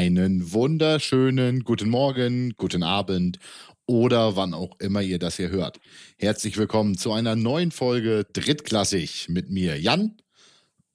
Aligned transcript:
Einen 0.00 0.52
wunderschönen 0.52 1.62
guten 1.62 1.90
Morgen, 1.90 2.54
guten 2.56 2.82
Abend 2.82 3.38
oder 3.84 4.34
wann 4.34 4.54
auch 4.54 4.80
immer 4.80 5.02
ihr 5.02 5.18
das 5.18 5.36
hier 5.36 5.50
hört. 5.50 5.78
Herzlich 6.16 6.56
willkommen 6.56 6.96
zu 6.96 7.12
einer 7.12 7.36
neuen 7.36 7.70
Folge 7.70 8.24
Drittklassig 8.32 9.28
mit 9.28 9.50
mir 9.50 9.78
Jan, 9.78 10.16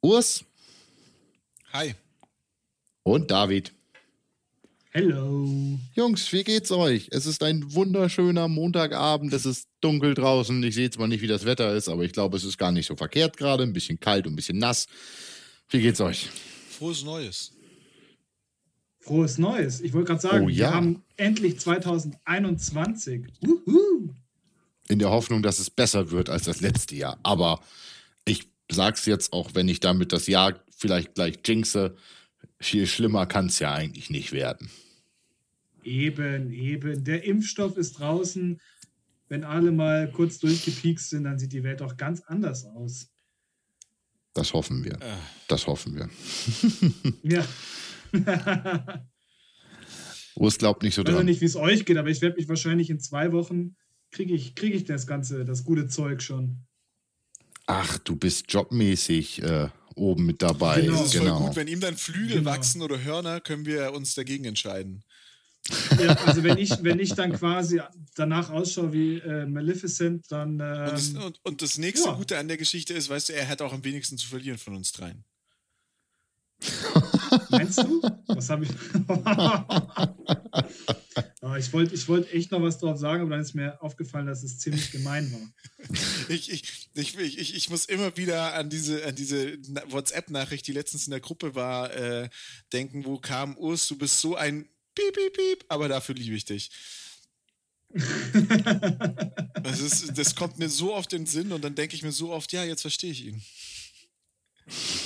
Urs. 0.02 0.44
Hi. 1.71 1.94
Und 3.04 3.30
David. 3.30 3.74
Hello. 4.89 5.78
Jungs, 5.94 6.34
wie 6.34 6.44
geht's 6.44 6.72
euch? 6.72 7.10
Es 7.12 7.28
ist 7.28 7.44
ein 7.44 7.76
wunderschöner 7.76 8.48
Montagabend. 8.48 9.34
Es 9.34 9.46
ist 9.46 9.68
dunkel 9.82 10.16
draußen. 10.16 10.64
Ich 10.64 10.74
sehe 10.74 10.90
zwar 10.90 11.08
nicht, 11.08 11.22
wie 11.22 11.28
das 11.28 11.46
Wetter 11.46 11.76
ist, 11.76 11.90
aber 11.90 12.02
ich 12.06 12.12
glaube, 12.12 12.38
es 12.38 12.44
ist 12.44 12.58
gar 12.58 12.72
nicht 12.72 12.87
so 12.87 12.96
verkehrt 12.96 13.37
gerade. 13.37 13.62
Ein 13.62 13.74
bisschen 13.74 14.00
kalt 14.00 14.26
und 14.26 14.34
ein 14.34 14.36
bisschen 14.36 14.57
nass. 14.57 14.87
Wie 15.70 15.82
geht's 15.82 16.01
euch? 16.01 16.28
Frohes 16.71 17.04
Neues. 17.04 17.54
Frohes 19.05 19.37
Neues. 19.37 19.82
Ich 19.82 19.93
wollte 19.93 20.07
gerade 20.07 20.21
sagen, 20.21 20.45
Oh 20.45 20.50
ja. 20.50 20.69
wir 20.69 20.73
haben 20.73 21.04
endlich 21.15 21.59
2021. 21.59 23.28
Wuhu. 23.41 24.09
In 24.87 25.00
der 25.00 25.09
Hoffnung, 25.11 25.41
dass 25.43 25.59
es 25.59 25.69
besser 25.69 26.11
wird 26.11 26.29
als 26.29 26.43
das 26.45 26.61
letzte 26.61 26.95
Jahr. 26.95 27.19
Aber 27.23 27.61
ich 28.25 28.47
sag's 28.71 29.05
jetzt, 29.05 29.31
auch 29.33 29.51
wenn 29.54 29.68
ich 29.68 29.79
damit 29.79 30.11
das 30.11 30.28
Jahr 30.28 30.59
vielleicht 30.75 31.15
gleich 31.15 31.39
jinxe, 31.45 31.95
viel 32.59 32.88
schlimmer 32.88 33.25
kann 33.28 33.45
es 33.47 33.59
ja 33.59 33.73
eigentlich 33.73 34.09
nicht 34.09 34.31
werden. 34.31 34.69
Eben, 35.83 36.52
eben. 36.52 37.03
Der 37.03 37.23
Impfstoff 37.25 37.78
ist 37.78 38.00
draußen. 38.00 38.59
Wenn 39.28 39.44
alle 39.44 39.72
mal 39.72 40.11
kurz 40.11 40.39
durchgepiekst 40.39 41.09
sind, 41.11 41.23
dann 41.25 41.38
sieht 41.39 41.52
die 41.53 41.64
Welt 41.64 41.81
auch 41.81 41.95
ganz 41.97 42.22
anders 42.22 42.66
aus. 42.66 43.08
Das 44.33 44.53
hoffen 44.53 44.84
wir. 44.84 44.94
Äh, 44.94 45.16
Das 45.47 45.67
hoffen 45.67 45.95
wir. 45.95 46.09
Ja. 47.23 47.45
Urs 50.36 50.58
glaubt 50.58 50.84
nicht 50.84 50.96
so 50.96 51.02
Ich 51.02 51.08
weiß 51.08 51.16
dran. 51.16 51.26
nicht, 51.26 51.42
wie 51.42 51.46
es 51.46 51.56
euch 51.56 51.86
geht, 51.86 51.98
aber 51.98 52.10
ich 52.10 52.22
werde 52.22 52.36
mich 52.38 52.50
wahrscheinlich 52.50 52.90
in 52.90 53.00
zwei 53.00 53.32
Wochen 53.32 53.76
kriege 54.12 54.34
ich, 54.34 54.56
krieg 54.56 54.74
ich 54.74 54.84
das 54.86 55.08
ganze, 55.08 55.46
das 55.46 55.64
gute 55.64 55.88
Zeug 55.88 56.22
schon. 56.22 56.66
Ach, 57.68 57.98
du 58.00 58.16
bist 58.16 58.52
jobmäßig 58.52 59.42
äh, 59.42 59.70
oben 59.96 60.26
mit 60.26 60.42
dabei. 60.42 60.82
Genau. 60.82 60.98
das 60.98 61.08
ist 61.08 61.14
Genau. 61.20 61.38
voll 61.38 61.48
gut. 61.48 61.56
Wenn 61.56 61.68
ihm 61.68 61.80
dann 61.80 61.98
Flügel 61.98 62.38
Genau. 62.40 62.50
wachsen 62.52 62.82
oder 62.82 63.04
Hörner, 63.04 63.40
können 63.42 63.66
wir 63.66 63.94
uns 63.94 64.14
dagegen 64.14 64.46
entscheiden. 64.46 65.04
Ja, 66.00 66.14
also 66.26 66.44
wenn 66.44 66.60
ich, 66.60 66.84
wenn 66.84 67.00
ich 67.00 67.16
dann 67.16 67.34
quasi 67.34 67.82
danach 68.16 68.52
ausschaue 68.52 68.94
wie 68.94 69.18
äh, 69.18 69.48
Maleficent, 69.48 70.26
dann 70.30 70.52
Und, 70.52 70.60
das, 70.60 71.10
ähm, 71.16 71.22
und, 71.24 71.40
und 71.44 71.62
das 71.64 71.78
nächste 71.80 72.10
ja. 72.10 72.16
Gute 72.16 72.38
an 72.38 72.48
der 72.48 72.58
Geschichte 72.58 72.94
ist, 72.94 73.10
weißt 73.10 73.30
du, 73.30 73.34
er 73.34 73.48
hat 73.48 73.62
auch 73.64 73.74
am 73.74 73.84
wenigsten 73.84 74.18
zu 74.18 74.28
verlieren 74.28 74.60
von 74.60 74.76
uns 74.76 74.92
dreien. 74.92 75.24
Meinst 77.50 77.80
du? 77.80 78.02
Was 78.28 78.50
habe 78.50 78.66
ich? 78.66 78.72
Ich 81.59 81.72
wollte 81.72 81.94
ich 81.94 82.08
wollt 82.08 82.34
echt 82.34 82.52
noch 82.52 82.62
was 82.62 82.80
drauf 82.80 82.98
sagen, 82.98 83.22
aber 83.22 83.31
dann 83.31 83.42
ist 83.42 83.54
mir 83.54 83.81
aufgefallen, 83.81 84.26
dass 84.26 84.44
es 84.44 84.58
ziemlich 84.58 84.92
gemein 84.92 85.31
war. 85.31 85.88
Ich, 86.28 86.52
ich, 86.52 86.90
ich, 86.96 87.18
ich, 87.18 87.56
ich 87.56 87.70
muss 87.70 87.86
immer 87.86 88.18
wieder 88.18 88.56
an 88.56 88.70
diese, 88.70 89.06
an 89.06 89.16
diese 89.16 89.58
Na- 89.68 89.84
WhatsApp-Nachricht, 89.90 90.68
die 90.68 90.72
letztens 90.73 91.06
in 91.06 91.12
der 91.12 91.20
Gruppe 91.20 91.53
war, 91.56 91.94
äh, 91.94 92.30
denken, 92.73 93.06
wo 93.06 93.20
kam 93.20 93.56
Urs, 93.58 93.88
du 93.88 93.96
bist 93.98 94.20
so 94.20 94.36
ein 94.36 94.68
Piep, 94.96 95.14
Piep, 95.14 95.34
Piep, 95.34 95.66
aber 95.70 95.88
dafür 95.88 96.16
liebe 96.16 96.36
ich 96.36 96.46
dich. 96.46 96.72
Das, 99.66 99.80
ist, 99.80 100.16
das 100.18 100.36
kommt 100.36 100.59
mir 100.59 100.70
so 100.70 100.94
oft 100.94 101.12
in 101.14 101.22
den 101.22 101.28
Sinn 101.28 101.52
und 101.52 101.64
dann 101.64 101.73
denke 101.73 101.96
ich 101.96 102.03
mir 102.03 102.12
so 102.12 102.31
oft, 102.31 102.52
ja, 102.52 102.64
jetzt 102.64 102.81
verstehe 102.81 103.09
ich 103.12 103.26
ihn. 103.26 103.42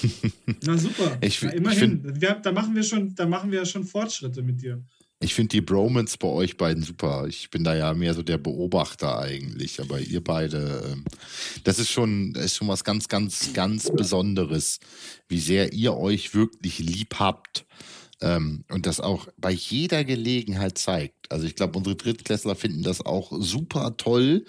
Na 0.63 0.77
super. 0.77 1.17
Ich 1.21 1.41
Na, 1.41 1.49
fi- 1.49 1.55
ich 1.55 1.61
immerhin. 1.61 2.21
wir, 2.21 2.33
da 2.35 2.51
machen 2.51 2.75
wir 2.75 2.83
schon, 2.83 3.15
da 3.15 3.25
machen 3.25 3.51
wir 3.51 3.65
schon 3.65 3.83
Fortschritte 3.85 4.41
mit 4.41 4.61
dir. 4.61 4.81
Ich 5.21 5.33
finde 5.33 5.49
die 5.49 5.61
Bromance 5.61 6.17
bei 6.17 6.29
euch 6.29 6.55
beiden 6.55 6.81
super. 6.81 7.25
Ich 7.27 7.49
bin 7.49 7.65
da 7.65 7.75
ja 7.75 7.93
mehr 7.93 8.13
so 8.13 8.23
der 8.23 8.37
Beobachter 8.37 9.19
eigentlich, 9.19 9.81
aber 9.81 9.99
ihr 9.99 10.23
beide, 10.23 10.81
ähm, 10.93 11.03
das 11.65 11.77
ist 11.77 11.89
schon, 11.91 12.31
das 12.31 12.45
ist 12.45 12.55
schon 12.55 12.69
was 12.69 12.85
ganz, 12.85 13.09
ganz, 13.09 13.51
ganz 13.51 13.91
Besonderes, 13.91 14.79
wie 15.27 15.39
sehr 15.39 15.73
ihr 15.73 15.97
euch 15.97 16.33
wirklich 16.33 16.79
lieb 16.79 17.15
habt 17.19 17.65
ähm, 18.21 18.65
und 18.69 18.85
das 18.85 18.99
auch 18.99 19.27
bei 19.37 19.51
jeder 19.51 20.03
Gelegenheit 20.03 20.77
zeigt. 20.77 21.31
Also 21.31 21.45
ich 21.45 21.55
glaube, 21.55 21.77
unsere 21.77 21.95
Drittklässler 21.95 22.55
finden 22.55 22.83
das 22.83 23.05
auch 23.05 23.31
super 23.39 23.95
toll, 23.97 24.45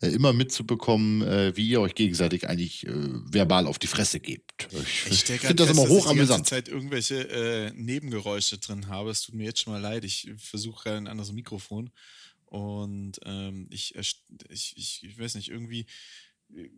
äh, 0.00 0.08
immer 0.08 0.32
mitzubekommen, 0.32 1.22
äh, 1.22 1.56
wie 1.56 1.68
ihr 1.68 1.80
euch 1.80 1.94
gegenseitig 1.94 2.48
eigentlich 2.48 2.86
äh, 2.86 2.92
verbal 2.92 3.66
auf 3.66 3.78
die 3.78 3.86
Fresse 3.86 4.20
gebt. 4.20 4.68
Ich, 4.72 5.06
Ich 5.10 5.40
finde 5.40 5.54
das 5.54 5.70
immer 5.70 5.86
dass 5.86 6.04
ich 6.04 6.10
die 6.10 6.26
ganze. 6.26 6.42
Zeit 6.42 6.68
irgendwelche 6.68 7.28
äh, 7.28 7.72
Nebengeräusche 7.74 8.58
drin 8.58 8.88
habe. 8.88 9.10
Es 9.10 9.22
tut 9.22 9.34
mir 9.34 9.44
jetzt 9.44 9.60
schon 9.60 9.72
mal 9.72 9.80
leid. 9.80 10.04
Ich 10.04 10.30
versuche 10.36 10.90
ein 10.92 11.06
anderes 11.06 11.32
Mikrofon. 11.32 11.90
Und 12.46 13.18
ähm, 13.24 13.66
ich, 13.70 13.94
ich, 13.94 14.22
ich, 14.48 15.02
ich 15.02 15.18
weiß 15.18 15.34
nicht, 15.34 15.48
irgendwie 15.48 15.86
äh, 16.54 16.68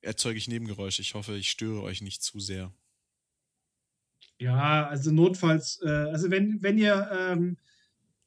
erzeuge 0.00 0.38
ich 0.38 0.48
Nebengeräusche. 0.48 1.02
Ich 1.02 1.14
hoffe, 1.14 1.36
ich 1.36 1.50
störe 1.50 1.82
euch 1.82 2.02
nicht 2.02 2.22
zu 2.22 2.40
sehr. 2.40 2.72
Ja, 4.38 4.86
also 4.88 5.10
notfalls, 5.10 5.80
äh, 5.82 5.88
also 5.88 6.30
wenn, 6.30 6.62
wenn 6.62 6.78
ihr 6.78 7.08
ähm, 7.16 7.56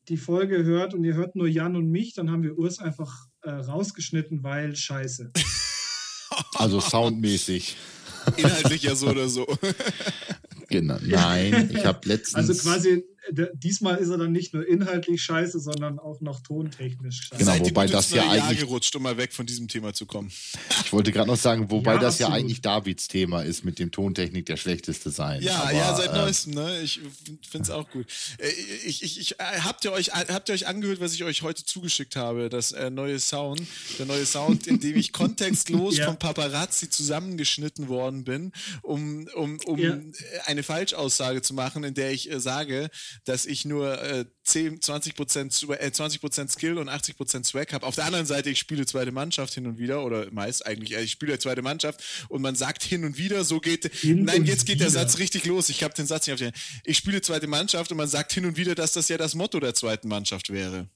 die 0.08 0.18
Folge 0.18 0.64
hört 0.64 0.94
und 0.94 1.04
ihr 1.04 1.16
hört 1.16 1.36
nur 1.36 1.48
Jan 1.48 1.76
und 1.76 1.90
mich, 1.90 2.14
dann 2.14 2.32
haben 2.32 2.44
wir 2.44 2.58
Urs 2.58 2.80
einfach 2.80 3.28
äh, 3.42 3.52
rausgeschnitten, 3.52 4.44
weil 4.44 4.76
scheiße. 4.76 5.32
Also 6.56 6.82
soundmäßig. 6.82 7.78
Inhaltlich 8.36 8.84
ja 8.84 8.96
so 8.96 9.08
oder 9.08 9.30
so. 9.30 9.46
Genau. 10.68 10.98
Nein, 11.02 11.70
ich 11.72 11.86
habe 11.86 12.00
letztens. 12.08 12.50
Also 12.50 12.70
quasi, 12.70 13.06
diesmal 13.54 13.98
ist 13.98 14.10
er 14.10 14.18
dann 14.18 14.32
nicht 14.32 14.54
nur 14.54 14.68
inhaltlich 14.68 15.22
scheiße, 15.24 15.60
sondern 15.60 16.00
auch 16.00 16.22
noch 16.22 16.42
tontechnisch 16.42 17.22
scheiße. 17.30 17.38
Genau, 17.40 17.52
Seid 17.52 17.62
wobei 17.62 17.88
das 17.88 18.12
ja 18.12 18.26
neue 18.26 18.38
Jahr 18.38 18.48
eigentlich- 18.48 18.60
gerutscht, 18.60 18.96
um 18.96 19.04
mal 19.04 19.18
weg 19.18 19.34
von 19.34 19.46
diesem 19.46 19.68
Thema 19.68 19.94
zu 19.94 20.06
kommen. 20.06 20.32
Ich 20.86 20.94
wollte 20.94 21.12
gerade 21.12 21.28
noch 21.28 21.38
sagen, 21.38 21.70
wobei 21.72 21.94
Ja, 21.96 22.00
das 22.00 22.20
ja 22.20 22.28
absolut. 22.28 22.44
eigentlich 22.46 22.62
Davids 22.62 23.08
Thema 23.08 23.42
ist, 23.42 23.66
mit 23.66 23.80
dem 23.80 23.92
Tontechnik 23.92 24.46
der 24.46 24.58
schlechteste 24.58 25.10
sein. 25.10 25.42
Ja, 25.42 25.64
Aber, 25.64 25.72
ja, 25.74 25.96
seit 25.96 26.10
äh, 26.14 26.18
neuestem, 26.18 26.54
ne? 26.54 26.82
Ich 26.82 27.00
finde 27.50 27.64
es 27.64 27.70
auch 27.70 27.90
gut. 27.90 28.06
Äh, 28.38 28.50
Ich, 28.86 29.04
ich, 29.04 29.20
ich, 29.20 29.40
äh, 29.40 29.44
habt, 29.64 29.84
ihr 29.86 29.92
euch, 29.92 30.12
habt 30.14 30.50
ihr 30.50 30.54
euch 30.54 30.68
angehört, 30.68 31.00
was 31.00 31.14
ich 31.14 31.24
euch 31.24 31.42
heute 31.42 31.66
zugeschickt 31.66 32.16
habe? 32.16 32.50
Das 32.50 32.72
äh, 32.72 32.90
neue 32.90 33.20
Sound, 33.20 33.62
der 33.98 34.06
neue 34.06 34.26
Sound, 34.26 34.68
in 34.68 34.80
dem 34.80 34.96
ich 34.96 35.12
kontextlos 35.14 35.98
Ja. 35.98 36.06
vom 36.06 36.18
Paparazzi 36.18 36.90
zusammengeschnitten 36.90 37.88
worden 37.88 38.24
bin, 38.24 38.52
um, 38.82 39.28
um, 39.36 39.60
um 39.66 39.80
Ja. 39.80 39.98
eine 40.46 40.64
Falschaussage 40.64 41.42
zu 41.42 41.54
machen, 41.54 41.84
in 41.84 41.94
der 41.94 42.12
ich 42.12 42.30
äh, 42.32 42.40
sage, 42.40 42.90
dass 43.24 43.46
ich 43.46 43.66
nur 43.66 44.02
äh, 44.02 44.26
10, 44.44 44.80
20%, 44.82 45.52
Swa- 45.52 45.78
äh, 45.80 45.92
20 45.92 46.22
Skill 46.52 46.78
und 46.78 46.90
80% 46.90 47.46
Swag 47.46 47.74
habe. 47.74 47.86
Auf 47.86 47.96
der 47.96 48.06
anderen 48.06 48.26
Seite, 48.26 48.50
ich 48.50 48.60
spiele 48.60 48.86
zweite 48.86 49.12
Mannschaft 49.12 49.54
hin 49.54 49.66
und 49.68 49.78
wieder, 49.78 50.04
oder 50.04 50.30
meist 50.32 50.66
eigentlich, 50.66 50.96
äh, 50.96 51.02
ich 51.02 51.12
spiele 51.12 51.40
zweite 51.40 51.62
Mannschaft 51.62 52.04
und 52.30 52.42
man 52.42 52.56
sagt 52.56 52.84
hin 52.84 53.06
und 53.06 53.18
wieder, 53.18 53.44
so 53.44 53.60
geht. 53.60 53.92
Hin 53.96 54.26
nein, 54.26 54.46
jetzt 54.46 54.66
geht 54.66 54.80
der 54.82 54.90
wieder. 54.92 55.00
Satz 55.00 55.18
richtig 55.20 55.46
los. 55.46 55.70
Ich 55.70 55.84
habe 55.84 55.94
den 55.94 56.06
Satz 56.08 56.28
nicht 56.28 56.34
auf 56.34 56.40
den. 56.40 56.52
Ich 56.84 56.98
spiele 56.98 57.22
zweite 57.22 57.48
Mannschaft 57.48 57.92
und 57.92 57.98
man 57.98 58.08
sagt 58.10 58.34
hin 58.34 58.46
und 58.46 58.58
wieder, 58.58 58.76
dass 58.76 58.94
das 58.94 59.08
ja 59.10 59.18
das 59.18 59.36
Motto 59.36 59.60
der 59.60 59.74
zweiten 59.74 60.08
Mannschaft 60.08 60.52
wäre. 60.52 60.88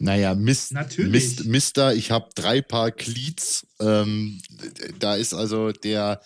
Naja, 0.00 0.34
Mist, 0.34 0.72
Natürlich. 0.72 1.10
Mist, 1.10 1.44
Mister, 1.46 1.94
ich 1.94 2.10
habe 2.12 2.28
drei 2.36 2.60
Paar 2.60 2.92
Cleats. 2.92 3.66
Ähm, 3.80 4.40
da 5.00 5.16
ist 5.16 5.34
also 5.34 5.72
der, 5.72 6.20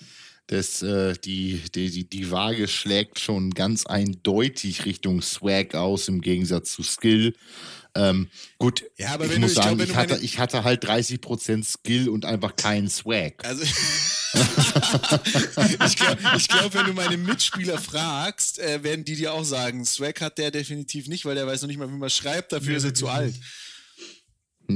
das, 0.49 0.83
äh, 0.83 1.15
die, 1.25 1.63
die, 1.75 1.91
die, 1.91 2.09
die 2.09 2.31
Waage 2.31 2.69
schlägt 2.69 3.19
schon 3.21 3.51
ganz 3.53 3.87
eindeutig 3.87 4.85
Richtung 4.85 5.23
Swag 5.23 5.75
aus, 5.75 6.09
im 6.09 6.21
Gegensatz 6.21 6.73
zu 6.73 6.83
Skill. 6.83 7.35
Ähm, 7.95 8.29
gut, 8.59 8.85
Ja, 8.99 9.13
aber 9.15 9.27
ich 9.27 9.31
wenn 9.33 9.43
du- 9.43 9.43
muss 9.43 9.53
ich 9.53 9.57
glaub, 9.57 9.79
sagen, 9.79 9.83
ich, 9.91 9.95
hatte, 9.97 10.13
meine- 10.15 10.25
ich 10.25 10.39
hatte 10.39 10.65
halt 10.65 10.85
30% 10.85 11.65
Skill 11.65 12.09
und 12.09 12.25
einfach 12.25 12.57
keinen 12.57 12.89
Swag. 12.89 13.45
Also 13.45 13.63
ich 15.87 15.97
glaube, 15.97 16.19
glaub, 16.49 16.75
wenn 16.75 16.87
du 16.87 16.93
meine 16.95 17.17
Mitspieler 17.17 17.79
fragst, 17.79 18.59
äh, 18.59 18.83
werden 18.83 19.05
die 19.05 19.17
dir 19.17 19.33
auch 19.35 19.45
sagen, 19.45 19.85
Swag 19.85 20.21
hat 20.21 20.39
der 20.39 20.51
definitiv 20.51 21.09
nicht, 21.09 21.25
weil 21.25 21.35
der 21.35 21.47
weiß 21.47 21.63
noch 21.63 21.69
nicht 21.69 21.79
mal, 21.79 21.89
wie 21.89 21.97
man 21.97 22.11
schreibt, 22.11 22.53
dafür 22.53 22.77
ist 22.77 22.85
er 22.85 22.95
zu 22.95 23.09
alt. 23.09 23.35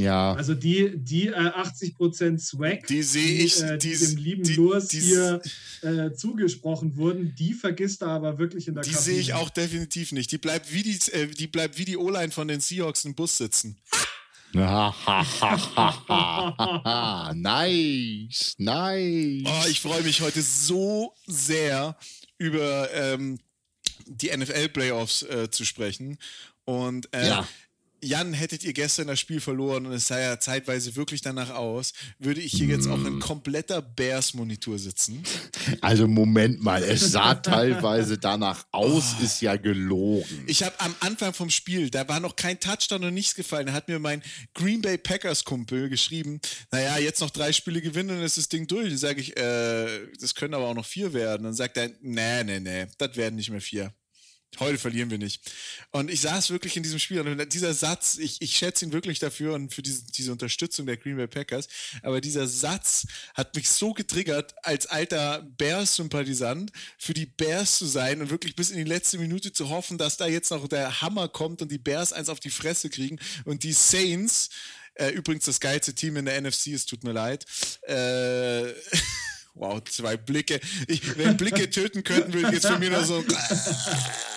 Ja, 0.00 0.34
Also 0.34 0.54
die, 0.54 0.93
die 0.96 1.28
äh, 1.28 1.32
80% 1.34 2.38
Swag, 2.38 2.87
Die 2.87 3.02
sehe 3.02 3.44
ich, 3.44 3.62
äh, 3.62 3.78
die, 3.78 3.90
die 3.90 3.96
dem 4.06 4.16
lieben 4.16 4.43
die, 4.44 4.54
Lurs 4.54 4.88
die, 4.88 5.00
hier 5.00 5.40
äh, 5.82 6.12
zugesprochen 6.12 6.96
wurden, 6.96 7.34
die 7.38 7.52
vergisst 7.54 8.02
er 8.02 8.08
aber 8.08 8.38
wirklich 8.38 8.69
in 8.69 8.75
der 8.75 8.82
Die 8.82 8.90
Kabine. 8.90 9.04
sehe 9.04 9.20
ich 9.20 9.34
auch 9.34 9.50
definitiv 9.50 10.12
nicht. 10.12 10.31
Die 10.32 10.38
bleibt 10.38 10.72
wie 10.72 10.82
die, 10.82 10.98
äh, 11.12 11.26
die 11.26 11.46
bleibt 11.46 11.78
wie 11.78 11.84
die 11.84 11.96
O-Line 11.96 12.32
von 12.32 12.48
den 12.48 12.60
Seahawks 12.60 13.04
im 13.04 13.14
Bus 13.14 13.37
sitzen. 13.38 13.76
nice, 17.34 18.54
nice. 18.58 19.43
Oh, 19.46 19.64
ich 19.69 19.81
freue 19.81 20.02
mich 20.02 20.20
heute 20.20 20.43
so 20.43 21.14
sehr 21.26 21.96
über 22.38 22.88
ähm, 22.93 23.38
die 24.06 24.34
NFL-Playoffs 24.37 25.22
äh, 25.22 25.50
zu 25.50 25.64
sprechen. 25.64 26.19
Und 26.64 27.08
äh, 27.12 27.28
Ja. 27.28 27.48
Jan, 28.06 28.32
hättet 28.32 28.64
ihr 28.64 28.73
gestern 28.73 29.08
das 29.08 29.20
Spiel 29.20 29.41
verloren 29.41 29.87
und 29.87 29.93
es 29.93 30.06
sah 30.06 30.20
ja 30.20 30.38
zeitweise 30.38 30.94
wirklich 30.97 31.20
danach 31.20 31.50
aus, 31.50 31.93
würde 32.19 32.41
ich 32.41 32.53
hier 32.53 32.67
jetzt 32.67 32.87
auch 32.87 33.05
in 33.05 33.19
kompletter 33.19 33.82
Bears-Monitor 33.82 34.79
sitzen. 34.79 35.23
Also 35.81 36.06
Moment 36.06 36.62
mal, 36.62 36.82
es 36.82 37.12
sah 37.12 37.35
teilweise 37.35 38.19
danach 38.19 38.67
aus, 38.70 39.17
oh. 39.19 39.25
ist 39.25 39.41
ja 39.41 39.56
gelogen. 39.56 40.44
Ich 40.47 40.62
habe 40.62 40.79
am 40.79 40.94
Anfang 41.00 41.35
vom 41.35 41.50
Spiel, 41.50 41.91
da 41.91 42.08
war 42.08 42.20
noch 42.20 42.37
kein 42.37 42.61
Touchdown 42.61 43.05
und 43.05 43.14
nichts 43.14 43.35
gefallen, 43.35 43.67
da 43.67 43.73
hat 43.73 43.88
mir 43.88 43.99
mein 43.99 44.23
Green 44.55 44.81
Bay 44.81 44.99
Packers-Kumpel 44.99 45.88
geschrieben, 45.88 46.41
naja, 46.70 46.99
jetzt 46.99 47.20
noch 47.20 47.31
drei 47.31 47.53
Spiele 47.53 47.82
gewinnen 47.82 48.17
und 48.17 48.23
ist 48.23 48.37
das 48.37 48.49
Ding 48.49 48.67
durch. 48.67 48.88
Dann 48.88 48.99
sage 48.99 49.20
ich, 49.20 49.37
äh, 49.37 50.06
das 50.20 50.35
können 50.35 50.55
aber 50.55 50.67
auch 50.67 50.75
noch 50.75 50.87
vier 50.87 51.12
werden. 51.12 51.44
Dann 51.44 51.55
sagt 51.55 51.76
er, 51.76 51.91
nee, 52.00 52.44
nee, 52.44 52.61
nee, 52.61 52.87
das 52.99 53.17
werden 53.17 53.37
nicht 53.37 53.50
mehr 53.50 53.61
vier. 53.61 53.93
Heute 54.58 54.79
verlieren 54.79 55.11
wir 55.11 55.19
nicht. 55.19 55.43
Und 55.91 56.11
ich 56.11 56.23
saß 56.23 56.50
wirklich 56.50 56.76
in 56.76 56.82
diesem 56.82 56.99
Spiel 56.99 57.20
und 57.20 57.53
dieser 57.53 57.75
Satz, 57.75 58.17
ich, 58.19 58.41
ich 58.41 58.56
schätze 58.56 58.85
ihn 58.85 58.93
wirklich 58.93 59.19
dafür 59.19 59.55
und 59.55 59.75
für 59.75 59.82
diese, 59.82 60.05
diese 60.05 60.32
Unterstützung 60.32 60.87
der 60.87 60.97
Green 60.97 61.17
Bay 61.17 61.26
Packers, 61.26 61.69
aber 62.03 62.20
dieser 62.20 62.47
Satz 62.47 63.06
hat 63.35 63.55
mich 63.55 63.69
so 63.69 63.93
getriggert, 63.93 64.55
als 64.62 64.87
alter 64.87 65.43
Bears-Sympathisant 65.58 66.73
für 66.97 67.12
die 67.12 67.26
Bears 67.26 67.76
zu 67.79 67.87
sein 67.87 68.23
und 68.23 68.31
wirklich 68.31 68.56
bis 68.56 68.70
in 68.70 68.79
die 68.79 68.85
letzte 68.85 69.19
Minute 69.19 69.53
zu 69.53 69.69
hoffen, 69.69 69.99
dass 69.99 70.17
da 70.17 70.26
jetzt 70.26 70.50
noch 70.50 70.67
der 70.69 71.03
Hammer 71.03 71.29
kommt 71.29 71.61
und 71.61 71.70
die 71.70 71.79
Bears 71.79 72.12
eins 72.12 72.29
auf 72.29 72.41
die 72.41 72.50
Fresse 72.50 72.88
kriegen 72.88 73.19
und 73.44 73.62
die 73.62 73.73
Saints, 73.73 74.49
äh, 74.94 75.11
übrigens 75.11 75.44
das 75.44 75.61
geilste 75.61 75.94
Team 75.94 76.17
in 76.17 76.25
der 76.25 76.41
NFC, 76.41 76.69
es 76.69 76.87
tut 76.87 77.05
mir 77.05 77.12
leid, 77.12 77.44
äh, 77.82 78.73
Wow, 79.56 79.82
zwei 79.85 80.19
Blicke. 80.19 80.61
Ich, 80.87 81.17
wenn 81.17 81.38
Blicke 81.38 81.70
töten 81.70 82.05
könnten, 82.05 82.35
würde 82.35 82.49
ich 82.49 82.55
jetzt 82.55 82.67
von 82.67 82.79
mir 82.79 82.91
nur 82.91 83.05
so 83.05 83.25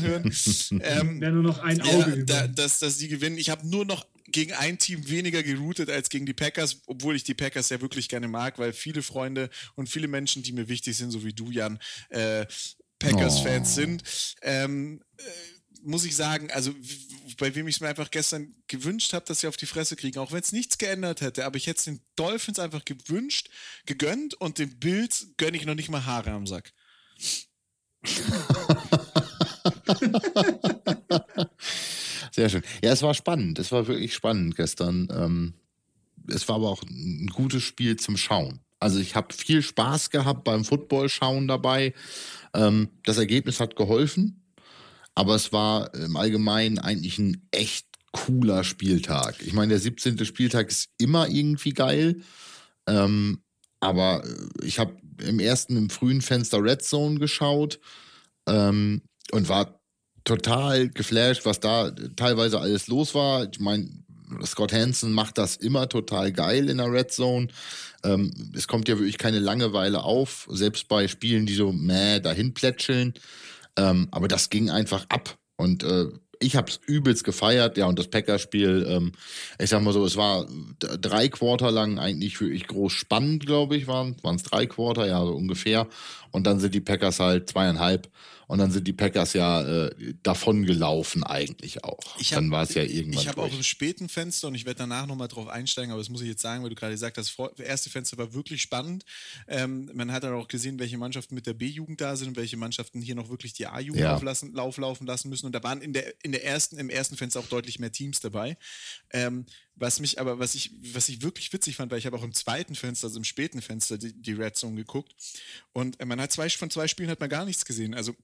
hören. 0.00 0.32
Ähm, 0.82 1.20
Wäre 1.20 1.32
nur 1.32 1.42
noch 1.42 1.58
ein 1.58 1.80
Auge. 1.80 2.16
Ja, 2.18 2.24
da, 2.24 2.48
dass, 2.48 2.78
dass 2.78 2.98
die 2.98 3.08
gewinnen. 3.08 3.36
Ich 3.36 3.50
habe 3.50 3.66
nur 3.66 3.84
noch 3.84 4.06
gegen 4.26 4.52
ein 4.52 4.78
Team 4.78 5.08
weniger 5.08 5.42
geroutet 5.42 5.90
als 5.90 6.08
gegen 6.08 6.26
die 6.26 6.32
Packers, 6.32 6.80
obwohl 6.86 7.14
ich 7.14 7.24
die 7.24 7.34
Packers 7.34 7.68
ja 7.68 7.80
wirklich 7.80 8.08
gerne 8.08 8.28
mag, 8.28 8.58
weil 8.58 8.72
viele 8.72 9.02
Freunde 9.02 9.50
und 9.74 9.88
viele 9.88 10.08
Menschen, 10.08 10.42
die 10.42 10.52
mir 10.52 10.68
wichtig 10.68 10.96
sind, 10.96 11.10
so 11.10 11.24
wie 11.24 11.32
du, 11.32 11.50
Jan, 11.50 11.78
äh, 12.08 12.46
Packers-Fans 12.98 13.70
oh. 13.70 13.74
sind. 13.74 14.02
Ähm, 14.42 15.02
äh, 15.18 15.22
muss 15.84 16.04
ich 16.04 16.14
sagen, 16.14 16.50
also 16.52 16.72
bei 17.38 17.54
wem 17.54 17.66
ich 17.66 17.76
es 17.76 17.80
mir 17.80 17.88
einfach 17.88 18.10
gestern 18.10 18.54
gewünscht 18.68 19.12
habe, 19.12 19.24
dass 19.26 19.40
sie 19.40 19.48
auf 19.48 19.56
die 19.56 19.66
Fresse 19.66 19.96
kriegen, 19.96 20.18
auch 20.18 20.32
wenn 20.32 20.40
es 20.40 20.52
nichts 20.52 20.78
geändert 20.78 21.20
hätte, 21.20 21.44
aber 21.44 21.56
ich 21.56 21.66
hätte 21.66 21.78
es 21.78 21.84
den 21.84 22.00
Dolphins 22.14 22.58
einfach 22.58 22.84
gewünscht, 22.84 23.50
gegönnt 23.86 24.34
und 24.34 24.58
den 24.58 24.78
Bills 24.78 25.28
gönne 25.36 25.56
ich 25.56 25.64
noch 25.64 25.74
nicht 25.74 25.90
mal 25.90 26.04
Haare 26.06 26.30
am 26.30 26.46
Sack. 26.46 26.72
Sehr 32.32 32.48
schön. 32.48 32.62
Ja, 32.82 32.92
es 32.92 33.02
war 33.02 33.14
spannend. 33.14 33.58
Es 33.58 33.72
war 33.72 33.86
wirklich 33.86 34.14
spannend 34.14 34.56
gestern. 34.56 35.08
Ähm, 35.10 35.54
es 36.28 36.48
war 36.48 36.56
aber 36.56 36.70
auch 36.70 36.82
ein 36.82 37.30
gutes 37.32 37.62
Spiel 37.62 37.96
zum 37.96 38.16
Schauen. 38.16 38.60
Also 38.80 38.98
ich 38.98 39.14
habe 39.14 39.32
viel 39.32 39.62
Spaß 39.62 40.10
gehabt 40.10 40.44
beim 40.44 40.64
Football-Schauen 40.64 41.46
dabei. 41.46 41.94
Ähm, 42.54 42.88
das 43.04 43.18
Ergebnis 43.18 43.60
hat 43.60 43.76
geholfen, 43.76 44.42
aber 45.14 45.34
es 45.36 45.52
war 45.52 45.94
im 45.94 46.16
Allgemeinen 46.16 46.78
eigentlich 46.78 47.18
ein 47.18 47.46
echt 47.52 47.86
cooler 48.12 48.64
Spieltag. 48.64 49.36
Ich 49.40 49.52
meine, 49.52 49.70
der 49.70 49.78
17. 49.78 50.24
Spieltag 50.24 50.68
ist 50.68 50.90
immer 50.98 51.28
irgendwie 51.28 51.72
geil. 51.72 52.22
Ähm, 52.86 53.42
aber 53.80 54.24
ich 54.62 54.78
habe 54.78 54.96
im 55.18 55.38
ersten, 55.38 55.76
im 55.76 55.90
frühen 55.90 56.20
Fenster 56.20 56.62
Red 56.62 56.82
Zone 56.82 57.18
geschaut 57.18 57.80
und 59.32 59.48
war 59.48 59.80
total 60.24 60.88
geflasht, 60.88 61.44
was 61.44 61.58
da 61.58 61.90
teilweise 62.16 62.60
alles 62.60 62.86
los 62.86 63.14
war. 63.14 63.48
Ich 63.50 63.58
meine, 63.58 63.88
Scott 64.44 64.72
Hansen 64.72 65.12
macht 65.12 65.38
das 65.38 65.56
immer 65.56 65.88
total 65.88 66.32
geil 66.32 66.68
in 66.70 66.78
der 66.78 66.92
Red 66.92 67.12
Zone. 67.12 67.48
Ähm, 68.04 68.32
es 68.54 68.68
kommt 68.68 68.88
ja 68.88 68.98
wirklich 68.98 69.18
keine 69.18 69.40
Langeweile 69.40 70.04
auf, 70.04 70.46
selbst 70.50 70.88
bei 70.88 71.08
Spielen, 71.08 71.46
die 71.46 71.54
so 71.54 71.72
mäh 71.72 72.20
dahin 72.20 72.54
plätscheln. 72.54 73.14
Ähm, 73.76 74.08
aber 74.10 74.28
das 74.28 74.50
ging 74.50 74.70
einfach 74.70 75.06
ab. 75.08 75.36
Und 75.56 75.82
äh, 75.82 76.06
ich 76.40 76.56
habe 76.56 76.70
es 76.70 76.80
übelst 76.86 77.24
gefeiert, 77.24 77.76
ja, 77.78 77.86
und 77.86 77.98
das 77.98 78.08
Packers-Spiel, 78.08 78.84
ähm, 78.88 79.12
ich 79.58 79.70
sag 79.70 79.82
mal 79.82 79.92
so, 79.92 80.04
es 80.04 80.16
war 80.16 80.46
drei 80.78 81.28
Quarter 81.28 81.70
lang 81.70 81.98
eigentlich 81.98 82.40
wirklich 82.40 82.66
groß 82.66 82.92
spannend, 82.92 83.46
glaube 83.46 83.76
ich, 83.76 83.86
waren 83.86 84.16
es 84.34 84.42
drei 84.42 84.66
Quarter, 84.66 85.06
ja, 85.06 85.24
so 85.24 85.32
ungefähr. 85.32 85.86
Und 86.32 86.46
dann 86.46 86.58
sind 86.58 86.74
die 86.74 86.80
Packers 86.80 87.20
halt 87.20 87.50
zweieinhalb 87.50 88.10
und 88.52 88.58
dann 88.58 88.70
sind 88.70 88.86
die 88.86 88.92
Packers 88.92 89.32
ja 89.32 89.62
äh, 89.62 90.14
davon 90.22 90.66
gelaufen 90.66 91.24
eigentlich 91.24 91.84
auch. 91.84 92.18
Hab, 92.18 92.28
dann 92.32 92.50
war 92.50 92.64
es 92.64 92.74
ja 92.74 92.82
irgendwann. 92.82 93.22
Ich 93.22 93.26
habe 93.26 93.40
auch 93.40 93.50
im 93.50 93.62
späten 93.62 94.10
Fenster 94.10 94.48
und 94.48 94.54
ich 94.54 94.66
werde 94.66 94.80
danach 94.80 95.06
nochmal 95.06 95.28
drauf 95.28 95.48
einsteigen, 95.48 95.90
aber 95.90 96.02
das 96.02 96.10
muss 96.10 96.20
ich 96.20 96.28
jetzt 96.28 96.42
sagen, 96.42 96.62
weil 96.62 96.68
du 96.68 96.74
gerade 96.74 96.92
gesagt 96.92 97.16
hast, 97.16 97.34
das 97.38 97.66
erste 97.66 97.88
Fenster 97.88 98.18
war 98.18 98.34
wirklich 98.34 98.60
spannend. 98.60 99.06
Ähm, 99.48 99.90
man 99.94 100.12
hat 100.12 100.24
dann 100.24 100.34
auch 100.34 100.48
gesehen, 100.48 100.78
welche 100.78 100.98
Mannschaften 100.98 101.34
mit 101.34 101.46
der 101.46 101.54
B-Jugend 101.54 102.02
da 102.02 102.14
sind 102.14 102.28
und 102.28 102.36
welche 102.36 102.58
Mannschaften 102.58 103.00
hier 103.00 103.14
noch 103.14 103.30
wirklich 103.30 103.54
die 103.54 103.66
A-Jugend 103.68 104.02
ja. 104.02 104.16
auflassen, 104.16 104.52
lauflaufen 104.52 105.06
lassen 105.06 105.30
müssen. 105.30 105.46
Und 105.46 105.54
da 105.54 105.62
waren 105.62 105.80
in 105.80 105.94
der, 105.94 106.12
in 106.22 106.32
der 106.32 106.44
ersten, 106.44 106.76
im 106.76 106.90
ersten 106.90 107.16
Fenster 107.16 107.40
auch 107.40 107.48
deutlich 107.48 107.78
mehr 107.78 107.90
Teams 107.90 108.20
dabei. 108.20 108.58
Ähm, 109.14 109.46
was 109.76 109.98
mich 109.98 110.20
aber, 110.20 110.38
was 110.38 110.54
ich, 110.54 110.72
was 110.92 111.08
ich 111.08 111.22
wirklich 111.22 111.50
witzig 111.54 111.76
fand, 111.76 111.90
weil 111.90 111.98
ich 111.98 112.04
habe 112.04 112.18
auch 112.18 112.22
im 112.22 112.34
zweiten 112.34 112.74
Fenster, 112.74 113.06
also 113.06 113.16
im 113.16 113.24
späten 113.24 113.62
Fenster, 113.62 113.96
die, 113.96 114.12
die 114.12 114.34
Red 114.34 114.56
Zone 114.56 114.76
geguckt. 114.76 115.14
Und 115.72 116.04
man 116.04 116.20
hat 116.20 116.32
zwei, 116.32 116.50
von 116.50 116.68
zwei 116.68 116.86
Spielen 116.86 117.08
hat 117.08 117.20
man 117.20 117.30
gar 117.30 117.46
nichts 117.46 117.64
gesehen. 117.64 117.94
Also 117.94 118.14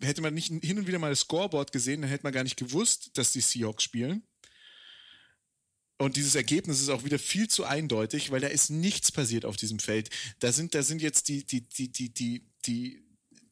hätte 0.00 0.22
man 0.22 0.34
nicht 0.34 0.48
hin 0.62 0.78
und 0.78 0.86
wieder 0.86 0.98
mal 0.98 1.10
das 1.10 1.20
Scoreboard 1.20 1.72
gesehen, 1.72 2.02
dann 2.02 2.10
hätte 2.10 2.24
man 2.24 2.32
gar 2.32 2.42
nicht 2.42 2.56
gewusst, 2.56 3.10
dass 3.14 3.32
die 3.32 3.40
Seahawks 3.40 3.84
spielen. 3.84 4.22
Und 5.98 6.16
dieses 6.16 6.34
Ergebnis 6.34 6.80
ist 6.80 6.90
auch 6.90 7.04
wieder 7.04 7.18
viel 7.18 7.48
zu 7.48 7.64
eindeutig, 7.64 8.30
weil 8.30 8.40
da 8.40 8.48
ist 8.48 8.68
nichts 8.68 9.10
passiert 9.10 9.46
auf 9.46 9.56
diesem 9.56 9.78
Feld. 9.78 10.10
Da 10.40 10.52
sind, 10.52 10.74
da 10.74 10.82
sind 10.82 11.00
jetzt 11.00 11.28
die, 11.28 11.44
die, 11.44 11.62
die, 11.62 11.90
die, 11.90 12.12
die, 12.12 12.46
die 12.66 13.05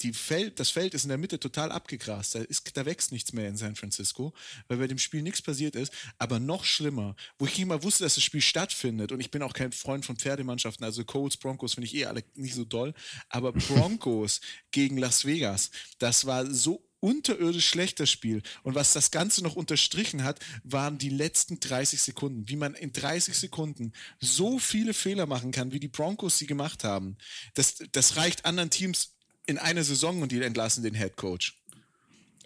die 0.04 0.12
Feld, 0.12 0.60
das 0.60 0.70
Feld 0.70 0.94
ist 0.94 1.04
in 1.04 1.08
der 1.08 1.18
Mitte 1.18 1.40
total 1.40 1.72
abgegrast. 1.72 2.34
Da, 2.34 2.40
ist, 2.40 2.76
da 2.76 2.84
wächst 2.84 3.10
nichts 3.10 3.32
mehr 3.32 3.48
in 3.48 3.56
San 3.56 3.74
Francisco, 3.74 4.34
weil 4.68 4.76
bei 4.76 4.86
dem 4.86 4.98
Spiel 4.98 5.22
nichts 5.22 5.40
passiert 5.40 5.74
ist. 5.74 5.92
Aber 6.18 6.38
noch 6.38 6.64
schlimmer, 6.64 7.16
wo 7.38 7.46
ich 7.46 7.56
nicht 7.56 7.66
mal 7.66 7.82
wusste, 7.82 8.04
dass 8.04 8.14
das 8.14 8.24
Spiel 8.24 8.42
stattfindet. 8.42 9.12
Und 9.12 9.20
ich 9.20 9.30
bin 9.30 9.42
auch 9.42 9.54
kein 9.54 9.72
Freund 9.72 10.04
von 10.04 10.16
Pferdemannschaften. 10.16 10.84
Also 10.84 11.04
Colts, 11.04 11.38
Broncos 11.38 11.74
finde 11.74 11.86
ich 11.86 11.94
eh 11.94 12.04
alle 12.04 12.22
nicht 12.34 12.54
so 12.54 12.64
doll. 12.64 12.92
Aber 13.30 13.52
Broncos 13.52 14.40
gegen 14.70 14.98
Las 14.98 15.24
Vegas, 15.24 15.70
das 15.98 16.26
war 16.26 16.46
so 16.46 16.86
unterirdisch 17.00 17.68
schlecht, 17.68 18.00
das 18.00 18.10
Spiel. 18.10 18.42
Und 18.62 18.74
was 18.74 18.94
das 18.94 19.10
Ganze 19.10 19.42
noch 19.42 19.56
unterstrichen 19.56 20.24
hat, 20.24 20.40
waren 20.62 20.96
die 20.96 21.10
letzten 21.10 21.60
30 21.60 22.00
Sekunden. 22.00 22.48
Wie 22.48 22.56
man 22.56 22.74
in 22.74 22.92
30 22.92 23.38
Sekunden 23.38 23.92
so 24.20 24.58
viele 24.58 24.94
Fehler 24.94 25.26
machen 25.26 25.52
kann, 25.52 25.72
wie 25.72 25.80
die 25.80 25.88
Broncos 25.88 26.38
sie 26.38 26.46
gemacht 26.46 26.82
haben. 26.82 27.18
Das, 27.52 27.76
das 27.92 28.16
reicht 28.16 28.46
anderen 28.46 28.70
Teams 28.70 29.13
in 29.46 29.58
einer 29.58 29.84
Saison 29.84 30.22
und 30.22 30.32
die 30.32 30.42
entlassen 30.42 30.82
den 30.82 30.94
Head 30.94 31.16
Coach. 31.16 31.60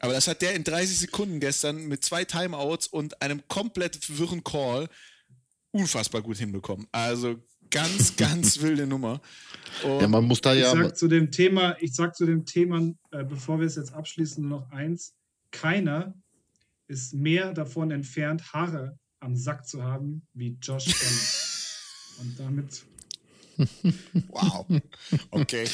Aber 0.01 0.13
das 0.13 0.29
hat 0.29 0.43
der 0.43 0.55
in 0.55 0.65
30 0.65 0.99
Sekunden 0.99 1.41
gestern 1.41 1.87
mit 1.87 2.05
zwei 2.05 2.25
Timeouts 2.25 2.87
und 2.87 3.21
einem 3.21 3.43
komplett 3.49 4.19
wirren 4.19 4.45
Call 4.45 4.89
unfassbar 5.73 6.23
gut 6.23 6.39
hinbekommen. 6.39 6.87
Also 6.93 7.37
ganz, 7.71 8.17
ganz 8.17 8.61
wilde 8.61 8.87
Nummer. 8.87 9.21
Und 9.83 10.01
ja, 10.01 10.09
man 10.09 10.25
muss 10.25 10.41
da 10.41 10.55
ja. 10.55 10.73
Ich 10.73 10.81
sag 10.81 10.97
zu 10.97 11.09
dem 11.09 11.31
Thema, 11.31 11.77
ich 11.81 11.95
sag 11.95 12.17
zu 12.17 12.27
dem 12.27 12.45
Thema, 12.45 12.93
äh, 13.11 13.25
bevor 13.25 13.59
wir 13.59 13.67
es 13.67 13.77
jetzt 13.77 13.93
abschließen, 13.93 14.47
nur 14.47 14.61
noch 14.61 14.71
eins: 14.71 15.15
Keiner 15.51 16.15
ist 16.87 17.15
mehr 17.15 17.53
davon 17.53 17.91
entfernt, 17.91 18.53
Haare 18.53 18.99
am 19.21 19.37
Sack 19.37 19.67
zu 19.67 19.83
haben 19.83 20.27
wie 20.33 20.57
Josh 20.63 20.87
Allen. 21.03 22.29
Und 22.29 22.41
damit. 22.41 22.85
wow. 24.29 24.67
Okay. 25.31 25.67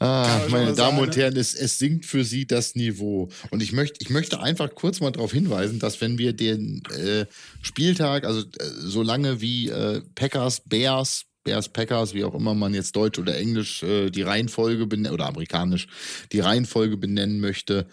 Ah, 0.00 0.40
meine 0.50 0.72
Damen 0.74 0.76
sagen, 0.76 0.98
und 0.98 1.16
Herren, 1.16 1.36
es, 1.36 1.54
es 1.54 1.78
sinkt 1.78 2.04
für 2.04 2.24
Sie 2.24 2.46
das 2.46 2.74
Niveau. 2.74 3.28
Und 3.50 3.62
ich 3.62 3.72
möchte, 3.72 3.98
ich 4.00 4.10
möchte 4.10 4.40
einfach 4.40 4.74
kurz 4.74 5.00
mal 5.00 5.12
darauf 5.12 5.32
hinweisen, 5.32 5.78
dass 5.78 6.00
wenn 6.00 6.18
wir 6.18 6.32
den 6.32 6.82
äh, 6.90 7.26
Spieltag, 7.62 8.24
also 8.24 8.40
äh, 8.40 8.64
so 8.80 9.02
lange 9.02 9.40
wie 9.40 9.68
äh, 9.68 10.02
Packers, 10.14 10.60
Bears, 10.60 11.26
Bears, 11.44 11.68
Packers, 11.68 12.14
wie 12.14 12.24
auch 12.24 12.34
immer 12.34 12.54
man 12.54 12.74
jetzt 12.74 12.96
Deutsch 12.96 13.18
oder 13.18 13.36
Englisch 13.36 13.82
äh, 13.82 14.10
die 14.10 14.22
Reihenfolge 14.22 14.86
benennen, 14.86 15.14
oder 15.14 15.26
amerikanisch 15.26 15.86
die 16.32 16.40
Reihenfolge 16.40 16.96
benennen 16.96 17.38
möchte, 17.40 17.86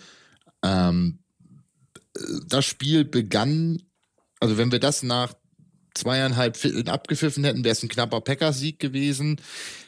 ähm, 0.64 1.20
das 2.48 2.66
Spiel 2.66 3.06
begann, 3.06 3.82
also 4.40 4.58
wenn 4.58 4.72
wir 4.72 4.80
das 4.80 5.04
nach 5.04 5.34
zweieinhalb 5.94 6.58
Vierteln 6.58 6.90
abgepfiffen 6.90 7.44
hätten, 7.44 7.64
wäre 7.64 7.74
es 7.74 7.84
ein 7.84 7.90
knapper 7.90 8.22
Packers-Sieg 8.22 8.80
gewesen. 8.80 9.40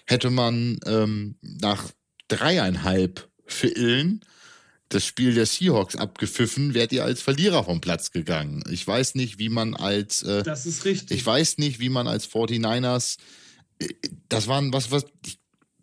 Hätte 0.05 0.29
man 0.29 0.79
ähm, 0.85 1.35
nach 1.41 1.89
dreieinhalb 2.37 3.29
Vierteln 3.45 4.21
das 4.89 5.05
Spiel 5.05 5.33
der 5.33 5.45
Seahawks 5.45 5.95
abgepfiffen, 5.95 6.73
wärt 6.73 6.91
ihr 6.91 7.03
als 7.03 7.21
Verlierer 7.21 7.63
vom 7.63 7.81
Platz 7.81 8.11
gegangen. 8.11 8.63
Ich 8.69 8.85
weiß 8.85 9.15
nicht, 9.15 9.39
wie 9.39 9.49
man 9.49 9.75
als 9.75 10.21
äh, 10.21 10.43
Das 10.43 10.65
ist 10.65 10.85
richtig. 10.85 11.17
Ich 11.17 11.25
weiß 11.25 11.57
nicht, 11.57 11.79
wie 11.79 11.89
man 11.89 12.07
als 12.07 12.29
49ers 12.29 13.17
äh, 13.79 13.87
das 14.29 14.47
waren 14.47 14.71
was 14.71 14.91
was 14.91 15.05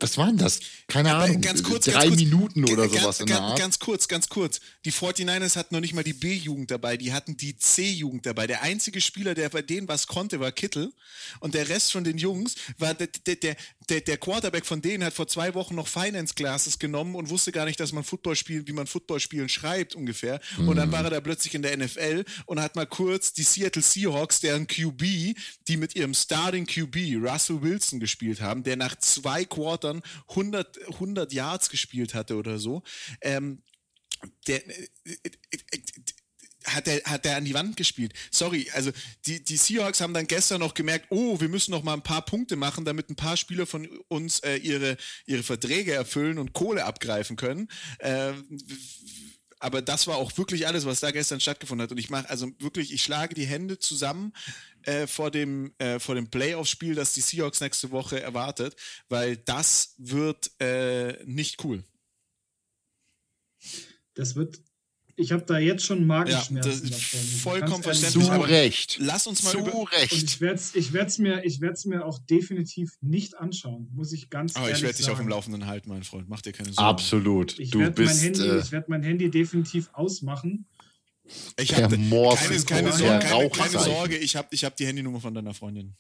was 0.01 0.17
waren 0.17 0.39
das? 0.39 0.61
Keine 0.89 1.15
Aber 1.15 1.25
Ahnung. 1.25 1.43
ganz 1.43 1.63
kurz, 1.63 1.85
drei 1.85 1.93
ganz 1.93 2.07
kurz, 2.07 2.17
Minuten 2.17 2.65
oder 2.65 2.89
sowas 2.89 3.19
ganz, 3.19 3.21
in 3.21 3.27
der 3.27 3.41
Art. 3.41 3.59
ganz 3.59 3.79
kurz, 3.79 4.09
ganz 4.09 4.29
kurz. 4.29 4.61
Die 4.85 4.93
49ers 4.93 5.57
hatten 5.57 5.75
noch 5.75 5.81
nicht 5.81 5.93
mal 5.93 6.03
die 6.03 6.15
B-Jugend 6.15 6.71
dabei, 6.71 6.97
die 6.97 7.13
hatten 7.13 7.37
die 7.37 7.59
C-Jugend 7.59 8.25
dabei. 8.25 8.47
Der 8.47 8.63
einzige 8.63 9.01
Spieler, 9.01 9.35
der 9.35 9.51
bei 9.51 9.63
denen 9.63 9.89
was 9.89 10.07
konnte, 10.07 10.41
war 10.41 10.53
Kittel. 10.53 10.93
Und 11.41 11.55
der 11.55 11.69
Rest 11.69 11.93
von 11.93 12.03
den 12.05 12.17
Jungs 12.17 12.55
war 12.79 12.95
der, 12.95 13.09
der, 13.09 13.37
der, 13.37 13.57
der, 13.91 14.01
der 14.01 14.17
Quarterback 14.17 14.65
von 14.65 14.81
denen 14.81 15.05
hat 15.05 15.13
vor 15.13 15.27
zwei 15.27 15.55
Wochen 15.55 15.75
noch 15.75 15.89
Finance 15.89 16.35
Classes 16.35 16.79
genommen 16.79 17.15
und 17.17 17.29
wusste 17.29 17.53
gar 17.53 17.65
nicht, 17.65 17.81
dass 17.81 17.93
man 17.93 18.05
Football 18.05 18.37
spielt, 18.37 18.69
wie 18.69 18.73
man 18.73 18.87
Football 18.87 19.21
spielen 19.21 19.49
schreibt 19.49 19.95
ungefähr. 19.95 20.41
Und 20.59 20.69
Mhm. 20.69 20.77
dann 20.77 20.93
war 20.93 21.05
er 21.05 21.11
da 21.11 21.21
plötzlich 21.21 21.55
in 21.55 21.63
der 21.63 21.77
NFL 21.77 22.25
und 22.47 22.61
hat 22.61 22.77
mal 22.77 22.87
kurz 22.87 23.33
die 23.33 23.43
Seattle 23.43 23.83
Seahawks, 23.83 24.41
deren 24.41 24.67
QB, 24.67 25.35
die 25.69 25.77
mit 25.77 25.97
ihrem 25.97 26.15
Starting 26.15 26.67
QB 26.67 27.17
Russell 27.17 27.61
Wilson 27.63 28.01
gespielt 28.01 28.41
haben, 28.41 28.63
der 28.63 28.77
nach 28.77 28.97
zwei 28.97 29.45
Quartern 29.45 30.03
100, 30.29 30.79
100 30.93 31.33
Yards 31.33 31.69
gespielt 31.69 32.15
hatte 32.15 32.37
oder 32.37 32.59
so. 32.59 32.83
Ähm, 33.21 33.63
der, 34.47 34.67
äh, 34.69 34.89
äh, 35.05 35.17
äh, 35.73 35.79
hat 36.75 36.89
er 36.89 37.03
hat 37.05 37.27
er 37.27 37.37
an 37.37 37.45
die 37.45 37.55
Wand 37.55 37.77
gespielt. 37.77 38.13
Sorry, 38.31 38.71
also 38.73 38.91
die, 39.27 39.43
die 39.43 39.57
Seahawks 39.57 40.01
haben 40.01 40.15
dann 40.15 40.27
gestern 40.27 40.61
noch 40.61 40.75
gemerkt, 40.75 41.07
oh, 41.11 41.41
wir 41.41 41.49
müssen 41.49 41.71
noch 41.71 41.83
mal 41.83 41.95
ein 41.95 42.03
paar 42.03 42.25
Punkte 42.25 42.57
machen, 42.57 42.85
damit 42.85 43.11
ein 43.11 43.17
paar 43.17 43.37
Spieler 43.37 43.67
von 43.67 43.87
uns 44.09 44.41
äh, 44.41 44.57
ihre, 44.57 44.97
ihre 45.27 45.43
Verträge 45.43 45.93
erfüllen 45.93 46.39
und 46.39 46.53
Kohle 46.53 46.85
abgreifen 46.85 47.37
können. 47.37 47.69
Ähm, 48.01 48.45
aber 49.61 49.83
das 49.83 50.07
war 50.07 50.17
auch 50.17 50.37
wirklich 50.39 50.67
alles, 50.67 50.87
was 50.87 51.01
da 51.01 51.11
gestern 51.11 51.39
stattgefunden 51.39 51.83
hat. 51.85 51.93
Und 51.93 51.99
ich 51.99 52.09
mache 52.09 52.29
also 52.31 52.51
wirklich, 52.59 52.93
ich 52.95 53.03
schlage 53.03 53.35
die 53.35 53.45
Hände 53.45 53.79
zusammen 53.79 54.33
äh, 54.85 55.07
vor 55.07 55.31
dem, 55.31 55.75
äh, 55.79 55.99
vor 55.99 56.15
dem 56.15 56.31
Playoff-Spiel, 56.31 56.95
das 56.95 57.13
die 57.13 57.21
Seahawks 57.21 57.61
nächste 57.61 57.91
Woche 57.91 58.21
erwartet, 58.21 58.75
weil 59.09 59.37
das 59.37 59.95
wird 59.99 60.51
äh, 60.61 61.23
nicht 61.27 61.63
cool. 61.63 61.85
Das 64.15 64.35
wird. 64.35 64.61
Ich 65.21 65.33
habe 65.33 65.45
da 65.45 65.59
jetzt 65.59 65.85
schon 65.85 66.01
Ja, 66.01 66.05
Magenschmerzen 66.07 66.57
das 66.71 66.81
ist 66.81 66.93
davon. 67.15 67.21
vollkommen 67.41 67.83
verständlich. 67.83 68.25
Zu 68.25 68.33
aber 68.33 68.49
Recht. 68.49 68.97
Lass 69.01 69.27
uns 69.27 69.43
mal 69.43 69.51
Zu 69.51 69.59
über. 69.59 69.75
Und 69.75 69.93
Recht. 69.93 70.13
ich 70.13 70.41
werde 70.41 70.55
es 70.57 70.75
ich 70.75 70.93
werd's 70.93 71.19
mir, 71.19 71.45
ich 71.45 71.61
werd's 71.61 71.85
mir 71.85 72.05
auch 72.05 72.19
definitiv 72.19 72.97
nicht 73.01 73.37
anschauen, 73.39 73.89
muss 73.93 74.13
ich 74.13 74.31
ganz 74.31 74.57
Aber 74.57 74.67
ehrlich 74.67 74.79
ich 74.79 74.83
werde 74.85 74.97
dich 74.99 75.11
auf 75.11 75.19
dem 75.19 75.29
Laufenden 75.29 75.67
halten, 75.67 75.89
mein 75.91 76.03
Freund. 76.03 76.29
Mach 76.29 76.41
dir 76.41 76.53
keine 76.53 76.73
Sorgen. 76.73 76.89
Absolut. 76.89 77.59
Ich 77.59 77.71
Du 77.71 77.81
werde 77.81 78.03
mein, 78.03 78.09
bist 78.09 78.25
Handy, 78.25 78.41
äh, 78.49 78.61
ich 78.61 78.73
werd 78.73 78.89
mein 78.89 79.03
Handy 79.03 79.31
definitiv 79.31 79.91
ausmachen. 79.93 80.67
Ich 81.57 81.69
der 81.69 81.85
hab, 81.85 81.97
Morse, 81.97 82.65
keine, 82.65 82.65
keine, 82.65 82.93
Sorge, 82.93 83.27
keine, 83.27 83.51
keine. 83.51 83.79
Sorge, 83.79 84.17
ich 84.17 84.35
habe 84.35 84.49
ich 84.51 84.65
hab 84.65 84.77
die 84.77 84.87
Handynummer 84.87 85.21
von 85.21 85.33
deiner 85.35 85.55
Freundin. 85.55 85.95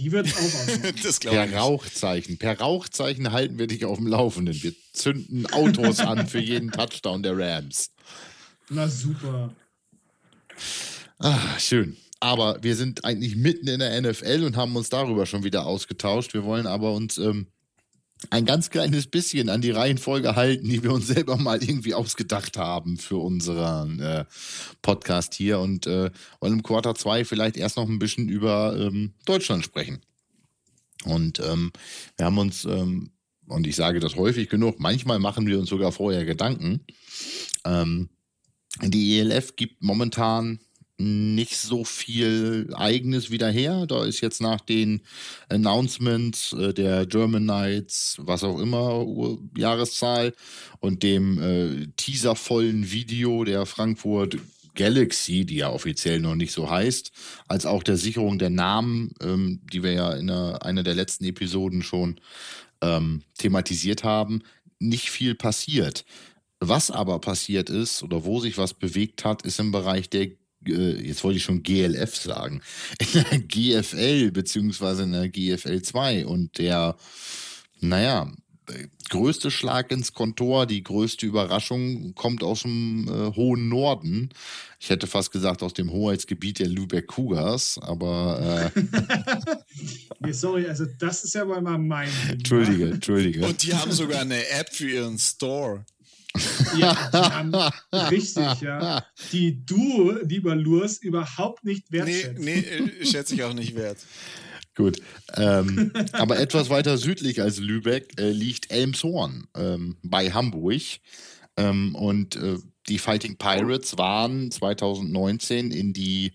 Die 0.00 0.12
wird 0.12 0.26
auch 0.26 0.38
ausmachen. 0.38 0.94
Das 1.02 1.20
glaube 1.20 1.36
ich. 1.36 1.42
Per 1.42 1.46
nicht. 1.46 1.58
Rauchzeichen. 1.58 2.38
Per 2.38 2.58
Rauchzeichen 2.58 3.32
halten 3.32 3.58
wir 3.58 3.66
dich 3.66 3.84
auf 3.84 3.98
dem 3.98 4.06
Laufenden. 4.06 4.62
Wir 4.62 4.72
zünden 4.94 5.46
Autos 5.52 6.00
an 6.00 6.26
für 6.26 6.40
jeden 6.40 6.70
Touchdown 6.70 7.22
der 7.22 7.36
Rams. 7.36 7.90
Na 8.70 8.88
super. 8.88 9.54
Ah, 11.18 11.58
schön. 11.58 11.96
Aber 12.18 12.62
wir 12.62 12.76
sind 12.76 13.04
eigentlich 13.04 13.36
mitten 13.36 13.68
in 13.68 13.80
der 13.80 14.00
NFL 14.00 14.44
und 14.44 14.56
haben 14.56 14.74
uns 14.74 14.88
darüber 14.88 15.26
schon 15.26 15.44
wieder 15.44 15.66
ausgetauscht. 15.66 16.32
Wir 16.32 16.44
wollen 16.44 16.66
aber 16.66 16.92
uns 16.92 17.18
ähm, 17.18 17.48
ein 18.28 18.44
ganz 18.44 18.68
kleines 18.68 19.06
bisschen 19.06 19.48
an 19.48 19.62
die 19.62 19.70
Reihenfolge 19.70 20.36
halten, 20.36 20.68
die 20.68 20.82
wir 20.82 20.92
uns 20.92 21.06
selber 21.06 21.36
mal 21.36 21.62
irgendwie 21.62 21.94
ausgedacht 21.94 22.58
haben 22.58 22.98
für 22.98 23.16
unseren 23.16 23.98
äh, 24.00 24.24
Podcast 24.82 25.34
hier 25.34 25.58
und 25.58 25.86
äh, 25.86 26.10
wollen 26.40 26.52
im 26.54 26.62
Quarter 26.62 26.94
2 26.94 27.24
vielleicht 27.24 27.56
erst 27.56 27.76
noch 27.76 27.88
ein 27.88 27.98
bisschen 27.98 28.28
über 28.28 28.76
ähm, 28.78 29.14
Deutschland 29.24 29.64
sprechen. 29.64 30.00
Und 31.04 31.40
ähm, 31.40 31.72
wir 32.18 32.26
haben 32.26 32.38
uns, 32.38 32.66
ähm, 32.66 33.10
und 33.46 33.66
ich 33.66 33.76
sage 33.76 34.00
das 34.00 34.16
häufig 34.16 34.50
genug, 34.50 34.78
manchmal 34.80 35.18
machen 35.18 35.46
wir 35.46 35.58
uns 35.58 35.70
sogar 35.70 35.92
vorher 35.92 36.26
Gedanken. 36.26 36.84
Ähm, 37.64 38.10
die 38.82 39.18
ELF 39.18 39.56
gibt 39.56 39.82
momentan 39.82 40.60
nicht 41.00 41.56
so 41.56 41.84
viel 41.84 42.72
eigenes 42.74 43.30
wieder 43.30 43.50
her. 43.50 43.86
Da 43.86 44.04
ist 44.04 44.20
jetzt 44.20 44.40
nach 44.40 44.60
den 44.60 45.00
Announcements 45.48 46.52
äh, 46.52 46.74
der 46.74 47.06
German 47.06 47.46
Nights, 47.46 48.16
was 48.18 48.44
auch 48.44 48.58
immer, 48.60 49.06
Jahreszahl 49.56 50.34
und 50.80 51.02
dem 51.02 51.42
äh, 51.42 51.86
teaservollen 51.96 52.92
Video 52.92 53.44
der 53.44 53.64
Frankfurt 53.66 54.36
Galaxy, 54.74 55.44
die 55.44 55.56
ja 55.56 55.70
offiziell 55.70 56.20
noch 56.20 56.34
nicht 56.34 56.52
so 56.52 56.70
heißt, 56.70 57.12
als 57.48 57.66
auch 57.66 57.82
der 57.82 57.96
Sicherung 57.96 58.38
der 58.38 58.50
Namen, 58.50 59.12
ähm, 59.20 59.60
die 59.72 59.82
wir 59.82 59.92
ja 59.92 60.12
in 60.12 60.30
einer, 60.30 60.64
einer 60.64 60.82
der 60.82 60.94
letzten 60.94 61.24
Episoden 61.24 61.82
schon 61.82 62.20
ähm, 62.82 63.22
thematisiert 63.38 64.04
haben, 64.04 64.42
nicht 64.78 65.10
viel 65.10 65.34
passiert. 65.34 66.04
Was 66.60 66.90
aber 66.90 67.18
passiert 67.20 67.70
ist 67.70 68.02
oder 68.02 68.24
wo 68.24 68.38
sich 68.38 68.58
was 68.58 68.74
bewegt 68.74 69.24
hat, 69.24 69.42
ist 69.42 69.60
im 69.60 69.72
Bereich 69.72 70.10
der, 70.10 70.28
äh, 70.66 71.06
jetzt 71.06 71.24
wollte 71.24 71.38
ich 71.38 71.44
schon 71.44 71.62
GLF 71.62 72.16
sagen, 72.16 72.60
in 72.98 73.24
der 73.30 73.38
GFL 73.40 74.30
beziehungsweise 74.30 75.04
in 75.04 75.12
der 75.12 75.28
GFL 75.28 75.82
2 75.82 76.26
und 76.26 76.58
der, 76.58 76.96
naja, 77.80 78.30
größte 79.08 79.50
Schlag 79.50 79.90
ins 79.90 80.12
Kontor, 80.12 80.66
die 80.66 80.82
größte 80.82 81.26
Überraschung 81.26 82.14
kommt 82.14 82.42
aus 82.42 82.62
dem 82.62 83.08
äh, 83.08 83.34
hohen 83.34 83.68
Norden. 83.68 84.30
Ich 84.78 84.90
hätte 84.90 85.06
fast 85.06 85.32
gesagt 85.32 85.62
aus 85.62 85.74
dem 85.74 85.90
Hoheitsgebiet 85.90 86.60
der 86.60 86.68
Lübeck 86.68 87.08
Cougars, 87.08 87.78
aber 87.82 88.70
äh, 88.74 88.80
Nee, 90.20 90.32
sorry, 90.32 90.66
also 90.66 90.84
das 90.98 91.24
ist 91.24 91.34
ja 91.34 91.46
wohl 91.48 91.60
mal 91.62 91.78
mein. 91.78 92.08
Ding, 92.08 92.34
entschuldige, 92.34 92.90
entschuldige. 92.90 93.46
Und 93.46 93.62
die 93.62 93.74
haben 93.74 93.90
sogar 93.90 94.20
eine 94.20 94.48
App 94.50 94.68
für 94.70 94.90
ihren 94.90 95.18
Store. 95.18 95.84
Ja, 96.76 96.94
die 97.12 97.16
haben, 97.18 97.54
richtig, 98.10 98.60
ja. 98.60 99.04
Die 99.32 99.64
du, 99.64 100.12
lieber 100.22 100.54
Lurs, 100.54 100.98
überhaupt 100.98 101.64
nicht 101.64 101.90
Nee, 101.90 101.98
wertschätzt. 101.98 102.38
nee, 102.38 102.58
äh, 102.60 103.06
schätze 103.06 103.34
ich 103.34 103.42
auch 103.42 103.54
nicht 103.54 103.74
wert. 103.74 103.98
Gut. 104.76 105.00
Ähm, 105.36 105.92
aber 106.12 106.38
etwas 106.38 106.70
weiter 106.70 106.96
südlich 106.96 107.42
als 107.42 107.58
Lübeck 107.58 108.18
äh, 108.18 108.30
liegt 108.30 108.70
Elmshorn 108.70 109.48
ähm, 109.56 109.96
bei 110.02 110.30
Hamburg. 110.30 110.82
Ähm, 111.56 111.94
und 111.96 112.36
äh, 112.36 112.56
die 112.88 112.98
Fighting 112.98 113.36
Pirates 113.36 113.98
waren 113.98 114.50
2019 114.50 115.72
in 115.72 115.92
die, 115.92 116.32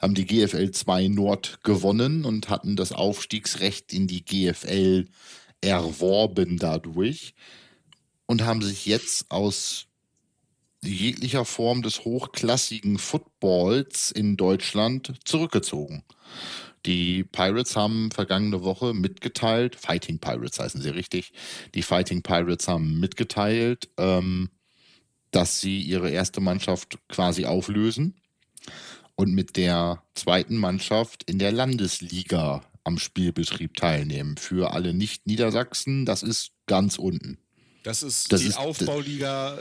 haben 0.00 0.14
die 0.14 0.26
GFL 0.26 0.70
2 0.70 1.08
Nord 1.08 1.60
gewonnen 1.64 2.24
und 2.24 2.50
hatten 2.50 2.76
das 2.76 2.92
Aufstiegsrecht 2.92 3.92
in 3.92 4.06
die 4.06 4.24
GFL 4.24 5.06
erworben 5.60 6.58
dadurch 6.58 7.34
und 8.28 8.44
haben 8.44 8.62
sich 8.62 8.86
jetzt 8.86 9.30
aus 9.30 9.86
jeglicher 10.82 11.44
Form 11.44 11.82
des 11.82 12.04
hochklassigen 12.04 12.98
Footballs 12.98 14.12
in 14.12 14.36
Deutschland 14.36 15.14
zurückgezogen. 15.24 16.04
Die 16.86 17.24
Pirates 17.24 17.74
haben 17.74 18.12
vergangene 18.12 18.62
Woche 18.62 18.94
mitgeteilt, 18.94 19.74
Fighting 19.74 20.20
Pirates 20.20 20.60
heißen 20.60 20.80
sie 20.80 20.90
richtig, 20.90 21.32
die 21.74 21.82
Fighting 21.82 22.22
Pirates 22.22 22.68
haben 22.68 23.00
mitgeteilt, 23.00 23.88
ähm, 23.96 24.50
dass 25.32 25.60
sie 25.60 25.80
ihre 25.80 26.10
erste 26.10 26.40
Mannschaft 26.40 26.98
quasi 27.08 27.46
auflösen 27.46 28.14
und 29.16 29.34
mit 29.34 29.56
der 29.56 30.02
zweiten 30.14 30.56
Mannschaft 30.56 31.24
in 31.24 31.38
der 31.38 31.50
Landesliga 31.50 32.62
am 32.84 32.98
Spielbetrieb 32.98 33.74
teilnehmen. 33.74 34.36
Für 34.36 34.72
alle 34.72 34.94
Nicht-Niedersachsen, 34.94 36.06
das 36.06 36.22
ist 36.22 36.52
ganz 36.66 36.98
unten. 36.98 37.38
Das 37.82 38.02
ist 38.02 38.32
Das 38.32 38.40
die 38.40 38.48
ist- 38.48 38.56
Aufbauliga 38.56 39.60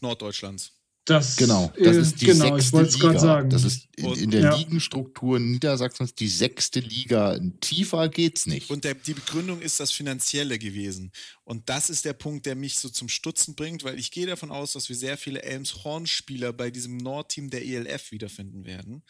Norddeutschlands. 0.00 0.72
Das, 1.06 1.36
Genau, 1.36 1.70
das 1.78 1.96
ist 1.98 2.22
die 2.22 2.24
genau, 2.26 2.56
ich 2.56 2.70
sechste 2.70 3.08
Liga. 3.10 3.42
Das 3.42 3.62
ist 3.64 3.88
in, 3.96 4.10
in 4.14 4.30
der 4.30 4.40
Ja. 4.40 4.56
Ligenstruktur 4.56 5.38
Niedersachsens 5.38 6.14
die 6.14 6.28
sechste 6.28 6.80
Liga. 6.80 7.38
Tiefer 7.60 8.08
geht's 8.08 8.46
nicht. 8.46 8.70
Und 8.70 8.84
der, 8.84 8.94
die 8.94 9.12
Begründung 9.12 9.60
ist 9.60 9.78
das 9.80 9.92
Finanzielle 9.92 10.58
gewesen. 10.58 11.12
Und 11.44 11.68
das 11.68 11.90
ist 11.90 12.06
der 12.06 12.14
Punkt, 12.14 12.46
der 12.46 12.54
mich 12.54 12.78
so 12.78 12.88
zum 12.88 13.10
Stutzen 13.10 13.54
bringt, 13.54 13.84
weil 13.84 13.98
ich 13.98 14.12
gehe 14.12 14.26
davon 14.26 14.50
aus, 14.50 14.72
dass 14.72 14.88
wir 14.88 14.96
sehr 14.96 15.18
viele 15.18 15.42
Elmshorn-Spieler 15.42 16.54
bei 16.54 16.70
diesem 16.70 16.96
Nordteam 16.96 17.50
der 17.50 17.66
ELF 17.66 18.10
wiederfinden 18.10 18.64
werden. 18.64 19.02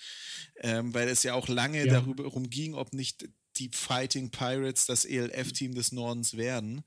Ähm, 0.63 0.93
weil 0.95 1.07
es 1.09 1.23
ja 1.23 1.35
auch 1.35 1.47
lange 1.47 1.87
Ja. 1.87 1.93
darüber 1.93 2.25
darum 2.25 2.51
ging, 2.51 2.75
ob 2.75 2.93
nicht 2.93 3.29
die 3.57 3.71
Fighting 3.73 4.31
Pirates 4.33 4.87
das 4.87 5.05
ELF-Team 5.05 5.77
des 5.77 5.93
Nordens 5.93 6.37
werden. 6.37 6.83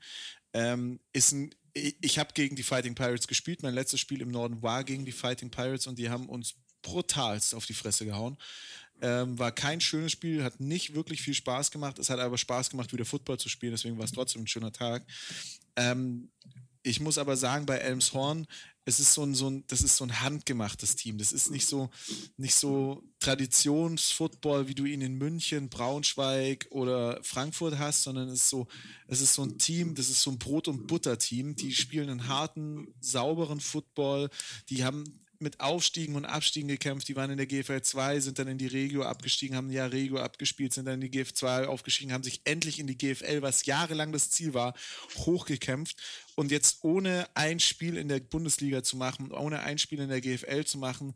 Ähm, 0.54 1.00
ist 1.14 1.34
ein 1.34 1.54
ich 2.02 2.20
habe 2.20 2.34
gegen 2.34 2.56
die 2.56 2.64
Fighting 2.64 2.96
Pirates 2.96 3.28
gespielt. 3.28 3.62
Mein 3.64 3.76
letztes 3.76 4.00
Spiel 4.00 4.22
im 4.22 4.30
Norden 4.30 4.62
war 4.62 4.84
gegen 4.84 5.06
die 5.06 5.12
Fighting 5.12 5.52
Pirates 5.52 5.88
und 5.88 6.00
die 6.00 6.10
haben 6.10 6.28
uns 6.28 6.56
brutalst 6.82 7.54
auf 7.54 7.66
die 7.66 7.74
Fresse 7.74 8.06
gehauen. 8.06 8.38
Ähm, 9.02 9.38
war 9.38 9.52
kein 9.52 9.80
schönes 9.80 10.12
Spiel, 10.12 10.44
hat 10.44 10.60
nicht 10.60 10.96
wirklich 10.96 11.22
viel 11.22 11.36
Spaß 11.36 11.70
gemacht. 11.70 12.00
Es 12.00 12.10
hat 12.10 12.20
aber 12.20 12.38
Spaß 12.38 12.72
gemacht, 12.72 12.92
wieder 12.94 13.06
Football 13.06 13.38
zu 13.38 13.50
spielen, 13.50 13.74
deswegen 13.74 13.98
war 13.98 14.06
es 14.06 14.12
trotzdem 14.12 14.44
ein 14.44 14.48
schöner 14.48 14.72
Tag. 14.72 15.06
Ähm, 15.76 16.32
ich 16.82 17.00
muss 17.00 17.18
aber 17.18 17.38
sagen, 17.38 17.66
bei 17.66 17.78
Elmshorn, 17.78 18.48
es 18.88 19.02
ist 19.02 19.14
so 19.14 19.24
ein, 19.24 19.36
so 19.36 19.50
ein, 19.50 19.66
das 19.68 19.82
ist 19.82 19.98
so 19.98 20.06
ein 20.06 20.22
handgemachtes 20.22 20.96
Team. 20.96 21.18
Das 21.18 21.34
ist 21.34 21.52
nicht 21.52 21.68
so, 21.68 21.90
nicht 22.38 22.56
so 22.56 23.04
Traditionsfootball, 23.20 24.70
wie 24.70 24.76
du 24.76 24.86
ihn 24.86 25.02
in 25.02 25.16
München, 25.16 25.68
Braunschweig 25.68 26.68
oder 26.70 27.20
Frankfurt 27.22 27.78
hast, 27.78 28.04
sondern 28.04 28.30
es 28.30 28.44
ist 28.44 28.50
so, 28.50 28.68
es 29.08 29.20
ist 29.20 29.34
so 29.34 29.44
ein 29.44 29.58
Team, 29.58 29.94
das 29.94 30.08
ist 30.08 30.22
so 30.22 30.32
ein 30.32 30.40
Brot- 30.40 30.70
und 30.70 30.88
Butter-Team. 30.88 31.58
Die 31.58 31.74
spielen 31.74 32.10
einen 32.10 32.30
harten, 32.30 32.94
sauberen 33.02 33.60
Football. 33.60 34.30
Die 34.70 34.86
haben 34.86 35.04
mit 35.40 35.60
Aufstiegen 35.60 36.16
und 36.16 36.24
Abstiegen 36.24 36.70
gekämpft. 36.70 37.10
Die 37.10 37.18
waren 37.18 37.30
in 37.30 37.38
der 37.38 37.46
GFL 37.46 37.82
2, 37.82 38.22
sind 38.22 38.40
dann 38.40 38.48
in 38.48 38.58
die 38.58 38.68
Regio 38.68 39.04
abgestiegen, 39.04 39.58
haben 39.58 39.68
ein 39.68 39.74
Jahr 39.74 39.92
Regio 39.92 40.18
abgespielt, 40.18 40.74
sind 40.74 40.86
dann 40.86 41.02
in 41.02 41.12
die 41.12 41.12
GFL 41.12 41.34
2 41.34 41.68
aufgestiegen, 41.68 42.14
haben 42.14 42.24
sich 42.24 42.40
endlich 42.46 42.80
in 42.80 42.88
die 42.88 42.98
GFL, 42.98 43.42
was 43.42 43.66
jahrelang 43.66 44.14
das 44.14 44.30
Ziel 44.30 44.54
war, 44.54 44.74
hochgekämpft. 45.18 45.98
Und 46.38 46.52
jetzt 46.52 46.84
ohne 46.84 47.28
ein 47.34 47.60
Spiel 47.60 47.98
in 47.98 48.10
der 48.10 48.20
Bundesliga 48.20 48.84
zu 48.84 48.96
machen, 48.96 49.32
ohne 49.32 49.62
ein 49.62 49.80
Spiel 49.80 50.00
in 50.00 50.10
der 50.10 50.22
GFL 50.22 50.66
zu 50.66 50.78
machen, 50.78 51.16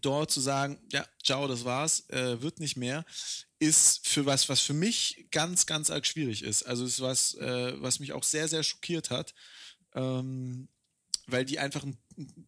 dort 0.00 0.30
zu 0.30 0.40
sagen, 0.40 0.78
ja, 0.92 1.04
ciao, 1.24 1.48
das 1.48 1.64
war's, 1.64 2.08
äh, 2.08 2.40
wird 2.40 2.60
nicht 2.60 2.76
mehr, 2.76 3.04
ist 3.58 4.06
für 4.06 4.24
was, 4.24 4.48
was 4.48 4.60
für 4.60 4.74
mich 4.74 5.26
ganz, 5.32 5.66
ganz 5.66 5.90
arg 5.90 6.06
schwierig 6.06 6.44
ist. 6.44 6.62
Also 6.62 6.84
ist 6.84 7.00
was, 7.00 7.34
äh, 7.34 7.74
was 7.82 7.98
mich 7.98 8.12
auch 8.12 8.22
sehr, 8.22 8.46
sehr 8.46 8.62
schockiert 8.62 9.10
hat. 9.10 9.34
Ähm, 9.96 10.68
weil 11.32 11.44
die 11.44 11.58
einfach 11.58 11.84
ein 11.84 11.96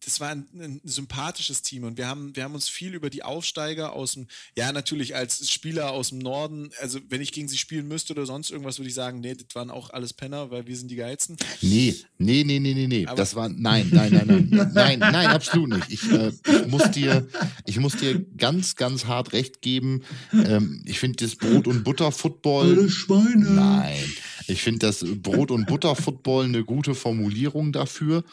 das 0.05 0.19
war 0.19 0.29
ein, 0.29 0.45
ein, 0.53 0.81
sympathisches 0.83 1.61
Team 1.61 1.83
und 1.83 1.97
wir 1.97 2.07
haben, 2.07 2.35
wir 2.35 2.43
haben 2.43 2.53
uns 2.53 2.69
viel 2.69 2.93
über 2.93 3.09
die 3.09 3.23
Aufsteiger 3.23 3.93
aus 3.93 4.13
dem, 4.13 4.27
ja, 4.55 4.71
natürlich 4.71 5.15
als 5.15 5.49
Spieler 5.49 5.91
aus 5.91 6.09
dem 6.09 6.19
Norden, 6.19 6.69
also 6.81 6.99
wenn 7.09 7.21
ich 7.21 7.31
gegen 7.31 7.47
sie 7.47 7.57
spielen 7.57 7.87
müsste 7.87 8.13
oder 8.13 8.25
sonst 8.25 8.51
irgendwas, 8.51 8.79
würde 8.79 8.89
ich 8.89 8.95
sagen, 8.95 9.19
nee, 9.19 9.33
das 9.33 9.47
waren 9.53 9.71
auch 9.71 9.89
alles 9.89 10.13
Penner, 10.13 10.51
weil 10.51 10.67
wir 10.67 10.77
sind 10.77 10.91
die 10.91 10.95
Geilsten. 10.95 11.37
Nee, 11.61 11.95
nee, 12.17 12.43
nee, 12.43 12.59
nee, 12.59 12.73
nee, 12.73 12.87
nee. 12.87 13.05
das 13.15 13.35
war, 13.35 13.49
nein, 13.49 13.89
nein, 13.91 14.13
nein, 14.13 14.47
nein, 14.49 14.71
nein, 14.73 14.99
nein, 14.99 15.27
absolut 15.27 15.69
nicht. 15.69 15.89
Ich, 15.89 16.11
äh, 16.11 16.31
ich, 16.47 16.67
muss 16.67 16.91
dir, 16.91 17.27
ich 17.65 17.79
muss 17.79 17.97
dir 17.97 18.23
ganz, 18.37 18.75
ganz 18.75 19.05
hart 19.05 19.33
recht 19.33 19.61
geben. 19.61 20.03
Ähm, 20.33 20.83
ich 20.85 20.99
finde 20.99 21.25
das 21.25 21.35
Brot- 21.35 21.67
und 21.67 21.83
Butter-Football. 21.83 22.77
Alle 22.77 22.89
Schweine. 22.89 23.49
Nein. 23.51 24.13
Ich 24.47 24.61
finde 24.61 24.79
das 24.79 25.03
Brot- 25.03 25.51
und 25.51 25.65
Butter-Football 25.65 26.45
eine 26.45 26.63
gute 26.63 26.93
Formulierung 26.93 27.71
dafür. 27.71 28.23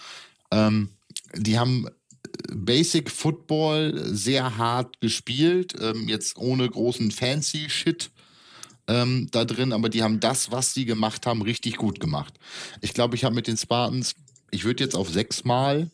Ähm, 0.53 0.91
die 1.35 1.59
haben 1.59 1.87
äh, 1.87 1.91
Basic 2.55 3.11
Football 3.11 4.15
sehr 4.15 4.57
hart 4.59 5.01
gespielt, 5.01 5.75
ähm, 5.81 6.09
jetzt 6.09 6.37
ohne 6.37 6.69
großen 6.69 7.11
fancy 7.11 7.69
Shit 7.69 8.11
ähm, 8.89 9.29
da 9.31 9.45
drin, 9.45 9.73
aber 9.73 9.89
die 9.89 10.03
haben 10.03 10.21
das, 10.21 10.51
was 10.51 10.75
sie 10.75 10.85
gemacht 10.85 11.27
haben, 11.27 11.43
richtig 11.43 11.77
gut 11.77 12.01
gemacht. 12.01 12.35
Ich 12.81 12.95
glaube, 12.95 13.15
ich 13.15 13.25
habe 13.25 13.35
mit 13.35 13.47
den 13.47 13.57
Spartans, 13.57 14.15
ich 14.51 14.65
würde 14.65 14.85
jetzt 14.85 14.97
auf 14.97 15.09
sechsmal, 15.09 15.91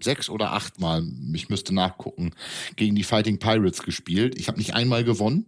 sechs 0.00 0.28
oder 0.28 0.52
achtmal, 0.52 1.04
ich 1.34 1.48
müsste 1.48 1.74
nachgucken, 1.74 2.32
gegen 2.76 2.94
die 2.94 3.04
Fighting 3.04 3.38
Pirates 3.38 3.82
gespielt. 3.82 4.38
Ich 4.38 4.48
habe 4.48 4.58
nicht 4.58 4.74
einmal 4.74 5.04
gewonnen. 5.04 5.46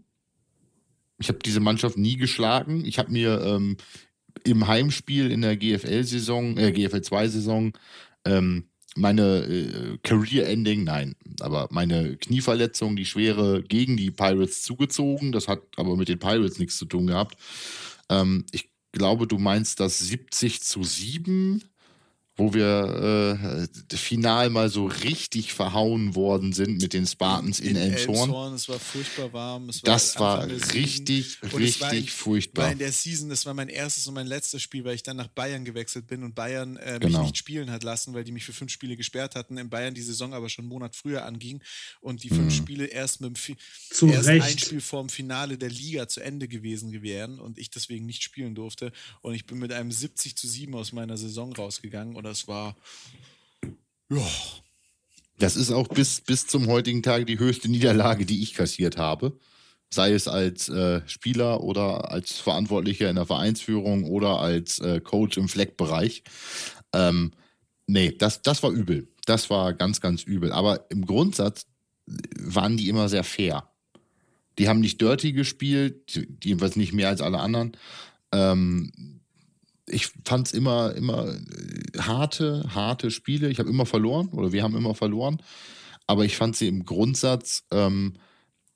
Ich 1.19 1.29
habe 1.29 1.39
diese 1.45 1.61
Mannschaft 1.61 1.97
nie 1.97 2.17
geschlagen. 2.17 2.85
Ich 2.85 2.99
habe 2.99 3.11
mir 3.11 3.41
ähm, 3.43 3.77
im 4.45 4.67
Heimspiel 4.67 5.31
in 5.31 5.43
der 5.43 5.57
GFL-Saison, 5.57 6.57
äh, 6.59 6.71
GFL-2-Saison, 6.71 7.73
ähm, 8.25 8.69
meine 8.97 9.45
äh, 9.45 9.99
Career-Ending, 10.03 10.85
nein, 10.85 11.17
aber 11.41 11.69
meine 11.71 12.17
Knieverletzung, 12.17 12.97
die 12.97 13.07
schwere, 13.07 13.63
gegen 13.63 13.97
die 13.97 14.11
Pirates 14.11 14.63
zugezogen. 14.63 15.33
Das 15.33 15.49
hat 15.49 15.63
aber 15.77 15.97
mit 15.97 16.09
den 16.09 16.19
Pirates 16.19 16.59
nichts 16.59 16.79
zu 16.79 16.85
tun 16.85 17.09
gehabt. 17.09 17.37
Ähm, 18.09 18.45
ich 18.53 18.71
glaube, 18.93 19.27
du 19.27 19.39
meinst 19.39 19.81
das 19.81 19.99
70 19.99 20.63
zu 20.63 20.85
7 20.85 21.65
wo 22.37 22.53
wir 22.53 23.69
äh, 23.93 23.97
final 23.97 24.51
mal 24.51 24.69
so 24.69 24.87
richtig 24.87 25.55
verhauen 25.55 26.17
worden 26.17 26.53
sind 26.53 26.83
mit 26.83 26.93
den 26.93 27.07
Spartans 27.07 27.61
in, 27.61 27.71
in 27.71 27.77
Elmshorn. 27.77 28.17
Elmshorn. 28.17 28.55
Es 28.55 28.69
war 28.69 28.81
furchtbar 28.81 29.33
warm. 29.33 29.69
War 29.69 29.75
das 29.85 30.19
war 30.19 30.45
richtig, 30.49 31.39
richtig 31.43 31.81
war 31.81 31.95
in, 31.95 32.07
furchtbar. 32.09 32.65
War 32.65 32.73
in 32.73 32.79
der 32.79 32.91
Season, 32.91 33.29
das 33.29 33.47
war 33.47 33.55
mein 33.55 33.69
erstes 33.69 34.09
und 34.09 34.15
mein 34.15 34.27
letztes 34.27 34.63
Spiel, 34.63 34.85
weil 34.85 34.97
ich 34.97 35.05
dann 35.05 35.17
nach 35.17 35.29
Bayern 35.29 35.65
gewechselt 35.65 36.09
bin 36.09 36.25
und 36.25 36.35
Bayern 36.35 36.77
äh, 36.77 36.95
mich 36.95 37.03
genau. 37.03 37.23
nicht 37.23 37.37
spielen 37.37 37.71
hat 37.71 37.85
lassen, 37.85 38.15
weil 38.15 38.25
die 38.25 38.33
mich 38.33 38.45
für 38.45 38.53
fünf 38.53 38.73
Spiele 38.73 38.97
gesperrt 38.97 39.37
hatten. 39.37 39.57
In 39.57 39.71
Bayern 39.71 39.95
die 39.95 40.03
Saison 40.03 40.35
aber 40.35 40.49
schon 40.49 40.65
einen 40.65 40.71
Monat 40.71 40.97
früher 40.97 41.25
anging 41.25 41.63
und 42.01 42.25
die 42.25 42.31
fünf 42.31 42.47
mhm. 42.47 42.51
Spiele 42.51 42.87
erst 42.87 43.21
mit 43.21 43.29
dem 43.29 43.57
Zu 43.91 44.09
erst 44.09 44.29
Recht. 44.29 44.45
ein 44.45 44.59
Spiel 44.59 44.81
vorm 44.81 45.09
Finale 45.09 45.57
der 45.57 45.71
Liga 45.71 46.09
zu 46.09 46.21
Ende 46.21 46.49
gewesen 46.49 46.91
wären 47.03 47.39
und 47.39 47.59
ich 47.59 47.71
deswegen 47.71 48.07
nicht 48.07 48.25
spielen 48.25 48.57
durfte. 48.57 48.91
Und 49.21 49.35
ich 49.35 49.47
bin 49.47 49.59
mit 49.59 49.73
einem 49.73 49.93
70 49.93 50.37
zu 50.37 50.49
7 50.49 50.75
aus 50.75 50.93
meiner 50.93 51.17
Saison 51.17 51.53
rausgegangen 51.53 52.17
das 52.25 52.49
war. 52.49 52.77
Ja. 54.11 54.27
Das 55.39 55.57
ist 55.57 55.71
auch 55.73 55.89
bis, 55.89 56.21
bis 56.21 56.47
zum 56.47 56.69
heutigen 56.69 57.03
Tag 57.03 57.27
die 57.27 57.39
höchste 57.39 57.69
Niederlage, 57.69 58.25
die 58.25 58.43
ich 58.43 58.55
kassiert 58.55 58.97
habe. 58.97 59.39
Sei 59.91 60.13
es 60.13 60.29
als 60.29 60.69
äh, 60.69 61.03
Spieler 61.07 61.63
oder 61.63 62.11
als 62.11 62.39
Verantwortlicher 62.39 63.11
in 63.11 63.17
der 63.17 63.27
Vereinsführung 63.27 64.05
oder 64.05 64.41
als 64.41 64.79
äh, 64.79 65.01
Coach 65.01 65.37
im 65.37 65.49
Fleckbereich. 65.49 66.23
Ähm, 66.93 67.33
nee, 67.87 68.13
das, 68.13 68.43
das 68.43 68.63
war 68.63 68.71
übel. 68.71 69.09
Das 69.27 69.51
war 69.51 69.73
ganz, 69.73 70.01
ganz 70.01 70.23
übel. 70.23 70.53
Aber 70.53 70.87
im 70.91 71.07
Grundsatz 71.07 71.67
waren 72.07 72.77
die 72.77 72.89
immer 72.89 73.09
sehr 73.09 73.25
fair. 73.25 73.69
Die 74.59 74.69
haben 74.69 74.81
nicht 74.81 75.01
dirty 75.01 75.33
gespielt, 75.33 76.27
jedenfalls 76.43 76.77
nicht 76.77 76.93
mehr 76.93 77.09
als 77.09 77.21
alle 77.21 77.41
anderen. 77.41 77.77
Ähm, 78.33 79.14
ich 79.87 80.09
fand 80.25 80.47
es 80.49 80.53
immer, 80.55 80.95
immer 80.95 81.35
äh, 81.35 81.99
harte, 81.99 82.65
harte 82.75 83.11
Spiele. 83.11 83.51
Ich 83.51 83.59
habe 83.59 83.71
immer 83.71 83.87
verloren 83.87 84.29
oder 84.29 84.53
wir 84.53 84.63
haben 84.63 84.77
immer 84.77 84.95
verloren. 84.95 85.43
Aber 86.07 86.25
ich 86.25 86.37
fand 86.37 86.57
sie 86.57 86.69
im 86.69 86.85
Grundsatz 86.85 87.65
ähm, 87.71 88.15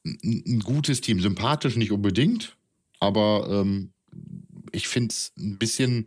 ein 0.04 0.60
gutes 0.60 1.00
Team. 1.00 1.20
Sympathisch 1.20 1.76
nicht 1.76 1.92
unbedingt, 1.92 2.56
aber 3.00 3.48
ähm, 3.50 3.92
ich 4.72 4.88
finde 4.88 5.12
es 5.12 5.32
ein 5.38 5.58
bisschen 5.58 6.06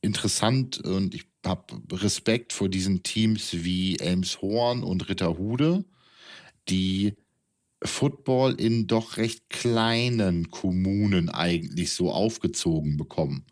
interessant 0.00 0.78
und 0.78 1.14
ich 1.14 1.24
habe 1.44 1.80
Respekt 1.92 2.52
vor 2.52 2.68
diesen 2.68 3.02
Teams 3.02 3.64
wie 3.64 3.98
Elmshorn 3.98 4.82
und 4.82 5.08
Ritterhude, 5.08 5.84
die 6.68 7.14
Football 7.82 8.54
in 8.54 8.86
doch 8.86 9.16
recht 9.16 9.50
kleinen 9.50 10.50
Kommunen 10.50 11.28
eigentlich 11.28 11.92
so 11.92 12.10
aufgezogen 12.10 12.96
bekommen. 12.96 13.44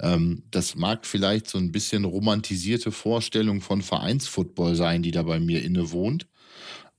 Ähm, 0.00 0.42
das 0.50 0.74
mag 0.74 1.06
vielleicht 1.06 1.48
so 1.48 1.58
ein 1.58 1.72
bisschen 1.72 2.04
romantisierte 2.04 2.92
Vorstellung 2.92 3.60
von 3.60 3.82
Vereinsfootball 3.82 4.74
sein, 4.74 5.02
die 5.02 5.10
da 5.10 5.22
bei 5.22 5.38
mir 5.38 5.62
innewohnt. 5.62 6.26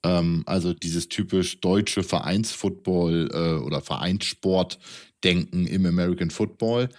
Ähm, 0.03 0.43
also 0.45 0.73
dieses 0.73 1.09
typisch 1.09 1.59
deutsche 1.59 2.03
Vereinsfootball 2.03 3.29
äh, 3.33 3.63
oder 3.63 3.81
Vereinssportdenken 3.81 5.67
im 5.67 5.85
American 5.85 6.29
Football. 6.29 6.89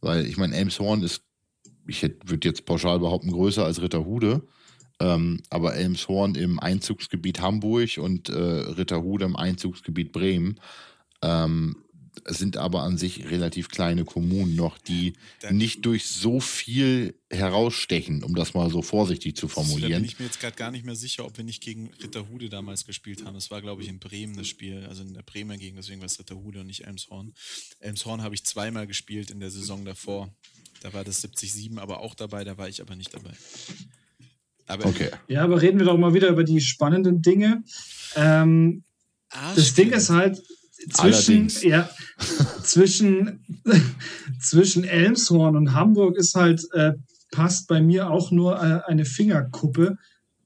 Weil 0.00 0.26
ich 0.26 0.36
meine, 0.36 0.54
Elmshorn 0.54 1.02
ist, 1.02 1.22
ich 1.86 2.02
würde 2.02 2.48
jetzt 2.48 2.64
pauschal 2.64 3.00
behaupten, 3.00 3.32
größer 3.32 3.64
als 3.64 3.82
Ritterhude. 3.82 4.42
Ähm, 4.98 5.42
aber 5.50 5.74
Elmshorn 5.74 6.34
im 6.34 6.58
Einzugsgebiet 6.58 7.40
Hamburg 7.40 7.98
und 7.98 8.28
äh, 8.28 8.32
Ritterhude 8.32 9.26
im 9.26 9.36
Einzugsgebiet 9.36 10.12
Bremen. 10.12 10.60
Ähm, 11.22 11.76
sind 12.24 12.56
aber 12.56 12.82
an 12.82 12.98
sich 12.98 13.30
relativ 13.30 13.68
kleine 13.68 14.04
Kommunen 14.04 14.56
noch, 14.56 14.78
die 14.78 15.14
nicht 15.50 15.84
durch 15.84 16.06
so 16.06 16.40
viel 16.40 17.14
herausstechen, 17.30 18.22
um 18.22 18.34
das 18.34 18.54
mal 18.54 18.70
so 18.70 18.82
vorsichtig 18.82 19.36
zu 19.36 19.48
formulieren. 19.48 19.92
Da 19.92 19.98
bin 19.98 20.04
ich 20.06 20.18
mir 20.18 20.24
jetzt 20.24 20.40
gerade 20.40 20.56
gar 20.56 20.70
nicht 20.70 20.84
mehr 20.84 20.96
sicher, 20.96 21.24
ob 21.24 21.36
wir 21.36 21.44
nicht 21.44 21.62
gegen 21.62 21.90
Ritterhude 22.02 22.48
damals 22.48 22.84
gespielt 22.84 23.24
haben. 23.24 23.34
Das 23.34 23.50
war, 23.50 23.60
glaube 23.60 23.82
ich, 23.82 23.88
in 23.88 23.98
Bremen 23.98 24.36
das 24.36 24.48
Spiel, 24.48 24.86
also 24.86 25.02
in 25.02 25.14
der 25.14 25.22
Bremer 25.22 25.56
Gegend, 25.56 25.78
deswegen 25.78 26.00
war 26.00 26.06
es 26.06 26.18
Ritterhude 26.18 26.60
und 26.60 26.66
nicht 26.66 26.86
Elmshorn. 26.86 27.34
Elmshorn 27.80 28.22
habe 28.22 28.34
ich 28.34 28.44
zweimal 28.44 28.86
gespielt 28.86 29.30
in 29.30 29.40
der 29.40 29.50
Saison 29.50 29.84
davor. 29.84 30.34
Da 30.80 30.92
war 30.92 31.04
das 31.04 31.24
70-7 31.24 31.78
aber 31.78 32.00
auch 32.00 32.14
dabei, 32.14 32.44
da 32.44 32.58
war 32.58 32.68
ich 32.68 32.80
aber 32.80 32.96
nicht 32.96 33.12
dabei. 33.12 33.32
Aber 34.66 34.86
okay. 34.86 35.10
Ja, 35.28 35.44
aber 35.44 35.62
reden 35.62 35.78
wir 35.78 35.86
doch 35.86 35.98
mal 35.98 36.14
wieder 36.14 36.28
über 36.28 36.44
die 36.44 36.60
spannenden 36.60 37.22
Dinge. 37.22 37.62
Ähm, 38.16 38.82
ah, 39.30 39.54
das 39.54 39.74
Ding 39.74 39.92
ist 39.92 40.10
halt, 40.10 40.42
zwischen, 40.90 41.48
ja, 41.62 41.88
zwischen, 42.62 43.44
zwischen 44.40 44.84
Elmshorn 44.84 45.56
und 45.56 45.72
Hamburg 45.74 46.16
ist 46.16 46.34
halt, 46.34 46.66
äh, 46.72 46.92
passt 47.30 47.68
bei 47.68 47.80
mir 47.80 48.10
auch 48.10 48.30
nur 48.30 48.56
äh, 48.56 48.80
eine 48.86 49.04
Fingerkuppe. 49.04 49.98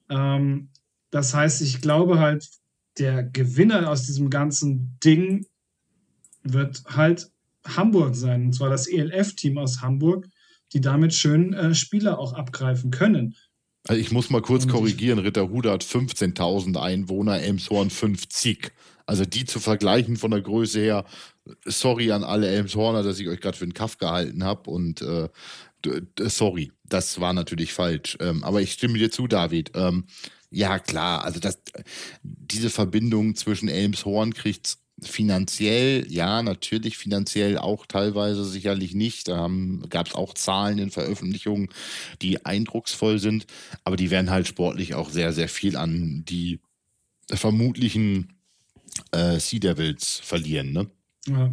Ähm, 0.08 0.70
das 1.10 1.34
heißt, 1.34 1.60
ich 1.62 1.80
glaube 1.80 2.18
halt, 2.18 2.48
der 2.98 3.22
Gewinner 3.22 3.88
aus 3.88 4.04
diesem 4.04 4.30
ganzen 4.30 4.98
Ding 5.04 5.46
wird 6.42 6.82
halt 6.86 7.30
Hamburg 7.66 8.16
sein. 8.16 8.46
Und 8.46 8.54
zwar 8.54 8.70
das 8.70 8.86
ELF-Team 8.86 9.58
aus 9.58 9.82
Hamburg, 9.82 10.26
die 10.72 10.80
damit 10.80 11.14
schön 11.14 11.52
äh, 11.52 11.74
Spieler 11.74 12.18
auch 12.18 12.32
abgreifen 12.32 12.90
können. 12.90 13.36
Also 13.88 14.00
ich 14.00 14.10
muss 14.12 14.30
mal 14.30 14.42
kurz 14.42 14.68
korrigieren, 14.68 15.18
Ritterhude 15.18 15.70
hat 15.70 15.82
15.000 15.82 16.80
Einwohner, 16.80 17.40
Elmshorn 17.40 17.90
50. 17.90 18.72
Also 19.06 19.24
die 19.24 19.44
zu 19.44 19.58
vergleichen 19.58 20.16
von 20.16 20.30
der 20.30 20.42
Größe 20.42 20.80
her, 20.80 21.04
sorry 21.64 22.12
an 22.12 22.22
alle 22.22 22.48
Elmshorner, 22.48 23.02
dass 23.02 23.18
ich 23.18 23.28
euch 23.28 23.40
gerade 23.40 23.56
für 23.56 23.66
den 23.66 23.74
Kaff 23.74 23.98
gehalten 23.98 24.44
habe 24.44 24.70
und 24.70 25.02
äh, 25.02 25.28
sorry, 26.18 26.72
das 26.84 27.20
war 27.20 27.32
natürlich 27.32 27.72
falsch. 27.72 28.16
Ähm, 28.20 28.44
aber 28.44 28.60
ich 28.60 28.72
stimme 28.72 28.98
dir 28.98 29.10
zu, 29.10 29.26
David. 29.26 29.72
Ähm, 29.74 30.04
ja, 30.50 30.78
klar, 30.78 31.24
also 31.24 31.40
das, 31.40 31.58
diese 32.22 32.70
Verbindung 32.70 33.34
zwischen 33.36 33.68
Elmshorn 33.68 34.34
kriegt 34.34 34.78
finanziell, 35.02 36.06
ja, 36.10 36.42
natürlich 36.42 36.98
finanziell 36.98 37.58
auch 37.58 37.86
teilweise 37.86 38.44
sicherlich 38.44 38.94
nicht. 38.94 39.28
Da 39.28 39.50
gab 39.88 40.08
es 40.08 40.14
auch 40.14 40.34
Zahlen 40.34 40.78
in 40.78 40.90
Veröffentlichungen, 40.90 41.68
die 42.22 42.44
eindrucksvoll 42.44 43.18
sind, 43.18 43.46
aber 43.84 43.96
die 43.96 44.10
werden 44.10 44.30
halt 44.30 44.46
sportlich 44.46 44.94
auch 44.94 45.10
sehr, 45.10 45.32
sehr 45.32 45.48
viel 45.48 45.76
an 45.76 46.24
die 46.28 46.60
vermutlichen 47.32 48.34
äh, 49.12 49.38
Sea 49.38 49.60
Devils 49.60 50.20
verlieren, 50.22 50.72
ne? 50.72 50.90
Ja. 51.26 51.52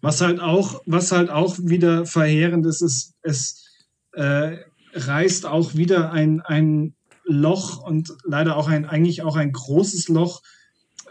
Was 0.00 0.20
halt 0.20 0.40
auch, 0.40 0.82
was 0.86 1.12
halt 1.12 1.30
auch 1.30 1.58
wieder 1.58 2.06
verheerend 2.06 2.64
ist, 2.66 2.80
ist, 2.80 3.14
es 3.22 3.66
äh, 4.12 4.56
reißt 4.94 5.46
auch 5.46 5.74
wieder 5.74 6.12
ein, 6.12 6.40
ein 6.40 6.94
Loch 7.24 7.82
und 7.82 8.16
leider 8.24 8.56
auch 8.56 8.68
ein, 8.68 8.86
eigentlich 8.86 9.22
auch 9.22 9.36
ein 9.36 9.52
großes 9.52 10.08
Loch 10.08 10.42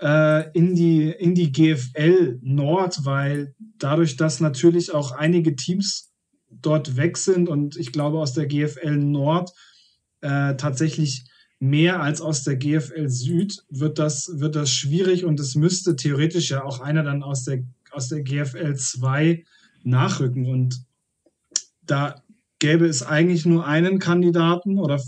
äh, 0.02 0.50
in, 0.52 0.76
die, 0.76 1.10
in 1.10 1.36
die 1.36 1.52
GFL 1.52 2.40
Nord, 2.42 3.06
weil 3.06 3.56
dadurch, 3.78 4.18
dass 4.18 4.40
natürlich 4.40 4.94
auch 4.94 5.12
einige 5.12 5.56
Teams 5.56 6.12
dort 6.50 6.98
weg 6.98 7.18
sind 7.18 7.50
und 7.50 7.78
ich 7.78 7.92
glaube 7.92 8.20
aus 8.20 8.34
der 8.34 8.48
GFL 8.48 8.98
Nord 8.98 9.52
äh, 10.22 10.56
tatsächlich 10.56 11.26
mehr 11.60 12.02
als 12.02 12.22
aus 12.22 12.44
der 12.44 12.58
GFL 12.58 13.10
Süd, 13.10 13.64
wird 13.70 14.00
das, 14.00 14.32
wird 14.40 14.56
das 14.56 14.72
schwierig 14.72 15.26
und 15.26 15.40
es 15.40 15.56
müsste 15.56 15.96
theoretisch 15.96 16.52
ja 16.52 16.64
auch 16.64 16.80
einer 16.80 17.04
dann 17.04 17.24
aus 17.24 17.44
der, 17.44 17.64
aus 17.92 18.10
der 18.10 18.24
GFL 18.24 18.76
2 18.76 19.44
nachrücken. 19.84 20.48
Und 20.48 20.84
da 21.84 22.22
gäbe 22.60 22.86
es 22.86 23.04
eigentlich 23.04 23.46
nur 23.46 23.66
einen 23.66 24.00
Kandidaten 24.00 24.80
oder 24.80 25.02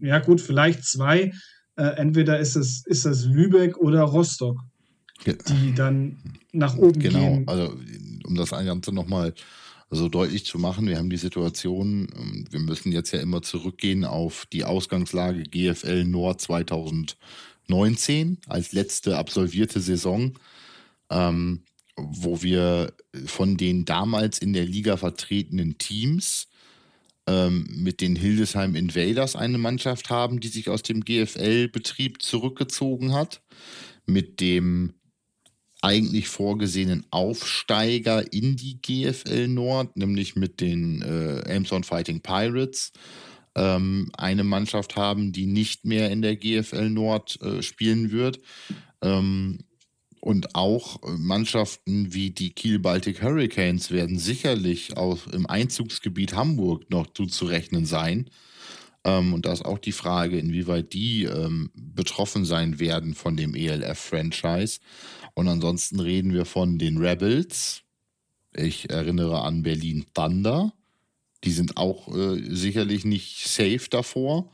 ja 0.00 0.18
gut, 0.18 0.40
vielleicht 0.40 0.84
zwei. 0.84 1.32
Äh, 1.76 1.96
entweder 1.96 2.38
ist 2.38 2.56
es, 2.56 2.84
ist 2.86 3.06
es 3.06 3.24
Lübeck 3.24 3.78
oder 3.78 4.02
Rostock, 4.02 4.58
die 5.24 5.74
dann 5.74 6.18
nach 6.52 6.76
oben 6.76 6.98
genau, 7.00 7.18
gehen. 7.18 7.46
Genau, 7.46 7.52
also 7.52 7.74
um 8.24 8.34
das 8.34 8.50
Ganze 8.50 8.92
nochmal 8.92 9.32
so 9.90 10.08
deutlich 10.08 10.44
zu 10.44 10.58
machen, 10.58 10.86
wir 10.86 10.98
haben 10.98 11.10
die 11.10 11.16
Situation, 11.16 12.08
ähm, 12.16 12.46
wir 12.50 12.60
müssen 12.60 12.92
jetzt 12.92 13.12
ja 13.12 13.20
immer 13.20 13.42
zurückgehen 13.42 14.04
auf 14.04 14.46
die 14.52 14.64
Ausgangslage 14.64 15.42
GFL 15.44 16.04
Nord 16.04 16.40
2019 16.40 18.38
als 18.48 18.72
letzte 18.72 19.18
absolvierte 19.18 19.80
Saison, 19.80 20.32
ähm, 21.10 21.62
wo 21.96 22.42
wir 22.42 22.94
von 23.26 23.58
den 23.58 23.84
damals 23.84 24.38
in 24.38 24.54
der 24.54 24.64
Liga 24.64 24.96
vertretenen 24.96 25.76
Teams 25.76 26.48
ähm, 27.26 27.66
mit 27.70 28.00
den 28.00 28.16
Hildesheim 28.16 28.74
Invaders 28.74 29.36
eine 29.36 29.58
Mannschaft 29.58 30.10
haben, 30.10 30.40
die 30.40 30.48
sich 30.48 30.68
aus 30.68 30.82
dem 30.82 31.04
GFL-Betrieb 31.04 32.22
zurückgezogen 32.22 33.12
hat, 33.14 33.42
mit 34.06 34.40
dem 34.40 34.94
eigentlich 35.82 36.28
vorgesehenen 36.28 37.04
Aufsteiger 37.10 38.32
in 38.32 38.56
die 38.56 38.80
GFL 38.80 39.48
Nord, 39.48 39.96
nämlich 39.96 40.36
mit 40.36 40.60
den 40.60 41.02
äh, 41.02 41.40
Elmshorn 41.40 41.82
Fighting 41.82 42.20
Pirates, 42.20 42.92
ähm, 43.56 44.10
eine 44.16 44.44
Mannschaft 44.44 44.96
haben, 44.96 45.32
die 45.32 45.46
nicht 45.46 45.84
mehr 45.84 46.10
in 46.10 46.22
der 46.22 46.36
GFL 46.36 46.88
Nord 46.88 47.40
äh, 47.42 47.62
spielen 47.62 48.12
wird. 48.12 48.40
Ähm, 49.02 49.58
und 50.22 50.54
auch 50.54 51.00
Mannschaften 51.18 52.14
wie 52.14 52.30
die 52.30 52.50
Kiel 52.50 52.78
Baltic 52.78 53.22
Hurricanes 53.22 53.90
werden 53.90 54.20
sicherlich 54.20 54.96
auch 54.96 55.26
im 55.26 55.46
Einzugsgebiet 55.46 56.36
Hamburg 56.36 56.88
noch 56.90 57.08
zuzurechnen 57.08 57.86
sein. 57.86 58.30
Ähm, 59.02 59.34
und 59.34 59.46
da 59.46 59.52
ist 59.52 59.64
auch 59.64 59.80
die 59.80 59.90
Frage, 59.90 60.38
inwieweit 60.38 60.92
die 60.92 61.24
ähm, 61.24 61.70
betroffen 61.74 62.44
sein 62.44 62.78
werden 62.78 63.14
von 63.14 63.36
dem 63.36 63.56
ELF-Franchise. 63.56 64.78
Und 65.34 65.48
ansonsten 65.48 65.98
reden 65.98 66.32
wir 66.32 66.44
von 66.44 66.78
den 66.78 66.98
Rebels. 66.98 67.82
Ich 68.54 68.90
erinnere 68.90 69.42
an 69.42 69.64
Berlin 69.64 70.06
Thunder. 70.14 70.72
Die 71.42 71.50
sind 71.50 71.76
auch 71.76 72.06
äh, 72.14 72.40
sicherlich 72.54 73.04
nicht 73.04 73.48
safe 73.48 73.88
davor. 73.90 74.52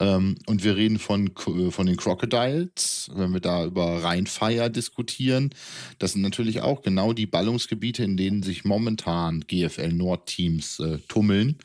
Ähm, 0.00 0.36
und 0.46 0.64
wir 0.64 0.76
reden 0.76 0.98
von, 0.98 1.28
äh, 1.28 1.70
von 1.70 1.86
den 1.86 1.96
Crocodiles, 1.96 3.10
wenn 3.14 3.32
wir 3.32 3.40
da 3.40 3.64
über 3.64 4.02
Rheinfire 4.02 4.70
diskutieren. 4.70 5.50
Das 5.98 6.12
sind 6.12 6.22
natürlich 6.22 6.62
auch 6.62 6.82
genau 6.82 7.12
die 7.12 7.26
Ballungsgebiete, 7.26 8.02
in 8.02 8.16
denen 8.16 8.42
sich 8.42 8.64
momentan 8.64 9.44
GFL 9.46 9.92
Nord-Teams 9.92 10.80
äh, 10.80 10.98
tummeln, 11.08 11.58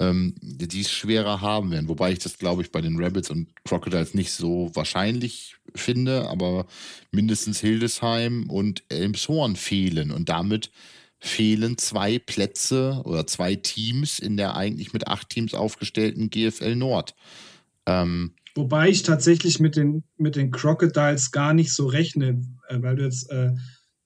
ähm, 0.00 0.34
die 0.40 0.80
es 0.80 0.90
schwerer 0.90 1.40
haben 1.40 1.70
werden. 1.70 1.88
Wobei 1.88 2.12
ich 2.12 2.18
das, 2.18 2.38
glaube 2.38 2.62
ich, 2.62 2.72
bei 2.72 2.80
den 2.80 2.96
Rebels 2.96 3.30
und 3.30 3.48
Crocodiles 3.64 4.14
nicht 4.14 4.32
so 4.32 4.70
wahrscheinlich 4.74 5.56
finde, 5.74 6.28
aber 6.28 6.66
mindestens 7.12 7.60
Hildesheim 7.60 8.50
und 8.50 8.82
Elmshorn 8.88 9.54
fehlen 9.54 10.10
und 10.10 10.28
damit 10.28 10.70
fehlen 11.20 11.76
zwei 11.76 12.18
Plätze 12.18 13.02
oder 13.04 13.26
zwei 13.26 13.54
Teams 13.54 14.18
in 14.18 14.38
der 14.38 14.56
eigentlich 14.56 14.94
mit 14.94 15.06
acht 15.06 15.28
Teams 15.28 15.54
aufgestellten 15.54 16.30
GFL 16.30 16.74
Nord. 16.74 17.14
Ähm, 17.86 18.34
Wobei 18.54 18.88
ich 18.88 19.02
tatsächlich 19.02 19.60
mit 19.60 19.76
den, 19.76 20.04
mit 20.16 20.36
den 20.36 20.50
Crocodiles 20.50 21.30
gar 21.30 21.54
nicht 21.54 21.72
so 21.72 21.86
rechne, 21.86 22.42
äh, 22.68 22.82
weil 22.82 22.96
du 22.96 23.04
jetzt 23.04 23.30
äh, 23.30 23.52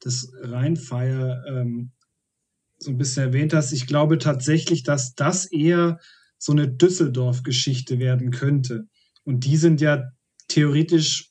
das 0.01 0.31
Rheinfire 0.43 1.45
ähm, 1.49 1.93
so 2.79 2.91
ein 2.91 2.99
bisschen 2.99 3.25
erwähnt 3.25 3.55
hast. 3.55 3.73
Ich 3.73 3.87
glaube 3.87 4.19
tatsächlich, 4.19 4.83
dass 4.83 5.15
das 5.15 5.47
eher 5.47 5.99
so 6.39 6.53
eine 6.53 6.69
Düsseldorf-Geschichte 6.69 7.99
werden 7.99 8.31
könnte. 8.31 8.87
Und 9.25 9.47
die 9.47 9.57
sind 9.57 9.81
ja 9.81 10.11
theoretisch 10.49 11.31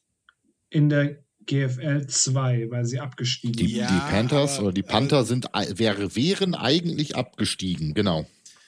in 0.69 0.89
der 0.89 1.23
GFL 1.45 2.07
2, 2.07 2.71
weil 2.71 2.85
sie 2.85 2.99
abgestiegen 2.99 3.57
sind. 3.57 3.69
Die, 3.69 3.75
ja, 3.75 3.87
die 3.87 4.11
Panthers 4.11 4.57
aber, 4.57 4.67
oder 4.67 4.73
die 4.73 4.83
Panther 4.83 5.23
sind, 5.23 5.47
wäre, 5.75 6.15
wären 6.15 6.55
eigentlich 6.55 7.15
abgestiegen, 7.15 7.93
genau. 7.93 8.25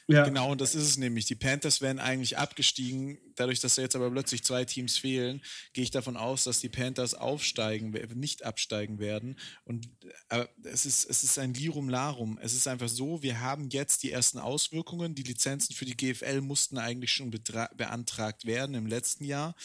Ja. 0.07 0.23
Genau, 0.23 0.51
und 0.51 0.61
das 0.61 0.75
ist 0.75 0.83
es 0.83 0.97
nämlich. 0.97 1.25
Die 1.25 1.35
Panthers 1.35 1.81
wären 1.81 1.97
eigentlich 1.97 2.37
abgestiegen. 2.37 3.17
Dadurch, 3.35 3.59
dass 3.59 3.75
da 3.75 3.81
jetzt 3.81 3.95
aber 3.95 4.11
plötzlich 4.11 4.43
zwei 4.43 4.63
Teams 4.63 4.97
fehlen, 4.97 5.41
gehe 5.73 5.83
ich 5.83 5.89
davon 5.91 6.15
aus, 6.15 6.43
dass 6.43 6.59
die 6.59 6.69
Panthers 6.69 7.15
aufsteigen, 7.15 7.91
nicht 8.13 8.45
absteigen 8.45 8.99
werden. 8.99 9.37
Und 9.63 9.89
aber 10.29 10.47
es 10.63 10.85
ist, 10.85 11.09
es 11.09 11.23
ist 11.23 11.39
ein 11.39 11.55
Lirum 11.55 11.89
Larum. 11.89 12.37
Es 12.41 12.53
ist 12.53 12.67
einfach 12.67 12.87
so, 12.87 13.23
wir 13.23 13.41
haben 13.41 13.69
jetzt 13.71 14.03
die 14.03 14.11
ersten 14.11 14.37
Auswirkungen. 14.37 15.15
Die 15.15 15.23
Lizenzen 15.23 15.73
für 15.73 15.85
die 15.85 15.97
GFL 15.97 16.41
mussten 16.41 16.77
eigentlich 16.77 17.11
schon 17.11 17.31
beantragt 17.31 18.45
werden 18.45 18.75
im 18.75 18.85
letzten 18.85 19.25
Jahr. 19.25 19.55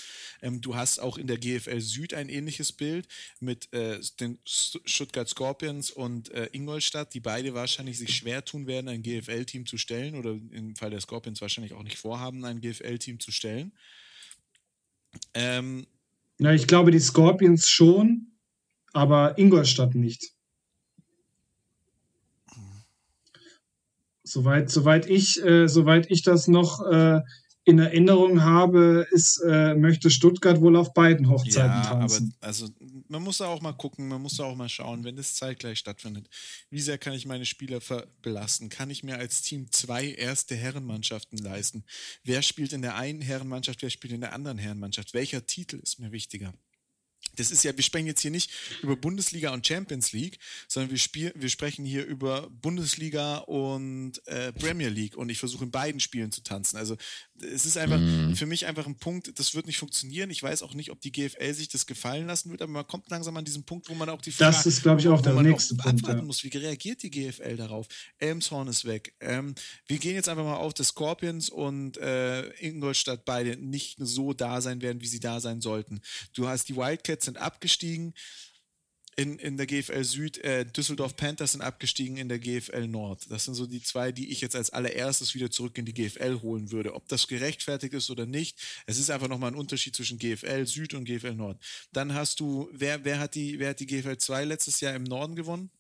Ähm, 0.40 0.62
du 0.62 0.74
hast 0.74 1.00
auch 1.00 1.18
in 1.18 1.26
der 1.26 1.38
GFL 1.38 1.80
Süd 1.80 2.14
ein 2.14 2.30
ähnliches 2.30 2.72
Bild 2.72 3.06
mit 3.40 3.72
äh, 3.74 4.00
den 4.18 4.38
Stuttgart 4.44 5.28
Scorpions 5.28 5.90
und 5.90 6.30
äh, 6.30 6.48
Ingolstadt, 6.52 7.12
die 7.12 7.20
beide 7.20 7.52
wahrscheinlich 7.52 7.98
sich 7.98 8.16
schwer 8.16 8.44
tun 8.44 8.66
werden, 8.66 8.88
ein 8.88 9.02
GFL-Team 9.02 9.66
zu 9.66 9.76
stellen 9.76 10.14
oder 10.14 10.29
oder 10.30 10.40
im 10.52 10.76
Fall 10.76 10.90
der 10.90 11.00
Scorpions 11.00 11.40
wahrscheinlich 11.40 11.72
auch 11.74 11.82
nicht 11.82 11.98
vorhaben, 11.98 12.44
ein 12.44 12.60
GFL-Team 12.60 13.20
zu 13.20 13.32
stellen. 13.32 13.72
Ähm, 15.34 15.86
ja, 16.38 16.52
ich 16.52 16.66
glaube, 16.66 16.90
die 16.90 17.00
Scorpions 17.00 17.68
schon, 17.68 18.32
aber 18.92 19.38
Ingolstadt 19.38 19.94
nicht. 19.94 20.32
Soweit, 24.22 24.70
soweit, 24.70 25.06
ich, 25.06 25.42
äh, 25.42 25.66
soweit 25.66 26.10
ich 26.10 26.22
das 26.22 26.46
noch 26.46 26.86
äh, 26.86 27.20
in 27.70 27.78
Erinnerung 27.78 28.42
habe, 28.42 29.06
ist, 29.10 29.38
äh, 29.38 29.74
möchte 29.74 30.10
Stuttgart 30.10 30.60
wohl 30.60 30.76
auf 30.76 30.92
beiden 30.92 31.28
Hochzeiten 31.28 31.70
ja, 31.70 31.82
tanzen. 31.82 32.34
Aber 32.40 32.46
also 32.46 32.68
man 33.08 33.22
muss 33.22 33.38
da 33.38 33.46
auch 33.46 33.60
mal 33.60 33.72
gucken, 33.72 34.08
man 34.08 34.20
muss 34.20 34.36
da 34.36 34.44
auch 34.44 34.56
mal 34.56 34.68
schauen, 34.68 35.04
wenn 35.04 35.16
das 35.16 35.34
zeitgleich 35.34 35.78
stattfindet. 35.78 36.28
Wie 36.68 36.80
sehr 36.80 36.98
kann 36.98 37.14
ich 37.14 37.26
meine 37.26 37.46
Spieler 37.46 37.80
belasten? 38.22 38.68
Kann 38.68 38.90
ich 38.90 39.02
mir 39.02 39.16
als 39.16 39.42
Team 39.42 39.70
zwei 39.70 40.08
erste 40.08 40.54
Herrenmannschaften 40.54 41.38
leisten? 41.38 41.84
Wer 42.24 42.42
spielt 42.42 42.72
in 42.72 42.82
der 42.82 42.96
einen 42.96 43.20
Herrenmannschaft, 43.22 43.82
wer 43.82 43.90
spielt 43.90 44.12
in 44.12 44.20
der 44.20 44.32
anderen 44.32 44.58
Herrenmannschaft? 44.58 45.14
Welcher 45.14 45.46
Titel 45.46 45.76
ist 45.76 45.98
mir 45.98 46.12
wichtiger? 46.12 46.52
das 47.36 47.50
ist 47.50 47.64
ja, 47.64 47.76
wir 47.76 47.84
sprechen 47.84 48.06
jetzt 48.06 48.20
hier 48.20 48.30
nicht 48.30 48.50
über 48.82 48.96
Bundesliga 48.96 49.52
und 49.52 49.66
Champions 49.66 50.12
League, 50.12 50.38
sondern 50.68 50.90
wir, 50.90 50.98
spiel, 50.98 51.32
wir 51.34 51.48
sprechen 51.48 51.84
hier 51.84 52.04
über 52.04 52.50
Bundesliga 52.50 53.38
und 53.38 54.26
äh, 54.26 54.52
Premier 54.52 54.88
League 54.88 55.16
und 55.16 55.28
ich 55.30 55.38
versuche 55.38 55.64
in 55.64 55.70
beiden 55.70 56.00
Spielen 56.00 56.32
zu 56.32 56.42
tanzen. 56.42 56.76
Also 56.76 56.96
es 57.42 57.66
ist 57.66 57.76
einfach 57.76 57.98
mhm. 57.98 58.36
für 58.36 58.46
mich 58.46 58.66
einfach 58.66 58.86
ein 58.86 58.96
Punkt, 58.96 59.38
das 59.38 59.54
wird 59.54 59.66
nicht 59.66 59.78
funktionieren. 59.78 60.30
Ich 60.30 60.42
weiß 60.42 60.62
auch 60.62 60.74
nicht, 60.74 60.90
ob 60.90 61.00
die 61.00 61.12
GFL 61.12 61.54
sich 61.54 61.68
das 61.68 61.86
gefallen 61.86 62.26
lassen 62.26 62.50
wird, 62.50 62.62
aber 62.62 62.72
man 62.72 62.86
kommt 62.86 63.10
langsam 63.10 63.36
an 63.36 63.44
diesen 63.44 63.64
Punkt, 63.64 63.88
wo 63.88 63.94
man 63.94 64.08
auch 64.08 64.20
die 64.20 64.32
Frage, 64.32 64.52
Das 64.52 64.66
ist, 64.66 64.82
glaube 64.82 65.00
ich, 65.00 65.08
auch 65.08 65.20
der 65.20 65.34
nächste 65.34 65.74
auch 65.78 65.84
Punkt. 65.84 66.06
Ja. 66.06 66.22
muss, 66.22 66.44
wie 66.44 66.56
reagiert 66.56 67.02
die 67.02 67.10
GFL 67.10 67.56
darauf? 67.56 67.86
Elmshorn 68.18 68.68
ist 68.68 68.84
weg. 68.84 69.14
Ähm, 69.20 69.54
wir 69.86 69.98
gehen 69.98 70.14
jetzt 70.14 70.28
einfach 70.28 70.44
mal 70.44 70.56
auf, 70.56 70.74
dass 70.74 70.88
Scorpions 70.88 71.50
und 71.50 71.96
äh, 71.98 72.48
Ingolstadt 72.60 73.24
beide 73.24 73.56
nicht 73.56 73.96
so 73.98 74.32
da 74.32 74.60
sein 74.60 74.82
werden, 74.82 75.00
wie 75.00 75.06
sie 75.06 75.20
da 75.20 75.40
sein 75.40 75.60
sollten. 75.60 76.00
Du 76.32 76.48
hast 76.48 76.68
die 76.68 76.76
Wildcats 76.76 77.26
sind 77.26 77.38
abgestiegen 77.38 78.14
in, 79.16 79.38
in 79.38 79.56
der 79.56 79.66
GFL 79.66 80.04
Süd, 80.04 80.38
äh, 80.38 80.64
Düsseldorf 80.64 81.16
Panthers 81.16 81.52
sind 81.52 81.60
abgestiegen 81.60 82.16
in 82.16 82.28
der 82.28 82.38
GFL 82.38 82.86
Nord. 82.86 83.26
Das 83.30 83.44
sind 83.44 83.54
so 83.54 83.66
die 83.66 83.82
zwei, 83.82 84.12
die 84.12 84.30
ich 84.30 84.40
jetzt 84.40 84.56
als 84.56 84.70
allererstes 84.70 85.34
wieder 85.34 85.50
zurück 85.50 85.76
in 85.78 85.84
die 85.84 85.94
GFL 85.94 86.40
holen 86.42 86.70
würde. 86.70 86.94
Ob 86.94 87.08
das 87.08 87.26
gerechtfertigt 87.26 87.94
ist 87.94 88.10
oder 88.10 88.26
nicht, 88.26 88.58
es 88.86 88.98
ist 88.98 89.10
einfach 89.10 89.28
nochmal 89.28 89.50
ein 89.50 89.56
Unterschied 89.58 89.96
zwischen 89.96 90.18
GFL 90.18 90.66
Süd 90.66 90.94
und 90.94 91.04
GFL 91.04 91.34
Nord. 91.34 91.58
Dann 91.92 92.14
hast 92.14 92.40
du, 92.40 92.68
wer, 92.72 93.04
wer, 93.04 93.18
hat, 93.18 93.34
die, 93.34 93.58
wer 93.58 93.70
hat 93.70 93.80
die 93.80 93.86
GFL 93.86 94.16
2 94.16 94.44
letztes 94.44 94.80
Jahr 94.80 94.94
im 94.94 95.04
Norden 95.04 95.34
gewonnen? 95.34 95.70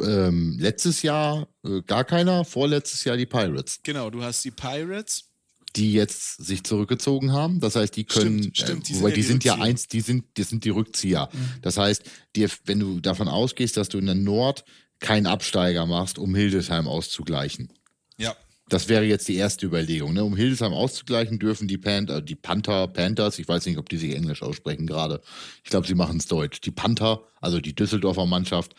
Ähm, 0.00 0.56
letztes 0.58 1.02
Jahr 1.02 1.48
äh, 1.64 1.82
gar 1.82 2.04
keiner, 2.04 2.44
vorletztes 2.44 3.04
Jahr 3.04 3.16
die 3.16 3.26
Pirates. 3.26 3.80
Genau, 3.82 4.10
du 4.10 4.22
hast 4.22 4.44
die 4.44 4.50
Pirates 4.50 5.31
die 5.76 5.92
jetzt 5.92 6.36
sich 6.44 6.64
zurückgezogen 6.64 7.32
haben. 7.32 7.60
Das 7.60 7.76
heißt, 7.76 7.96
die 7.96 8.04
können, 8.04 8.42
stimmt, 8.42 8.58
stimmt, 8.58 8.88
die 8.88 8.92
äh, 8.94 8.96
wobei 8.98 9.10
die, 9.12 9.22
sind 9.22 9.44
ja 9.44 9.54
eins, 9.54 9.88
die 9.88 10.00
sind, 10.00 10.24
die 10.36 10.42
sind 10.42 10.64
die 10.64 10.70
Rückzieher. 10.70 11.28
Mhm. 11.32 11.38
Das 11.62 11.76
heißt, 11.76 12.02
die, 12.36 12.46
wenn 12.64 12.80
du 12.80 13.00
davon 13.00 13.28
ausgehst, 13.28 13.76
dass 13.76 13.88
du 13.88 13.98
in 13.98 14.06
der 14.06 14.14
Nord 14.14 14.64
keinen 15.00 15.26
Absteiger 15.26 15.86
machst, 15.86 16.18
um 16.18 16.34
Hildesheim 16.34 16.86
auszugleichen. 16.86 17.72
Ja. 18.18 18.36
Das 18.68 18.88
wäre 18.88 19.04
jetzt 19.04 19.28
die 19.28 19.36
erste 19.36 19.66
Überlegung. 19.66 20.14
Ne? 20.14 20.24
Um 20.24 20.36
Hildesheim 20.36 20.72
auszugleichen, 20.72 21.38
dürfen 21.38 21.68
die, 21.68 21.76
Panther, 21.76 22.22
die 22.22 22.36
Panther, 22.36 22.86
Panthers, 22.88 23.38
ich 23.38 23.48
weiß 23.48 23.66
nicht, 23.66 23.78
ob 23.78 23.88
die 23.88 23.98
sich 23.98 24.14
Englisch 24.14 24.42
aussprechen 24.42 24.86
gerade. 24.86 25.20
Ich 25.64 25.70
glaube, 25.70 25.86
sie 25.86 25.94
machen 25.94 26.18
es 26.18 26.26
Deutsch. 26.26 26.60
Die 26.60 26.70
Panther, 26.70 27.22
also 27.40 27.60
die 27.60 27.74
Düsseldorfer 27.74 28.24
Mannschaft, 28.24 28.74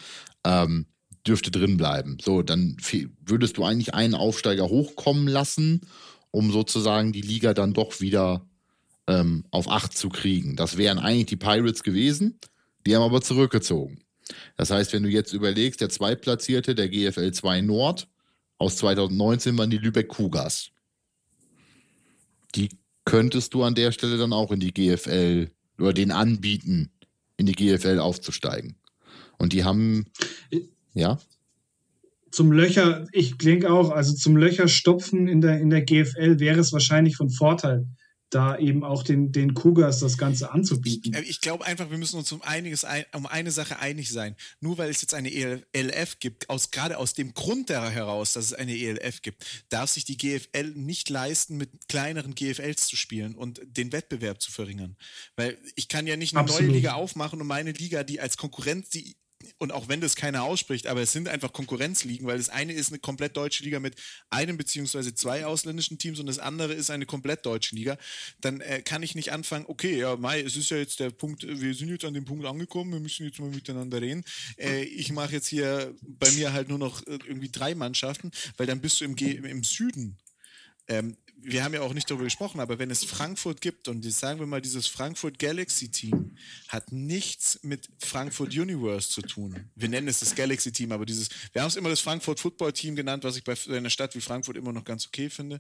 ähm, 0.46 0.88
dürfte 1.28 1.52
drin 1.52 1.78
bleiben. 1.78 2.18
So, 2.22 2.42
dann 2.42 2.78
würdest 3.22 3.58
du 3.58 3.64
eigentlich 3.64 3.94
einen 3.94 4.16
Aufsteiger 4.16 4.68
hochkommen 4.68 5.28
lassen 5.28 5.82
um 6.34 6.52
sozusagen 6.52 7.14
die 7.14 7.22
Liga 7.22 7.54
dann 7.54 7.74
doch 7.74 8.02
wieder 8.02 8.44
ähm, 9.06 9.46
auf 9.52 9.70
8 9.70 9.96
zu 9.96 10.10
kriegen. 10.10 10.56
Das 10.56 10.78
wären 10.78 10.98
eigentlich 10.98 11.28
die 11.28 11.36
Pirates 11.36 11.84
gewesen, 11.84 12.40
die 12.86 12.96
haben 12.96 13.04
aber 13.04 13.22
zurückgezogen. 13.22 14.00
Das 14.58 14.72
heißt, 14.72 14.94
wenn 14.94 15.04
du 15.04 15.10
jetzt 15.10 15.32
überlegst, 15.32 15.80
der 15.80 15.90
Zweitplatzierte 15.90 16.74
der 16.74 16.90
GFL 16.90 17.32
2 17.32 17.62
Nord 17.62 18.08
aus 18.58 18.78
2019 18.78 19.58
waren 19.60 19.70
die 19.70 19.78
Lübeck 19.78 20.08
Cougars. 20.08 20.72
Die 22.56 22.70
könntest 23.06 23.54
du 23.54 23.64
an 23.64 23.76
der 23.76 23.92
Stelle 23.92 24.18
dann 24.18 24.34
auch 24.34 24.52
in 24.52 24.60
die 24.60 24.74
GFL 24.74 25.52
oder 25.78 25.94
den 25.94 26.12
anbieten, 26.12 26.90
in 27.38 27.46
die 27.46 27.54
GFL 27.54 28.00
aufzusteigen. 28.00 28.76
Und 29.38 29.54
die 29.54 29.64
haben, 29.64 30.08
ja 30.96 31.20
zum 32.34 32.52
Löcher, 32.52 33.06
ich 33.12 33.38
denke 33.38 33.72
auch, 33.72 33.92
also 33.92 34.14
zum 34.16 34.36
Löcher 34.36 34.68
stopfen 34.68 35.28
in 35.28 35.40
der, 35.40 35.60
in 35.60 35.70
der 35.70 35.84
GFL 35.84 36.40
wäre 36.40 36.60
es 36.60 36.74
wahrscheinlich 36.74 37.16
von 37.16 37.30
Vorteil, 37.30 37.86
da 38.32 38.58
eben 38.58 38.84
auch 38.84 39.04
den, 39.04 39.32
den 39.32 39.54
Cougars 39.54 40.00
das 40.00 40.18
Ganze 40.18 40.52
anzubieten. 40.52 41.14
Ich, 41.14 41.30
ich 41.30 41.42
glaube 41.42 41.64
einfach, 41.64 41.92
wir 41.92 42.00
müssen 42.00 42.18
uns 42.18 42.32
um 42.32 42.42
einiges 42.42 42.88
um 43.14 43.28
eine 43.28 43.52
Sache 43.52 43.78
einig 43.78 44.10
sein. 44.10 44.36
Nur 44.60 44.80
weil 44.80 44.90
es 44.90 45.02
jetzt 45.02 45.14
eine 45.14 45.32
ELF 45.32 46.18
gibt, 46.18 46.50
aus, 46.50 46.72
gerade 46.72 46.98
aus 46.98 47.14
dem 47.14 47.36
Grund 47.36 47.70
heraus, 47.70 48.34
dass 48.34 48.46
es 48.46 48.54
eine 48.54 48.76
ELF 48.76 49.22
gibt, 49.22 49.46
darf 49.70 49.92
sich 49.92 50.04
die 50.04 50.18
GFL 50.18 50.72
nicht 50.74 51.12
leisten, 51.12 51.58
mit 51.58 51.88
kleineren 51.88 52.34
GFLs 52.34 52.88
zu 52.88 52.96
spielen 52.96 53.36
und 53.36 53.62
den 53.64 53.92
Wettbewerb 53.92 54.42
zu 54.42 54.52
verringern. 54.52 54.98
Weil 55.36 55.56
ich 55.76 55.88
kann 55.88 56.08
ja 56.08 56.18
nicht 56.18 56.34
eine 56.34 56.42
Absolut. 56.42 56.64
neue 56.64 56.72
Liga 56.72 56.94
aufmachen 56.94 57.40
und 57.40 57.46
meine 57.46 57.74
Liga, 57.74 58.04
die 58.04 58.20
als 58.20 58.38
Konkurrenz, 58.38 58.90
die 58.90 59.16
und 59.58 59.72
auch 59.72 59.88
wenn 59.88 60.02
das 60.02 60.16
keiner 60.16 60.44
ausspricht, 60.44 60.88
aber 60.88 61.02
es 61.02 61.12
sind 61.12 61.28
einfach 61.28 61.54
Konkurrenzligen, 61.54 62.28
weil 62.28 62.38
das 62.38 62.50
eine 62.50 62.74
ist 62.74 62.90
eine 62.90 63.00
komplett 63.00 63.38
deutsche 63.38 63.64
Liga 63.64 63.80
mit 63.80 63.96
einem 64.30 64.58
beziehungsweise 64.58 65.14
zwei 65.16 65.46
ausländischen 65.46 65.98
Teams 65.98 66.20
und 66.20 66.26
das 66.26 66.40
andere 66.40 66.74
ist 66.74 66.90
eine 66.90 67.06
komplett 67.06 67.46
deutsche 67.46 67.76
Liga, 67.76 67.98
dann 68.42 68.62
äh, 68.62 68.82
kann 68.82 69.04
ich 69.04 69.16
nicht 69.16 69.32
anfangen, 69.32 69.66
okay, 69.68 69.98
ja, 69.98 70.16
Mai, 70.16 70.42
es 70.42 70.56
ist 70.56 70.70
ja 70.70 70.78
jetzt 70.78 71.00
der 71.00 71.10
Punkt, 71.10 71.46
wir 71.48 71.74
sind 71.74 71.90
jetzt 71.90 72.06
an 72.06 72.14
dem 72.14 72.26
Punkt 72.26 72.46
angekommen, 72.46 72.92
wir 72.94 73.00
müssen 73.00 73.26
jetzt 73.26 73.40
mal 73.40 73.50
miteinander 73.50 74.02
reden. 74.02 74.24
Äh, 74.58 74.84
ich 74.84 75.12
mache 75.12 75.34
jetzt 75.34 75.48
hier 75.48 75.96
bei 76.02 76.30
mir 76.32 76.54
halt 76.54 76.70
nur 76.70 76.80
noch 76.80 77.06
äh, 77.08 77.20
irgendwie 77.26 77.50
drei 77.50 77.76
Mannschaften, 77.76 78.32
weil 78.58 78.68
dann 78.68 78.82
bist 78.82 79.02
du 79.02 79.06
im, 79.06 79.16
G 79.16 79.32
im 79.32 79.64
Süden 79.64 80.18
ähm, 80.88 81.18
wir 81.44 81.64
haben 81.64 81.74
ja 81.74 81.82
auch 81.82 81.94
nicht 81.94 82.10
darüber 82.10 82.24
gesprochen, 82.24 82.60
aber 82.60 82.80
wenn 82.80 82.90
es 82.90 83.04
Frankfurt 83.04 83.62
gibt 83.62 83.88
und 83.88 84.04
sagen 84.12 84.40
wir 84.40 84.48
mal, 84.48 84.62
dieses 84.62 84.88
Frankfurt 84.88 85.40
Galaxy 85.40 85.90
Team 85.90 86.38
hat 86.70 86.92
nichts 86.92 87.60
mit 87.64 87.90
Frankfurt 88.00 88.56
Universe 88.56 89.10
zu 89.10 89.22
tun. 89.22 89.70
Wir 89.76 89.90
nennen 89.90 90.08
es 90.08 90.20
das 90.20 90.36
Galaxy 90.36 90.72
Team, 90.72 90.92
aber 90.92 91.06
dieses, 91.06 91.30
wir 91.52 91.62
haben 91.62 91.70
es 91.70 91.76
immer 91.76 91.90
das 91.90 92.00
Frankfurt 92.00 92.40
Football 92.40 92.74
Team 92.74 92.96
genannt, 92.96 93.24
was 93.24 93.36
ich 93.36 93.44
bei 93.44 93.56
einer 93.70 93.90
Stadt 93.90 94.16
wie 94.16 94.22
Frankfurt 94.22 94.58
immer 94.58 94.74
noch 94.74 94.86
ganz 94.86 95.06
okay 95.06 95.30
finde. 95.30 95.60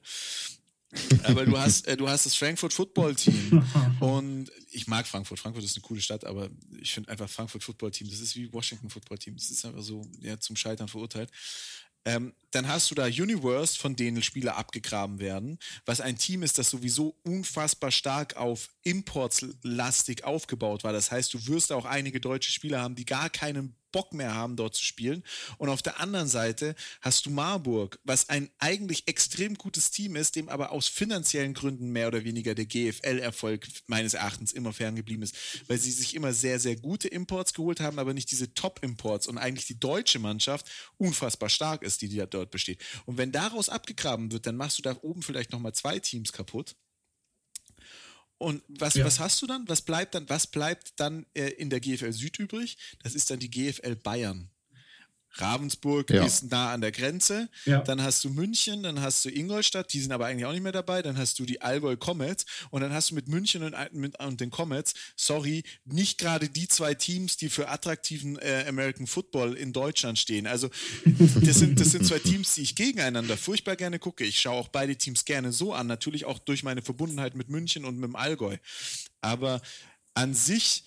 aber 1.23 1.45
du 1.45 1.57
hast, 1.57 1.87
äh, 1.87 1.97
du 1.97 2.07
hast 2.07 2.25
das 2.25 2.35
Frankfurt 2.35 2.73
Football 2.73 3.15
Team 3.15 3.63
und 3.99 4.51
ich 4.71 4.87
mag 4.87 5.07
Frankfurt. 5.07 5.39
Frankfurt 5.39 5.63
ist 5.63 5.75
eine 5.75 5.81
coole 5.81 6.01
Stadt, 6.01 6.25
aber 6.25 6.49
ich 6.79 6.93
finde 6.93 7.09
einfach 7.09 7.29
Frankfurt 7.29 7.63
Football 7.63 7.91
Team, 7.91 8.09
das 8.09 8.19
ist 8.19 8.35
wie 8.35 8.51
Washington 8.51 8.89
Football 8.89 9.17
Team. 9.17 9.35
Das 9.35 9.49
ist 9.49 9.65
einfach 9.65 9.81
so 9.81 10.05
ja, 10.21 10.39
zum 10.39 10.55
Scheitern 10.55 10.87
verurteilt. 10.87 11.29
Ähm, 12.05 12.33
dann 12.51 12.67
hast 12.67 12.91
du 12.91 12.95
da 12.95 13.05
Universe, 13.05 13.77
von 13.77 13.95
denen 13.95 14.21
Spieler 14.21 14.57
abgegraben 14.57 15.19
werden, 15.19 15.57
was 15.85 16.01
ein 16.01 16.17
Team 16.17 16.43
ist, 16.43 16.57
das 16.57 16.69
sowieso 16.69 17.15
unfassbar 17.23 17.91
stark 17.91 18.35
auf 18.35 18.69
Imports 18.83 19.45
lastig 19.63 20.23
aufgebaut 20.23 20.83
war. 20.83 20.93
Das 20.93 21.11
heißt, 21.11 21.33
du 21.33 21.47
wirst 21.47 21.71
auch 21.71 21.85
einige 21.85 22.19
deutsche 22.19 22.51
Spieler 22.51 22.81
haben, 22.81 22.95
die 22.95 23.05
gar 23.05 23.29
keinen 23.29 23.75
Bock 23.93 24.13
mehr 24.13 24.35
haben, 24.35 24.57
dort 24.57 24.75
zu 24.75 24.83
spielen. 24.83 25.23
Und 25.57 25.69
auf 25.69 25.81
der 25.81 26.01
anderen 26.01 26.27
Seite 26.27 26.75
hast 26.99 27.25
du 27.25 27.29
Marburg, 27.29 27.97
was 28.03 28.27
ein 28.27 28.49
eigentlich 28.59 29.07
extrem 29.07 29.55
gutes 29.55 29.91
Team 29.91 30.17
ist, 30.17 30.35
dem 30.35 30.49
aber 30.49 30.73
aus 30.73 30.89
finanziellen 30.89 31.53
Gründen 31.53 31.93
mehr 31.93 32.09
oder 32.09 32.25
weniger 32.25 32.55
der 32.55 32.65
GFL-Erfolg 32.65 33.67
meines 33.87 34.13
Erachtens 34.13 34.51
immer 34.51 34.73
ferngeblieben 34.73 35.23
ist, 35.23 35.35
weil 35.67 35.77
sie 35.77 35.91
sich 35.91 36.13
immer 36.13 36.33
sehr, 36.33 36.59
sehr 36.59 36.75
gute 36.75 37.07
Imports 37.07 37.53
geholt 37.53 37.79
haben, 37.79 37.99
aber 37.99 38.13
nicht 38.13 38.31
diese 38.31 38.53
Top-Imports 38.53 39.27
und 39.27 39.37
eigentlich 39.37 39.67
die 39.67 39.79
deutsche 39.79 40.19
Mannschaft 40.19 40.69
unfassbar 40.97 41.49
stark 41.49 41.83
ist, 41.83 42.01
die, 42.01 42.09
die 42.09 42.23
dort 42.29 42.51
besteht. 42.51 42.83
Und 43.05 43.17
wenn 43.17 43.31
daraus 43.31 43.69
abgegraben 43.69 44.31
wird, 44.31 44.45
dann 44.45 44.57
machst 44.57 44.77
du 44.77 44.81
da 44.81 44.97
oben 45.01 45.21
vielleicht 45.21 45.53
nochmal 45.53 45.73
zwei 45.73 45.99
Teams 45.99 46.33
kaputt. 46.33 46.75
Und 48.43 48.61
was, 48.67 48.95
ja. 48.95 49.05
was 49.05 49.19
hast 49.19 49.41
du 49.41 49.47
dann? 49.47 49.67
Was 49.69 49.81
bleibt 49.81 50.15
dann? 50.15 50.27
Was 50.29 50.47
bleibt 50.47 50.99
dann 50.99 51.25
äh, 51.33 51.47
in 51.51 51.69
der 51.69 51.79
GFL 51.79 52.11
Süd 52.11 52.37
übrig? 52.39 52.77
Das 53.01 53.15
ist 53.15 53.31
dann 53.31 53.39
die 53.39 53.49
GFL 53.49 53.95
Bayern. 53.95 54.49
Ravensburg 55.35 56.09
ja. 56.09 56.25
ist 56.25 56.49
nah 56.51 56.71
an 56.71 56.81
der 56.81 56.91
Grenze. 56.91 57.49
Ja. 57.65 57.81
Dann 57.81 58.01
hast 58.01 58.23
du 58.23 58.29
München, 58.29 58.83
dann 58.83 59.01
hast 59.01 59.25
du 59.25 59.29
Ingolstadt, 59.29 59.91
die 59.93 59.99
sind 59.99 60.11
aber 60.11 60.27
eigentlich 60.27 60.45
auch 60.45 60.51
nicht 60.51 60.63
mehr 60.63 60.71
dabei. 60.71 61.01
Dann 61.01 61.17
hast 61.17 61.39
du 61.39 61.45
die 61.45 61.61
Allgäu 61.61 61.97
Comets 61.97 62.45
und 62.69 62.81
dann 62.81 62.93
hast 62.93 63.11
du 63.11 63.15
mit 63.15 63.27
München 63.27 63.63
und, 63.63 63.75
mit, 63.93 64.19
und 64.19 64.39
den 64.39 64.51
Comets, 64.51 64.93
sorry, 65.15 65.63
nicht 65.85 66.17
gerade 66.17 66.49
die 66.49 66.67
zwei 66.67 66.93
Teams, 66.93 67.37
die 67.37 67.49
für 67.49 67.69
attraktiven 67.69 68.37
äh, 68.37 68.65
American 68.67 69.07
Football 69.07 69.53
in 69.53 69.73
Deutschland 69.73 70.19
stehen. 70.19 70.47
Also 70.47 70.69
das 71.05 71.57
sind, 71.57 71.79
das 71.79 71.91
sind 71.91 72.05
zwei 72.05 72.19
Teams, 72.19 72.55
die 72.55 72.61
ich 72.61 72.75
gegeneinander 72.75 73.37
furchtbar 73.37 73.75
gerne 73.75 73.99
gucke. 73.99 74.23
Ich 74.23 74.39
schaue 74.39 74.59
auch 74.59 74.67
beide 74.67 74.95
Teams 74.95 75.25
gerne 75.25 75.51
so 75.51 75.73
an, 75.73 75.87
natürlich 75.87 76.25
auch 76.25 76.39
durch 76.39 76.63
meine 76.63 76.81
Verbundenheit 76.81 77.35
mit 77.35 77.49
München 77.49 77.85
und 77.85 77.95
mit 77.95 78.09
dem 78.09 78.15
Allgäu. 78.15 78.57
Aber 79.21 79.61
an 80.13 80.33
sich, 80.33 80.83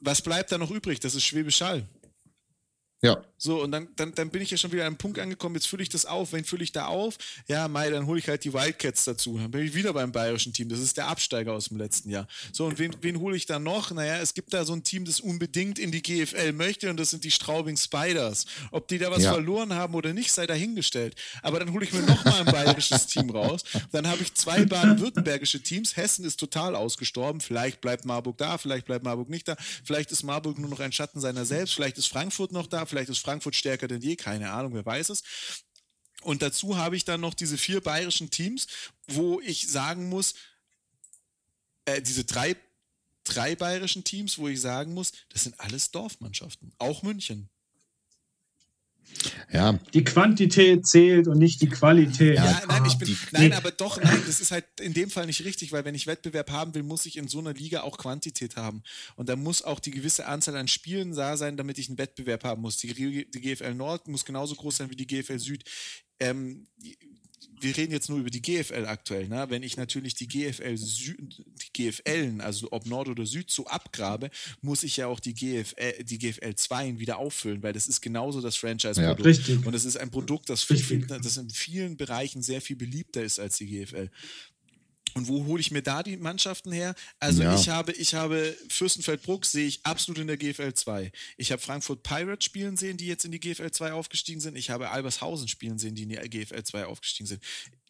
was 0.00 0.22
bleibt 0.22 0.52
da 0.52 0.58
noch 0.58 0.70
übrig? 0.70 1.00
Das 1.00 1.14
ist 1.14 1.24
Schwäbisch 1.24 1.60
Hall. 1.60 1.86
Ja. 3.00 3.22
So, 3.40 3.62
und 3.62 3.70
dann, 3.70 3.86
dann, 3.94 4.12
dann 4.12 4.30
bin 4.30 4.42
ich 4.42 4.50
ja 4.50 4.56
schon 4.56 4.72
wieder 4.72 4.82
an 4.82 4.88
einem 4.88 4.96
Punkt 4.96 5.20
angekommen, 5.20 5.54
jetzt 5.54 5.68
fülle 5.68 5.84
ich 5.84 5.88
das 5.88 6.04
auf. 6.04 6.32
Wen 6.32 6.44
fülle 6.44 6.64
ich 6.64 6.72
da 6.72 6.86
auf? 6.86 7.16
Ja, 7.46 7.68
Mai, 7.68 7.88
dann 7.90 8.06
hole 8.06 8.18
ich 8.18 8.28
halt 8.28 8.42
die 8.42 8.52
Wildcats 8.52 9.04
dazu. 9.04 9.38
Dann 9.38 9.52
bin 9.52 9.64
ich 9.64 9.74
wieder 9.74 9.92
beim 9.92 10.10
bayerischen 10.10 10.52
Team. 10.52 10.68
Das 10.68 10.80
ist 10.80 10.96
der 10.96 11.06
Absteiger 11.06 11.52
aus 11.52 11.66
dem 11.66 11.78
letzten 11.78 12.10
Jahr. 12.10 12.26
So, 12.52 12.66
und 12.66 12.80
wen, 12.80 12.96
wen 13.00 13.20
hole 13.20 13.36
ich 13.36 13.46
da 13.46 13.60
noch? 13.60 13.92
Naja, 13.92 14.18
es 14.18 14.34
gibt 14.34 14.52
da 14.52 14.64
so 14.64 14.72
ein 14.72 14.82
Team, 14.82 15.04
das 15.04 15.20
unbedingt 15.20 15.78
in 15.78 15.92
die 15.92 16.02
GFL 16.02 16.52
möchte, 16.52 16.90
und 16.90 16.98
das 16.98 17.10
sind 17.10 17.22
die 17.22 17.30
Straubing 17.30 17.76
Spiders. 17.76 18.46
Ob 18.72 18.88
die 18.88 18.98
da 18.98 19.12
was 19.12 19.22
ja. 19.22 19.32
verloren 19.32 19.72
haben 19.72 19.94
oder 19.94 20.12
nicht, 20.12 20.32
sei 20.32 20.48
dahingestellt. 20.48 21.14
Aber 21.42 21.60
dann 21.60 21.72
hole 21.72 21.84
ich 21.84 21.92
mir 21.92 22.02
nochmal 22.02 22.40
ein 22.40 22.46
bayerisches 22.46 23.06
Team 23.06 23.30
raus. 23.30 23.62
Dann 23.92 24.08
habe 24.08 24.20
ich 24.20 24.34
zwei 24.34 24.64
baden-württembergische 24.64 25.62
Teams. 25.62 25.96
Hessen 25.96 26.24
ist 26.24 26.40
total 26.40 26.74
ausgestorben. 26.74 27.40
Vielleicht 27.40 27.80
bleibt 27.80 28.04
Marburg 28.04 28.38
da, 28.38 28.58
vielleicht 28.58 28.86
bleibt 28.86 29.04
Marburg 29.04 29.28
nicht 29.28 29.46
da. 29.46 29.56
Vielleicht 29.84 30.10
ist 30.10 30.24
Marburg 30.24 30.58
nur 30.58 30.68
noch 30.68 30.80
ein 30.80 30.90
Schatten 30.90 31.20
seiner 31.20 31.44
selbst. 31.44 31.74
Vielleicht 31.74 31.98
ist 31.98 32.08
Frankfurt 32.08 32.50
noch 32.50 32.66
da 32.66 32.87
vielleicht 32.88 33.10
ist 33.10 33.18
Frankfurt 33.18 33.54
stärker 33.54 33.88
denn 33.88 34.00
je, 34.00 34.16
keine 34.16 34.50
Ahnung, 34.50 34.74
wer 34.74 34.84
weiß 34.84 35.10
es. 35.10 35.22
Und 36.22 36.42
dazu 36.42 36.76
habe 36.76 36.96
ich 36.96 37.04
dann 37.04 37.20
noch 37.20 37.34
diese 37.34 37.56
vier 37.56 37.80
bayerischen 37.80 38.30
Teams, 38.30 38.66
wo 39.06 39.40
ich 39.40 39.68
sagen 39.68 40.08
muss, 40.08 40.34
äh, 41.84 42.02
diese 42.02 42.24
drei, 42.24 42.56
drei 43.24 43.54
bayerischen 43.54 44.04
Teams, 44.04 44.38
wo 44.38 44.48
ich 44.48 44.60
sagen 44.60 44.94
muss, 44.94 45.12
das 45.28 45.44
sind 45.44 45.58
alles 45.60 45.90
Dorfmannschaften, 45.90 46.72
auch 46.78 47.02
München. 47.02 47.48
Ja. 49.52 49.78
Die 49.94 50.04
Quantität 50.04 50.86
zählt 50.86 51.26
und 51.28 51.38
nicht 51.38 51.60
die 51.60 51.68
Qualität. 51.68 52.36
Ja, 52.36 52.44
Ja, 52.44 52.62
nein, 52.66 52.84
ich 52.86 52.98
bin, 52.98 53.16
nein, 53.32 53.52
aber 53.52 53.70
doch, 53.70 54.00
nein, 54.00 54.22
das 54.26 54.40
ist 54.40 54.50
halt 54.50 54.64
in 54.80 54.94
dem 54.94 55.10
Fall 55.10 55.26
nicht 55.26 55.44
richtig, 55.44 55.72
weil 55.72 55.84
wenn 55.84 55.94
ich 55.94 56.06
Wettbewerb 56.06 56.50
haben 56.50 56.74
will, 56.74 56.82
muss 56.82 57.06
ich 57.06 57.16
in 57.16 57.28
so 57.28 57.38
einer 57.38 57.54
Liga 57.54 57.82
auch 57.82 57.98
Quantität 57.98 58.56
haben. 58.56 58.82
Und 59.16 59.28
da 59.28 59.36
muss 59.36 59.62
auch 59.62 59.80
die 59.80 59.90
gewisse 59.90 60.26
Anzahl 60.26 60.56
an 60.56 60.68
Spielen 60.68 61.14
da 61.14 61.36
sein, 61.36 61.56
damit 61.56 61.78
ich 61.78 61.88
einen 61.88 61.98
Wettbewerb 61.98 62.44
haben 62.44 62.62
muss. 62.62 62.76
Die, 62.78 62.94
die 62.94 63.40
GFL 63.40 63.74
Nord 63.74 64.08
muss 64.08 64.24
genauso 64.24 64.54
groß 64.54 64.76
sein 64.76 64.90
wie 64.90 64.96
die 64.96 65.06
GFL 65.06 65.38
Süd. 65.38 65.64
Ähm, 66.20 66.66
wir 67.60 67.76
reden 67.76 67.92
jetzt 67.92 68.08
nur 68.08 68.18
über 68.18 68.30
die 68.30 68.42
GFL 68.42 68.86
aktuell. 68.86 69.28
Ne? 69.28 69.46
Wenn 69.48 69.62
ich 69.62 69.76
natürlich 69.76 70.14
die 70.14 70.28
GFL 70.28 70.76
Süd, 70.76 71.44
die 71.46 71.90
GFLen, 71.90 72.40
also 72.40 72.68
ob 72.70 72.86
Nord 72.86 73.08
oder 73.08 73.26
Süd, 73.26 73.50
so 73.50 73.66
abgrabe, 73.66 74.30
muss 74.60 74.82
ich 74.82 74.96
ja 74.96 75.06
auch 75.06 75.20
die 75.20 75.34
GFL, 75.34 76.04
die 76.04 76.18
GFL 76.18 76.54
2 76.54 76.98
wieder 76.98 77.18
auffüllen, 77.18 77.62
weil 77.62 77.72
das 77.72 77.86
ist 77.86 78.00
genauso 78.00 78.40
das 78.40 78.56
Franchise-Produkt. 78.56 79.20
Ja. 79.20 79.24
Richtig. 79.24 79.66
Und 79.66 79.74
es 79.74 79.84
ist 79.84 79.96
ein 79.96 80.10
Produkt, 80.10 80.50
das, 80.50 80.62
viel, 80.62 81.06
das 81.06 81.36
in 81.36 81.50
vielen 81.50 81.96
Bereichen 81.96 82.42
sehr 82.42 82.60
viel 82.60 82.76
beliebter 82.76 83.22
ist 83.22 83.38
als 83.38 83.56
die 83.56 83.66
GFL. 83.66 84.10
Und 85.14 85.28
wo 85.28 85.44
hole 85.46 85.60
ich 85.60 85.70
mir 85.70 85.82
da 85.82 86.02
die 86.02 86.16
Mannschaften 86.16 86.72
her? 86.72 86.94
Also 87.18 87.42
Ja. 87.42 87.54
ich 87.54 87.68
habe, 87.68 87.92
ich 87.92 88.14
habe 88.14 88.56
Fürstenfeldbruck 88.68 89.44
sehe 89.46 89.66
ich 89.66 89.80
absolut 89.84 90.18
in 90.18 90.26
der 90.26 90.36
GFL 90.36 90.74
2. 90.74 91.12
Ich 91.36 91.52
habe 91.52 91.60
Frankfurt 91.60 92.02
Pirates 92.02 92.44
spielen 92.44 92.76
sehen, 92.76 92.96
die 92.96 93.06
jetzt 93.06 93.24
in 93.24 93.32
die 93.32 93.40
GFL 93.40 93.70
2 93.70 93.92
aufgestiegen 93.92 94.40
sind. 94.40 94.56
Ich 94.56 94.70
habe 94.70 94.90
Albershausen 94.90 95.48
spielen 95.48 95.78
sehen, 95.78 95.94
die 95.94 96.04
in 96.04 96.08
die 96.10 96.16
GFL 96.16 96.62
2 96.62 96.86
aufgestiegen 96.86 97.26
sind. 97.26 97.42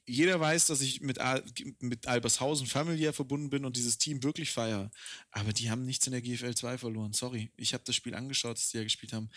Jeder 0.08 0.40
weiß, 0.40 0.66
dass 0.66 0.80
ich 0.80 1.02
mit, 1.02 1.18
Al 1.18 1.44
mit 1.80 2.06
Albershausen 2.06 2.66
familiär 2.66 3.12
verbunden 3.12 3.50
bin 3.50 3.64
und 3.64 3.76
dieses 3.76 3.98
Team 3.98 4.22
wirklich 4.22 4.50
feiere. 4.50 4.90
Aber 5.30 5.52
die 5.52 5.70
haben 5.70 5.84
nichts 5.84 6.06
in 6.06 6.12
der 6.12 6.22
GFL 6.22 6.54
2 6.54 6.78
verloren. 6.78 7.12
Sorry. 7.12 7.50
Ich 7.56 7.74
habe 7.74 7.84
das 7.86 7.94
Spiel 7.94 8.14
angeschaut, 8.14 8.56
das 8.56 8.70
die 8.70 8.78
ja 8.78 8.84
gespielt 8.84 9.12
haben. 9.12 9.28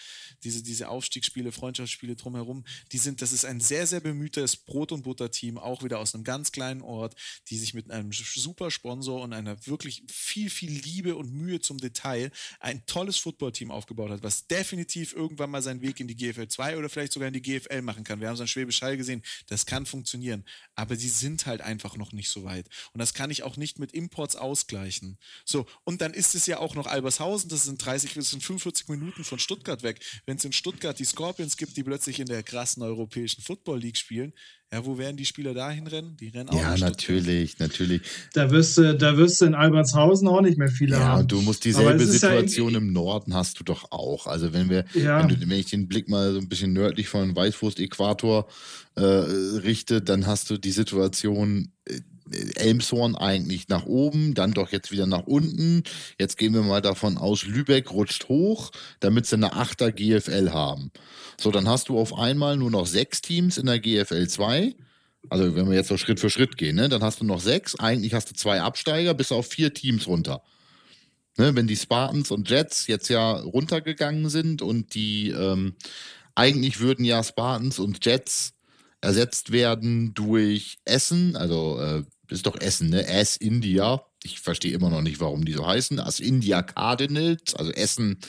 Diese, 0.44 0.64
diese 0.64 0.88
Aufstiegsspiele, 0.88 1.52
Freundschaftsspiele 1.52 2.16
drumherum, 2.16 2.64
die 2.94 2.98
sind, 3.00 3.22
das 3.22 3.34
ist 3.34 3.44
ein 3.44 3.60
sehr, 3.60 3.86
sehr 3.86 4.00
bemühtes 4.00 4.56
Brot- 4.56 4.94
und 4.94 5.04
Butter-Team, 5.04 5.58
auch 5.58 5.84
wieder 5.84 6.00
aus 6.00 6.16
einem 6.16 6.24
ganz 6.24 6.54
kleinen 6.54 6.82
Ort, 6.82 7.16
die 7.50 7.58
sich 7.58 7.74
mit 7.74 7.92
einem 7.92 8.14
super 8.14 8.72
Sponsor 8.72 9.22
und 9.22 9.34
einer 9.34 9.68
wirklich 9.68 10.04
viel, 10.10 10.50
viel 10.50 10.72
Liebe 10.72 11.18
und 11.18 11.34
Mühe 11.34 11.60
zum 11.60 11.80
Detail 11.80 12.32
ein 12.62 12.86
tolles 12.86 13.18
Footballteam 13.18 13.72
aufgebaut 13.72 14.12
hat, 14.12 14.24
was 14.24 14.48
definitiv 14.48 15.14
irgendwann 15.14 15.50
mal 15.50 15.62
seinen 15.62 15.82
Weg 15.82 16.00
in 16.00 16.08
die 16.08 16.16
GFL 16.16 16.48
2 16.48 16.78
oder 16.78 16.90
vielleicht 16.90 17.12
sogar 17.14 17.28
in 17.28 17.34
die 17.34 17.42
GFL 17.42 17.82
machen 17.82 18.04
kann. 18.06 18.22
Wir 18.22 18.28
haben 18.28 18.36
es 18.36 18.42
an 18.42 18.48
Schwäbisch 18.48 18.82
Hall 18.82 18.96
gesehen, 18.96 19.22
das 19.48 19.66
kann 19.66 19.86
funktionieren, 19.86 20.46
aber 20.76 20.96
die 20.96 21.10
sind 21.10 21.46
halt 21.46 21.62
einfach 21.62 21.98
noch 21.98 22.12
nicht 22.12 22.30
so 22.30 22.44
weit. 22.44 22.68
Und 22.94 23.00
das 23.00 23.14
kann 23.14 23.32
ich 23.32 23.44
auch 23.44 23.58
nicht 23.58 23.80
mit 23.80 23.92
Imports 23.94 24.36
ausgleichen. 24.36 25.18
So, 25.46 25.66
und 25.84 26.02
dann 26.02 26.14
ist 26.14 26.36
es 26.36 26.46
ja 26.46 26.60
auch 26.60 26.76
noch 26.76 26.88
Albershausen, 26.88 27.50
das 27.50 27.64
sind 27.64 27.84
30, 27.84 28.14
das 28.14 28.30
sind 28.30 28.44
45 28.44 28.88
Minuten 28.90 29.24
von 29.24 29.40
Stuttgart 29.40 29.84
weg. 29.84 30.04
Wenn 30.26 30.38
es 30.38 30.46
in 30.46 30.54
Stuttgart 30.54 30.98
die 30.98 31.06
Scorpions 31.06 31.58
gibt, 31.58 31.78
die 31.78 31.84
plötzlich 31.84 32.20
in 32.20 32.28
der 32.28 32.44
krassen 32.44 32.84
europäischen 32.84 33.42
Football 33.42 33.80
League 33.80 33.98
spielen, 33.98 34.34
ja, 34.74 34.86
wo 34.86 34.98
werden 34.98 35.18
die 35.18 35.26
Spieler 35.26 35.54
dahin 35.54 35.86
rennen? 35.86 36.16
Die 36.18 36.30
rennen 36.30 36.48
auch 36.50 36.56
Ja, 36.56 36.78
natürlich, 36.78 37.60
natürlich. 37.60 38.02
Da 38.34 38.50
wirst, 38.52 38.78
du, 38.78 38.96
da 38.96 39.18
wirst 39.18 39.42
du 39.42 39.46
in 39.46 39.54
Albertshausen 39.54 40.28
auch 40.30 40.40
nicht 40.42 40.58
mehr 40.58 40.70
viele 40.70 40.96
Ja, 40.96 41.00
haben. 41.10 41.22
und 41.24 41.32
du 41.32 41.42
musst 41.42 41.66
dieselbe 41.66 42.02
ja 42.04 42.10
Situation 42.10 42.74
irgendwie- 42.74 42.88
im 42.88 42.94
Norden 42.94 43.34
hast 43.34 43.60
du 43.60 43.66
doch 43.66 43.92
auch. 43.92 44.28
Also 44.28 44.54
wenn 44.54 44.70
wir, 44.70 44.86
Ja. 44.94 45.20
wenn, 45.20 45.28
du, 45.28 45.42
wenn 45.42 45.60
ich 45.60 45.66
den 45.66 45.88
Blick 45.90 46.08
mal 46.08 46.32
so 46.34 46.40
ein 46.40 46.48
bisschen 46.48 46.72
nördlich 46.72 47.10
von 47.10 47.36
Weißwurst-Äquator 47.36 48.48
äh, 48.96 49.02
richte, 49.02 50.02
dann 50.02 50.26
hast 50.26 50.50
du 50.50 50.58
die 50.58 50.72
Situation 50.72 51.72
äh, 51.86 52.00
Elmshorn 52.56 53.16
eigentlich 53.16 53.68
nach 53.68 53.86
oben, 53.86 54.34
dann 54.34 54.54
doch 54.54 54.72
jetzt 54.72 54.92
wieder 54.92 55.06
nach 55.06 55.28
unten. 55.28 55.84
Jetzt 56.20 56.38
gehen 56.38 56.54
wir 56.54 56.62
mal 56.62 56.82
davon 56.82 57.18
aus, 57.18 57.44
Lübeck 57.44 57.92
rutscht 57.92 58.28
hoch, 58.30 58.72
damit 59.00 59.26
sie 59.26 59.36
eine 59.36 59.54
Achter 59.54 59.92
GFL 59.92 60.52
haben. 60.52 60.92
So, 61.40 61.52
dann 61.52 61.68
hast 61.68 61.90
du 61.90 61.98
auf 61.98 62.18
einmal 62.18 62.58
nur 62.58 62.72
noch 62.72 62.86
sechs 62.86 63.22
Teams 63.22 63.58
in 63.58 63.66
der 63.66 63.80
GFL 63.80 64.28
2. 64.28 64.76
Also 65.30 65.56
wenn 65.56 65.70
wir 65.70 65.76
jetzt 65.76 65.90
so 65.90 65.98
Schritt 65.98 66.20
für 66.20 66.30
Schritt 66.30 66.58
gehen, 66.58 66.76
ne, 66.76 66.90
dann 66.90 67.04
hast 67.04 67.22
du 67.22 67.26
noch 67.26 67.40
sechs. 67.40 67.76
Eigentlich 67.80 68.14
hast 68.14 68.30
du 68.30 68.36
zwei 68.36 68.62
Absteiger, 68.62 69.14
bis 69.14 69.32
auf 69.32 69.48
vier 69.48 69.74
Teams 69.74 70.08
runter. 70.08 70.42
Ne, 71.38 71.56
wenn 71.56 71.68
die 71.68 71.78
Spartans 71.78 72.32
und 72.32 72.50
Jets 72.50 72.88
jetzt 72.88 73.10
ja 73.10 73.32
runtergegangen 73.34 74.30
sind 74.30 74.62
und 74.62 74.96
die 74.96 75.30
ähm, 75.30 75.76
eigentlich 76.36 76.80
würden 76.80 77.06
ja 77.06 77.24
Spartans 77.24 77.80
und 77.80 78.04
Jets 78.06 78.54
ersetzt 79.02 79.52
werden 79.52 80.14
durch 80.14 80.78
Essen, 80.86 81.36
also 81.36 81.80
äh, 81.80 82.04
ist 82.32 82.46
doch 82.46 82.60
Essen, 82.60 82.90
ne? 82.90 83.06
Ass 83.08 83.38
India. 83.38 84.06
Ich 84.24 84.40
verstehe 84.40 84.74
immer 84.74 84.90
noch 84.90 85.02
nicht, 85.02 85.20
warum 85.20 85.46
die 85.46 85.54
so 85.54 85.68
heißen. 85.68 86.00
As 86.00 86.20
India 86.20 86.62
Cardinals, 86.62 87.56
also 87.56 87.72
Essen 87.72 88.20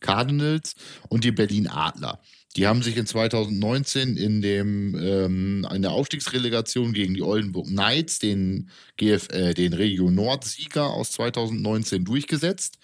Cardinals 0.00 0.74
und 1.08 1.24
die 1.24 1.32
Berlin 1.32 1.68
Adler. 1.68 2.20
Die 2.56 2.66
haben 2.66 2.82
sich 2.82 2.98
in 2.98 3.06
2019 3.06 4.18
in, 4.18 4.42
dem, 4.42 4.94
ähm, 4.94 5.66
in 5.72 5.80
der 5.80 5.92
Aufstiegsrelegation 5.92 6.92
gegen 6.92 7.14
die 7.14 7.22
Oldenburg 7.22 7.66
Knights, 7.66 8.18
den, 8.18 8.68
GF, 8.98 9.28
äh, 9.30 9.54
den 9.54 9.72
Region 9.72 10.14
Nord-Sieger 10.14 10.90
aus 10.90 11.12
2019, 11.12 12.04
durchgesetzt 12.04 12.78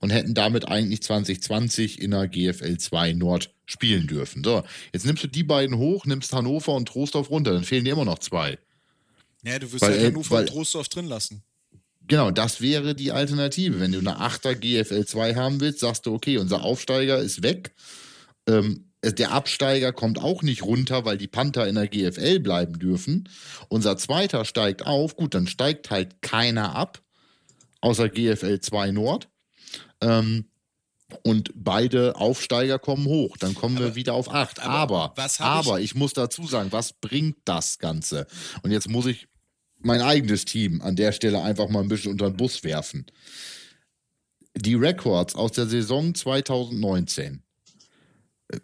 und 0.00 0.10
hätten 0.10 0.34
damit 0.34 0.66
eigentlich 0.66 1.02
2020 1.02 2.02
in 2.02 2.10
der 2.10 2.26
GFL 2.26 2.78
2 2.78 3.12
Nord 3.12 3.54
spielen 3.64 4.08
dürfen. 4.08 4.42
So, 4.42 4.64
jetzt 4.92 5.06
nimmst 5.06 5.22
du 5.22 5.28
die 5.28 5.44
beiden 5.44 5.76
hoch, 5.78 6.04
nimmst 6.04 6.32
Hannover 6.32 6.74
und 6.74 6.88
Trostorf 6.88 7.30
runter, 7.30 7.52
dann 7.52 7.64
fehlen 7.64 7.84
dir 7.84 7.92
immer 7.92 8.04
noch 8.04 8.18
zwei. 8.18 8.58
Ja, 9.44 9.58
du 9.58 9.70
wirst 9.72 9.82
Weil, 9.82 9.92
halt 9.98 10.06
Hannover 10.14 10.30
weil- 10.30 10.40
und 10.44 10.48
Trostorf 10.50 10.88
drin 10.88 11.06
lassen. 11.06 11.42
Genau, 12.08 12.30
das 12.30 12.60
wäre 12.60 12.94
die 12.94 13.12
Alternative. 13.12 13.78
Wenn 13.80 13.92
du 13.92 13.98
eine 14.00 14.20
8er 14.20 14.54
GFL 14.54 15.04
2 15.06 15.34
haben 15.36 15.60
willst, 15.60 15.80
sagst 15.80 16.06
du, 16.06 16.14
okay, 16.14 16.38
unser 16.38 16.62
Aufsteiger 16.62 17.18
ist 17.18 17.42
weg. 17.42 17.74
Ähm, 18.48 18.88
der 19.04 19.32
Absteiger 19.32 19.92
kommt 19.92 20.18
auch 20.20 20.42
nicht 20.42 20.62
runter, 20.62 21.04
weil 21.04 21.16
die 21.16 21.28
Panther 21.28 21.66
in 21.68 21.74
der 21.76 21.88
GFL 21.88 22.38
bleiben 22.40 22.78
dürfen. 22.78 23.28
Unser 23.68 23.96
zweiter 23.96 24.44
steigt 24.44 24.86
auf. 24.86 25.16
Gut, 25.16 25.34
dann 25.34 25.46
steigt 25.46 25.90
halt 25.90 26.22
keiner 26.22 26.74
ab, 26.74 27.02
außer 27.80 28.08
GFL 28.08 28.60
2 28.60 28.90
Nord. 28.92 29.28
Ähm, 30.00 30.46
und 31.24 31.50
beide 31.54 32.16
Aufsteiger 32.16 32.78
kommen 32.78 33.06
hoch. 33.06 33.36
Dann 33.36 33.54
kommen 33.54 33.78
wir 33.78 33.86
Aber- 33.86 33.94
wieder 33.96 34.14
auf 34.14 34.32
8. 34.32 34.60
aber 34.60 35.12
Aber, 35.16 35.30
aber 35.40 35.80
ich 35.80 35.94
muss 35.94 36.12
dazu 36.14 36.46
sagen, 36.46 36.72
was 36.72 36.92
bringt 36.94 37.36
das 37.44 37.78
Ganze? 37.78 38.26
Und 38.62 38.70
jetzt 38.70 38.88
muss 38.88 39.06
ich 39.06 39.28
mein 39.84 40.00
eigenes 40.00 40.44
Team 40.44 40.80
an 40.80 40.96
der 40.96 41.12
Stelle 41.12 41.42
einfach 41.42 41.68
mal 41.68 41.80
ein 41.80 41.88
bisschen 41.88 42.12
unter 42.12 42.30
den 42.30 42.36
Bus 42.36 42.64
werfen. 42.64 43.06
Die 44.54 44.74
Records 44.74 45.34
aus 45.34 45.52
der 45.52 45.66
Saison 45.66 46.14
2019. 46.14 47.42
äh, 48.48 48.58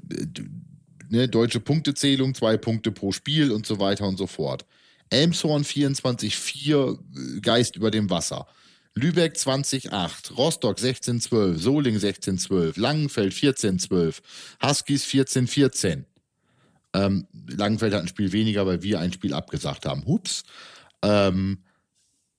Ne, 1.11 1.27
deutsche 1.27 1.61
Punktezählung, 1.61 2.35
zwei 2.35 2.59
Punkte 2.59 2.93
pro 2.93 3.13
Spiel 3.13 3.51
und 3.51 3.65
so 3.65 3.81
weiter 3.81 4.07
und 4.07 4.19
so 4.19 4.27
fort. 4.27 4.67
Elmshorn 5.11 5.65
24-4, 5.65 6.99
äh, 7.37 7.41
Geist 7.41 7.77
über 7.77 7.91
dem 7.91 8.11
Wasser. 8.11 8.47
Lübeck 8.95 9.37
20-8, 9.37 10.35
Rostock 10.35 10.79
16-12, 10.79 11.57
Soling 11.57 11.97
16-12, 11.97 12.79
Langenfeld 12.79 13.33
14-12, 13.33 14.21
Huskies 14.63 15.07
14-14. 15.07 16.05
Ähm, 16.95 17.27
Langenfeld 17.47 17.95
hat 17.95 18.03
ein 18.03 18.09
Spiel 18.09 18.33
weniger, 18.33 18.67
weil 18.67 18.83
wir 18.83 19.01
ein 19.01 19.13
Spiel 19.13 19.33
abgesagt 19.35 19.87
haben. 19.87 20.05
Hups. 20.07 20.43
Ähm, 21.03 21.65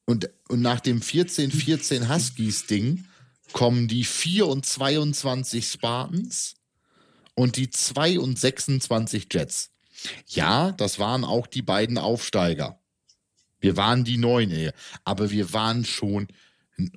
und, 0.06 0.30
und 0.50 0.62
nach 0.62 0.80
dem 0.80 1.02
14-14 1.02 2.10
Huskies-Ding 2.10 3.06
kommen 3.54 3.88
die 3.88 4.04
4 4.04 4.48
und 4.48 4.66
22 4.66 5.66
Spartans 5.66 6.56
und 7.36 7.58
die 7.58 7.70
2 7.70 8.20
und 8.20 8.40
26 8.40 9.28
Jets. 9.32 9.72
Ja, 10.28 10.72
das 10.72 11.00
waren 11.00 11.24
auch 11.24 11.48
die 11.48 11.62
beiden 11.62 11.98
Aufsteiger. 11.98 12.80
Wir 13.60 13.78
waren 13.78 14.04
die 14.04 14.18
Neun, 14.18 14.52
ey. 14.52 14.72
aber 15.04 15.32
wir 15.32 15.52
waren 15.54 15.84
schon 15.84 16.28
ein 16.78 16.92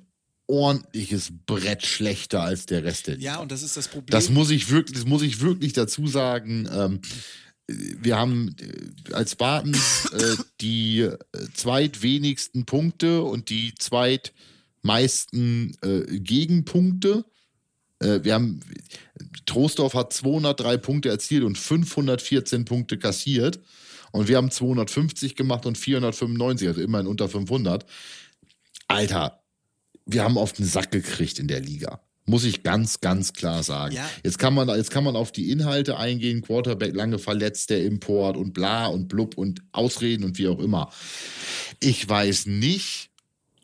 ordentliches 0.47 1.31
Brett 1.45 1.85
schlechter 1.85 2.41
als 2.41 2.65
der 2.65 2.83
Rest 2.83 3.07
der 3.07 3.15
Liga. 3.15 3.33
Ja, 3.33 3.39
und 3.39 3.51
das 3.51 3.63
ist 3.63 3.75
das 3.75 3.87
Problem. 3.87 4.07
Das 4.07 4.29
muss 4.29 4.49
ich 4.49 4.69
wirklich, 4.69 4.97
das 4.97 5.05
muss 5.05 5.21
ich 5.21 5.41
wirklich 5.41 5.73
dazu 5.73 6.07
sagen. 6.07 6.67
Ähm, 6.71 7.01
wir 7.67 8.17
haben 8.17 8.55
äh, 8.59 9.13
als 9.13 9.31
Spartans 9.31 10.11
äh, 10.11 10.35
die 10.61 11.01
äh, 11.01 11.17
zweitwenigsten 11.53 12.65
Punkte 12.65 13.23
und 13.23 13.49
die 13.49 13.73
zweitmeisten 13.75 15.77
äh, 15.81 16.19
Gegenpunkte. 16.19 17.25
Äh, 17.99 18.23
wir 18.23 18.33
haben 18.33 18.59
Troisdorf 19.45 19.93
hat 19.93 20.13
203 20.13 20.77
Punkte 20.77 21.09
erzielt 21.09 21.43
und 21.43 21.57
514 21.57 22.65
Punkte 22.65 22.97
kassiert. 22.97 23.59
Und 24.11 24.27
wir 24.27 24.37
haben 24.37 24.51
250 24.51 25.35
gemacht 25.35 25.65
und 25.65 25.77
495, 25.77 26.67
also 26.67 26.81
immerhin 26.81 27.07
unter 27.07 27.27
500. 27.27 27.85
Alter, 28.87 29.43
wir 30.05 30.23
haben 30.23 30.37
auf 30.37 30.53
den 30.53 30.65
Sack 30.65 30.91
gekriegt 30.91 31.39
in 31.39 31.47
der 31.47 31.61
Liga. 31.61 31.99
Muss 32.25 32.45
ich 32.45 32.63
ganz, 32.63 33.01
ganz 33.01 33.33
klar 33.33 33.63
sagen. 33.63 33.95
Ja. 33.95 34.09
Jetzt, 34.23 34.39
kann 34.39 34.53
man, 34.53 34.69
jetzt 34.69 34.91
kann 34.91 35.03
man 35.03 35.15
auf 35.15 35.31
die 35.31 35.51
Inhalte 35.51 35.97
eingehen, 35.97 36.41
Quarterback 36.41 36.95
lange 36.95 37.19
verletzt, 37.19 37.69
der 37.69 37.83
Import 37.83 38.37
und 38.37 38.53
bla 38.53 38.87
und 38.87 39.09
blub 39.09 39.37
und 39.37 39.61
Ausreden 39.73 40.23
und 40.23 40.37
wie 40.37 40.47
auch 40.47 40.59
immer. 40.59 40.89
Ich 41.81 42.07
weiß 42.07 42.45
nicht, 42.45 43.09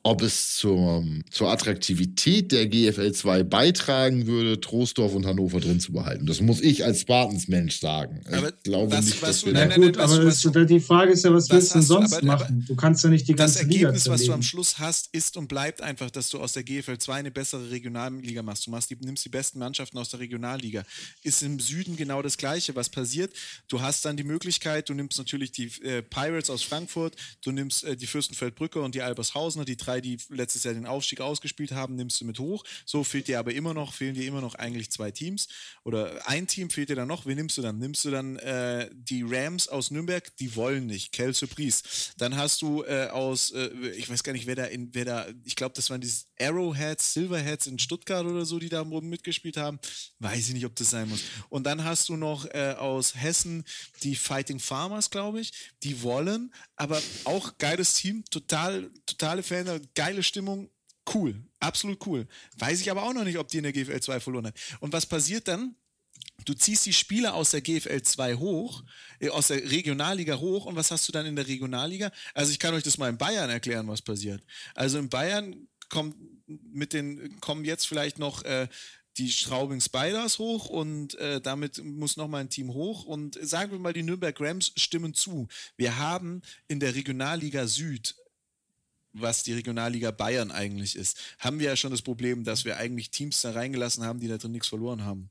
ob 0.03 0.21
es 0.21 0.55
zur, 0.55 1.05
zur 1.29 1.49
Attraktivität 1.49 2.51
der 2.51 2.67
GFL 2.67 3.11
2 3.11 3.43
beitragen 3.43 4.27
würde, 4.27 4.59
Troisdorf 4.59 5.13
und 5.13 5.25
Hannover 5.25 5.59
drin 5.59 5.79
zu 5.79 5.91
behalten. 5.93 6.25
Das 6.25 6.41
muss 6.41 6.61
ich 6.61 6.83
als 6.85 7.01
Spartans-Mensch 7.01 7.79
sagen. 7.79 8.21
Aber 8.31 8.49
ich 8.49 8.63
glaube 8.63 8.91
was- 8.91 9.05
nicht, 9.05 9.21
was 9.21 9.29
dass 9.29 9.39
du 9.41 9.45
wir 9.47 9.53
dann- 9.53 9.69
Na 9.69 9.75
da 9.75 9.79
nein, 9.79 9.87
gut, 9.87 9.95
nein, 9.97 10.05
was- 10.09 10.13
aber 10.17 10.25
was 10.25 10.41
du- 10.41 10.65
die 10.65 10.79
Frage 10.79 11.11
ist 11.11 11.23
ja, 11.25 11.33
was 11.33 11.49
was 11.49 11.55
willst 11.55 11.69
du 11.71 11.73
denn 11.79 11.81
sonst 11.87 12.13
aber- 12.13 12.31
aber- 12.33 12.43
machen? 12.43 12.65
Du 12.67 12.75
kannst 12.75 13.03
ja 13.03 13.09
nicht 13.09 13.27
die 13.27 13.35
das 13.35 13.55
ganze 13.55 13.67
Liga 13.69 13.87
Ergebnis, 13.87 14.07
was 14.09 14.23
du 14.23 14.33
am. 14.33 14.41
Schluss 14.41 14.79
hast, 14.79 15.09
ist 15.13 15.35
und 15.37 15.47
bleibt 15.47 15.81
einfach, 15.81 16.09
dass 16.11 16.29
du 16.29 16.39
aus 16.39 16.53
der 16.53 16.63
GFL 16.63 16.97
2 16.97 17.15
eine 17.19 17.31
bessere 17.31 17.69
Regionalliga 17.69 18.41
machst. 18.41 18.67
Du 18.67 18.71
machst 18.71 18.89
die, 18.89 18.97
nimmst 19.01 19.25
die 19.25 19.29
besten 19.29 19.59
Mannschaften 19.59 19.97
aus 19.97 20.09
der 20.09 20.19
Regionalliga. 20.19 20.83
Ist 21.23 21.43
im 21.43 21.59
Süden 21.59 21.95
genau 21.95 22.21
das 22.21 22.37
Gleiche. 22.37 22.75
Was 22.75 22.89
passiert? 22.89 23.33
Du 23.67 23.81
hast 23.81 24.05
dann 24.05 24.17
die 24.17 24.23
Möglichkeit, 24.23 24.87
du 24.89 24.93
nimmst 24.93 25.17
natürlich 25.17 25.51
die 25.51 25.65
äh, 25.83 26.01
Pirates 26.01 26.49
aus 26.49 26.63
Frankfurt, 26.63 27.15
du 27.43 27.51
nimmst 27.51 27.83
äh, 27.83 27.95
die 27.95 28.07
Fürstenfeldbrücke 28.07 28.79
und 28.81 28.95
die 28.95 29.01
Albershausener, 29.01 29.65
die 29.65 29.75
drei, 29.77 29.88
die 29.97 30.17
letztes 30.29 30.63
Jahr 30.63 30.73
den 30.73 30.85
Aufstieg 30.85 31.21
ausgespielt 31.21 31.71
haben, 31.71 31.95
nimmst 31.95 32.21
du 32.21 32.25
mit 32.25 32.39
hoch. 32.39 32.63
So 32.85 33.03
fehlt 33.03 33.27
dir 33.27 33.39
aber 33.39 33.53
immer 33.53 33.73
noch, 33.73 33.93
fehlen 33.93 34.13
dir 34.13 34.25
immer 34.25 34.41
noch 34.41 34.55
eigentlich 34.55 34.91
zwei 34.91 35.11
Teams. 35.11 35.47
Oder 35.83 36.27
ein 36.27 36.47
Team 36.47 36.69
fehlt 36.69 36.89
dir 36.89 36.95
dann 36.95 37.07
noch. 37.07 37.25
Wen 37.25 37.37
nimmst 37.37 37.57
du 37.57 37.61
dann? 37.61 37.79
Nimmst 37.79 38.05
du 38.05 38.11
dann 38.11 38.37
äh, 38.37 38.89
die 38.93 39.23
Rams 39.23 39.67
aus 39.67 39.91
Nürnberg? 39.91 40.35
Die 40.37 40.55
wollen 40.55 40.85
nicht. 40.85 41.11
Quelle 41.11 41.33
Surprise. 41.33 41.83
Dann 42.17 42.37
hast 42.37 42.61
du 42.61 42.83
äh, 42.83 43.07
aus, 43.07 43.51
äh, 43.51 43.69
ich 43.97 44.09
weiß 44.09 44.23
gar 44.23 44.33
nicht, 44.33 44.45
wer 44.45 44.55
da 44.55 44.65
in, 44.65 44.93
wer 44.93 45.05
da, 45.05 45.27
ich 45.43 45.55
glaube, 45.55 45.73
das 45.75 45.89
waren 45.89 46.01
diese 46.01 46.25
Arrowheads, 46.39 47.13
Silverheads 47.13 47.67
in 47.67 47.79
Stuttgart 47.79 48.25
oder 48.25 48.45
so, 48.45 48.59
die 48.59 48.69
da 48.69 48.81
oben 48.81 49.09
mitgespielt 49.09 49.57
haben. 49.57 49.79
Weiß 50.19 50.47
ich 50.47 50.53
nicht, 50.53 50.65
ob 50.65 50.75
das 50.75 50.89
sein 50.89 51.09
muss. 51.09 51.21
Und 51.49 51.65
dann 51.65 51.83
hast 51.83 52.09
du 52.09 52.15
noch 52.15 52.45
äh, 52.45 52.75
aus 52.77 53.15
Hessen 53.15 53.63
die 54.03 54.15
Fighting 54.15 54.59
Farmers, 54.59 55.09
glaube 55.09 55.41
ich. 55.41 55.51
Die 55.83 56.01
wollen, 56.01 56.53
aber 56.75 57.01
auch 57.25 57.57
geiles 57.57 57.93
Team, 57.95 58.23
total, 58.29 58.89
totale 59.05 59.43
Fan, 59.43 59.78
geile 59.95 60.23
Stimmung, 60.23 60.69
cool, 61.13 61.35
absolut 61.59 62.05
cool. 62.05 62.27
Weiß 62.57 62.81
ich 62.81 62.91
aber 62.91 63.03
auch 63.03 63.13
noch 63.13 63.23
nicht, 63.23 63.37
ob 63.37 63.47
die 63.47 63.57
in 63.57 63.63
der 63.63 63.73
GFL 63.73 63.99
2 63.99 64.19
verloren 64.19 64.47
hat. 64.47 64.55
Und 64.79 64.93
was 64.93 65.05
passiert 65.05 65.47
dann? 65.47 65.75
Du 66.45 66.53
ziehst 66.53 66.85
die 66.85 66.93
Spieler 66.93 67.33
aus 67.33 67.51
der 67.51 67.61
GFL 67.61 68.01
2 68.01 68.35
hoch, 68.35 68.83
äh, 69.19 69.29
aus 69.29 69.47
der 69.47 69.69
Regionalliga 69.69 70.39
hoch 70.39 70.65
und 70.65 70.75
was 70.75 70.91
hast 70.91 71.07
du 71.07 71.11
dann 71.11 71.25
in 71.25 71.35
der 71.35 71.47
Regionalliga? 71.47 72.11
Also 72.33 72.51
ich 72.51 72.59
kann 72.59 72.73
euch 72.73 72.83
das 72.83 72.97
mal 72.97 73.09
in 73.09 73.17
Bayern 73.17 73.49
erklären, 73.49 73.87
was 73.87 74.01
passiert. 74.01 74.43
Also 74.75 74.97
in 74.99 75.09
Bayern 75.09 75.67
kommt 75.89 76.15
mit 76.47 76.93
den 76.93 77.39
kommen 77.41 77.65
jetzt 77.65 77.87
vielleicht 77.87 78.19
noch 78.19 78.43
äh, 78.43 78.67
die 79.17 79.31
Straubing 79.31 79.81
Spiders 79.81 80.39
hoch 80.39 80.69
und 80.69 81.15
äh, 81.15 81.41
damit 81.41 81.83
muss 81.83 82.15
noch 82.17 82.27
mal 82.27 82.39
ein 82.39 82.49
Team 82.49 82.73
hoch 82.73 83.05
und 83.05 83.37
sagen 83.41 83.71
wir 83.71 83.79
mal 83.79 83.93
die 83.93 84.03
Nürnberg 84.03 84.39
Rams 84.39 84.71
stimmen 84.77 85.13
zu. 85.13 85.47
Wir 85.75 85.97
haben 85.97 86.41
in 86.67 86.79
der 86.79 86.95
Regionalliga 86.95 87.67
Süd 87.67 88.15
was 89.21 89.43
die 89.43 89.53
Regionalliga 89.53 90.11
Bayern 90.11 90.51
eigentlich 90.51 90.95
ist, 90.95 91.19
haben 91.39 91.59
wir 91.59 91.67
ja 91.67 91.75
schon 91.75 91.91
das 91.91 92.01
Problem, 92.01 92.43
dass 92.43 92.65
wir 92.65 92.77
eigentlich 92.77 93.11
Teams 93.11 93.41
da 93.41 93.51
reingelassen 93.51 94.03
haben, 94.03 94.19
die 94.19 94.27
da 94.27 94.37
drin 94.37 94.51
nichts 94.51 94.67
verloren 94.67 95.03
haben. 95.03 95.29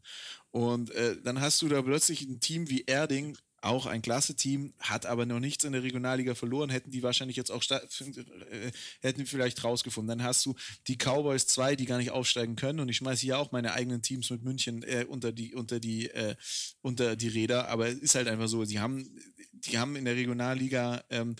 Und 0.51 0.91
äh, 0.91 1.17
dann 1.23 1.41
hast 1.41 1.61
du 1.63 1.69
da 1.69 1.83
plötzlich 1.83 2.23
ein 2.23 2.41
Team 2.41 2.69
wie 2.71 2.85
Erding, 2.87 3.37
auch 3.61 3.87
ein 3.87 4.03
klasse 4.03 4.37
Team, 4.37 4.73
hat 4.79 5.05
aber 5.07 5.27
noch 5.27 5.41
nichts 5.41 5.65
in 5.65 5.73
der 5.73 5.83
Regionalliga 5.83 6.35
verloren, 6.35 6.71
hätten 6.71 6.91
die 6.91 7.03
wahrscheinlich 7.03 7.37
jetzt 7.37 7.51
auch 7.51 7.63
äh, 7.71 8.71
hätten 9.01 9.27
vielleicht 9.27 9.65
rausgefunden. 9.65 10.19
Dann 10.19 10.27
hast 10.27 10.47
du 10.47 10.55
die 10.87 10.97
Cowboys 10.97 11.47
2, 11.49 11.77
die 11.77 11.87
gar 11.87 11.99
nicht 11.99 12.11
aufsteigen 12.11 12.57
können 12.57 12.81
und 12.81 12.89
ich 12.89 12.99
schmeiße 12.99 13.23
hier 13.23 13.39
auch 13.39 13.53
meine 13.53 13.73
eigenen 13.73 14.03
Teams 14.03 14.31
mit 14.31 14.45
München 14.45 14.83
äh, 14.85 15.05
unter 15.09 15.33
die 15.33 15.55
unter 15.55 15.81
die 15.81 16.09
äh, 16.09 16.37
unter 16.83 17.17
die 17.17 17.29
Räder, 17.29 17.69
aber 17.69 17.89
es 17.89 17.99
ist 17.99 18.15
halt 18.15 18.29
einfach 18.29 18.49
so, 18.49 18.65
die 18.65 18.79
haben 18.79 19.11
die 19.53 19.79
haben 19.79 19.97
in 19.97 20.05
der 20.05 20.15
Regionalliga 20.15 21.03
ähm, 21.11 21.35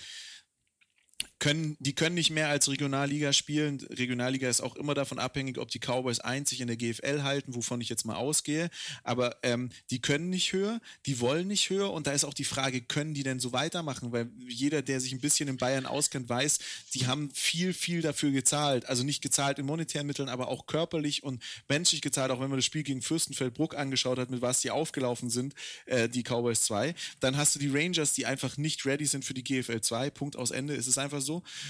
können, 1.39 1.77
die 1.79 1.95
können 1.95 2.17
nicht 2.17 2.31
mehr 2.31 2.49
als 2.49 2.69
Regionalliga 2.69 3.33
spielen. 3.33 3.79
Regionalliga 3.91 4.49
ist 4.49 4.61
auch 4.61 4.75
immer 4.77 4.95
davon 4.95 5.19
abhängig, 5.19 5.59
ob 5.59 5.71
die 5.71 5.79
Cowboys 5.79 6.19
einzig 6.21 6.61
in 6.61 6.67
der 6.67 6.77
GFL 6.77 7.23
halten, 7.23 7.55
wovon 7.55 7.81
ich 7.81 7.89
jetzt 7.89 8.05
mal 8.05 8.17
ausgehe. 8.17 8.71
Aber 9.05 9.37
ähm, 9.43 9.71
die 9.91 10.01
können 10.01 10.31
nicht 10.31 10.53
höher, 10.53 10.81
die 11.07 11.21
wollen 11.21 11.47
nicht 11.47 11.71
höher. 11.71 11.93
Und 11.93 12.07
da 12.07 12.13
ist 12.13 12.25
auch 12.25 12.35
die 12.35 12.45
Frage, 12.45 12.81
können 12.81 13.15
die 13.15 13.23
denn 13.23 13.39
so 13.39 13.53
weitermachen? 13.53 14.11
Weil 14.11 14.31
jeder, 14.49 14.83
der 14.83 15.01
sich 15.01 15.13
ein 15.13 15.21
bisschen 15.21 15.49
in 15.49 15.59
Bayern 15.59 15.87
auskennt, 15.87 16.29
weiß, 16.29 16.59
die 16.95 17.07
haben 17.07 17.31
viel, 17.33 17.73
viel 17.73 18.03
dafür 18.03 18.33
gezahlt. 18.33 18.87
Also 18.87 19.05
nicht 19.05 19.23
gezahlt 19.23 19.59
in 19.59 19.67
monetären 19.67 20.07
Mitteln, 20.07 20.29
aber 20.29 20.49
auch 20.49 20.67
körperlich 20.67 21.23
und 21.23 21.43
menschlich 21.69 22.01
gezahlt. 22.01 22.33
Auch 22.33 22.41
wenn 22.41 22.51
man 22.51 22.59
das 22.59 22.65
Spiel 22.65 22.83
gegen 22.83 23.01
Fürstenfeldbruck 23.03 23.77
angeschaut 23.77 24.19
hat, 24.19 24.31
mit 24.31 24.43
was 24.43 24.61
die 24.61 24.73
aufgelaufen 24.73 25.31
sind, 25.31 25.55
äh, 25.87 26.09
die 26.09 26.25
Cowboys 26.25 26.63
2. 26.63 26.95
Dann 27.21 27.37
hast 27.37 27.55
du 27.55 27.61
die 27.61 27.69
Rangers, 27.69 28.13
die 28.13 28.27
einfach 28.27 28.57
nicht 28.57 28.85
ready 28.87 29.07
sind 29.07 29.25
für 29.25 29.35
die 29.35 29.45
GFL 29.45 29.81
2. 29.81 30.11
Punkt 30.11 30.37
aus 30.37 30.51
Ende. 30.51 30.75
Es 30.75 30.89
ist 30.89 30.99
einfach 30.99 31.21
so. 31.21 31.28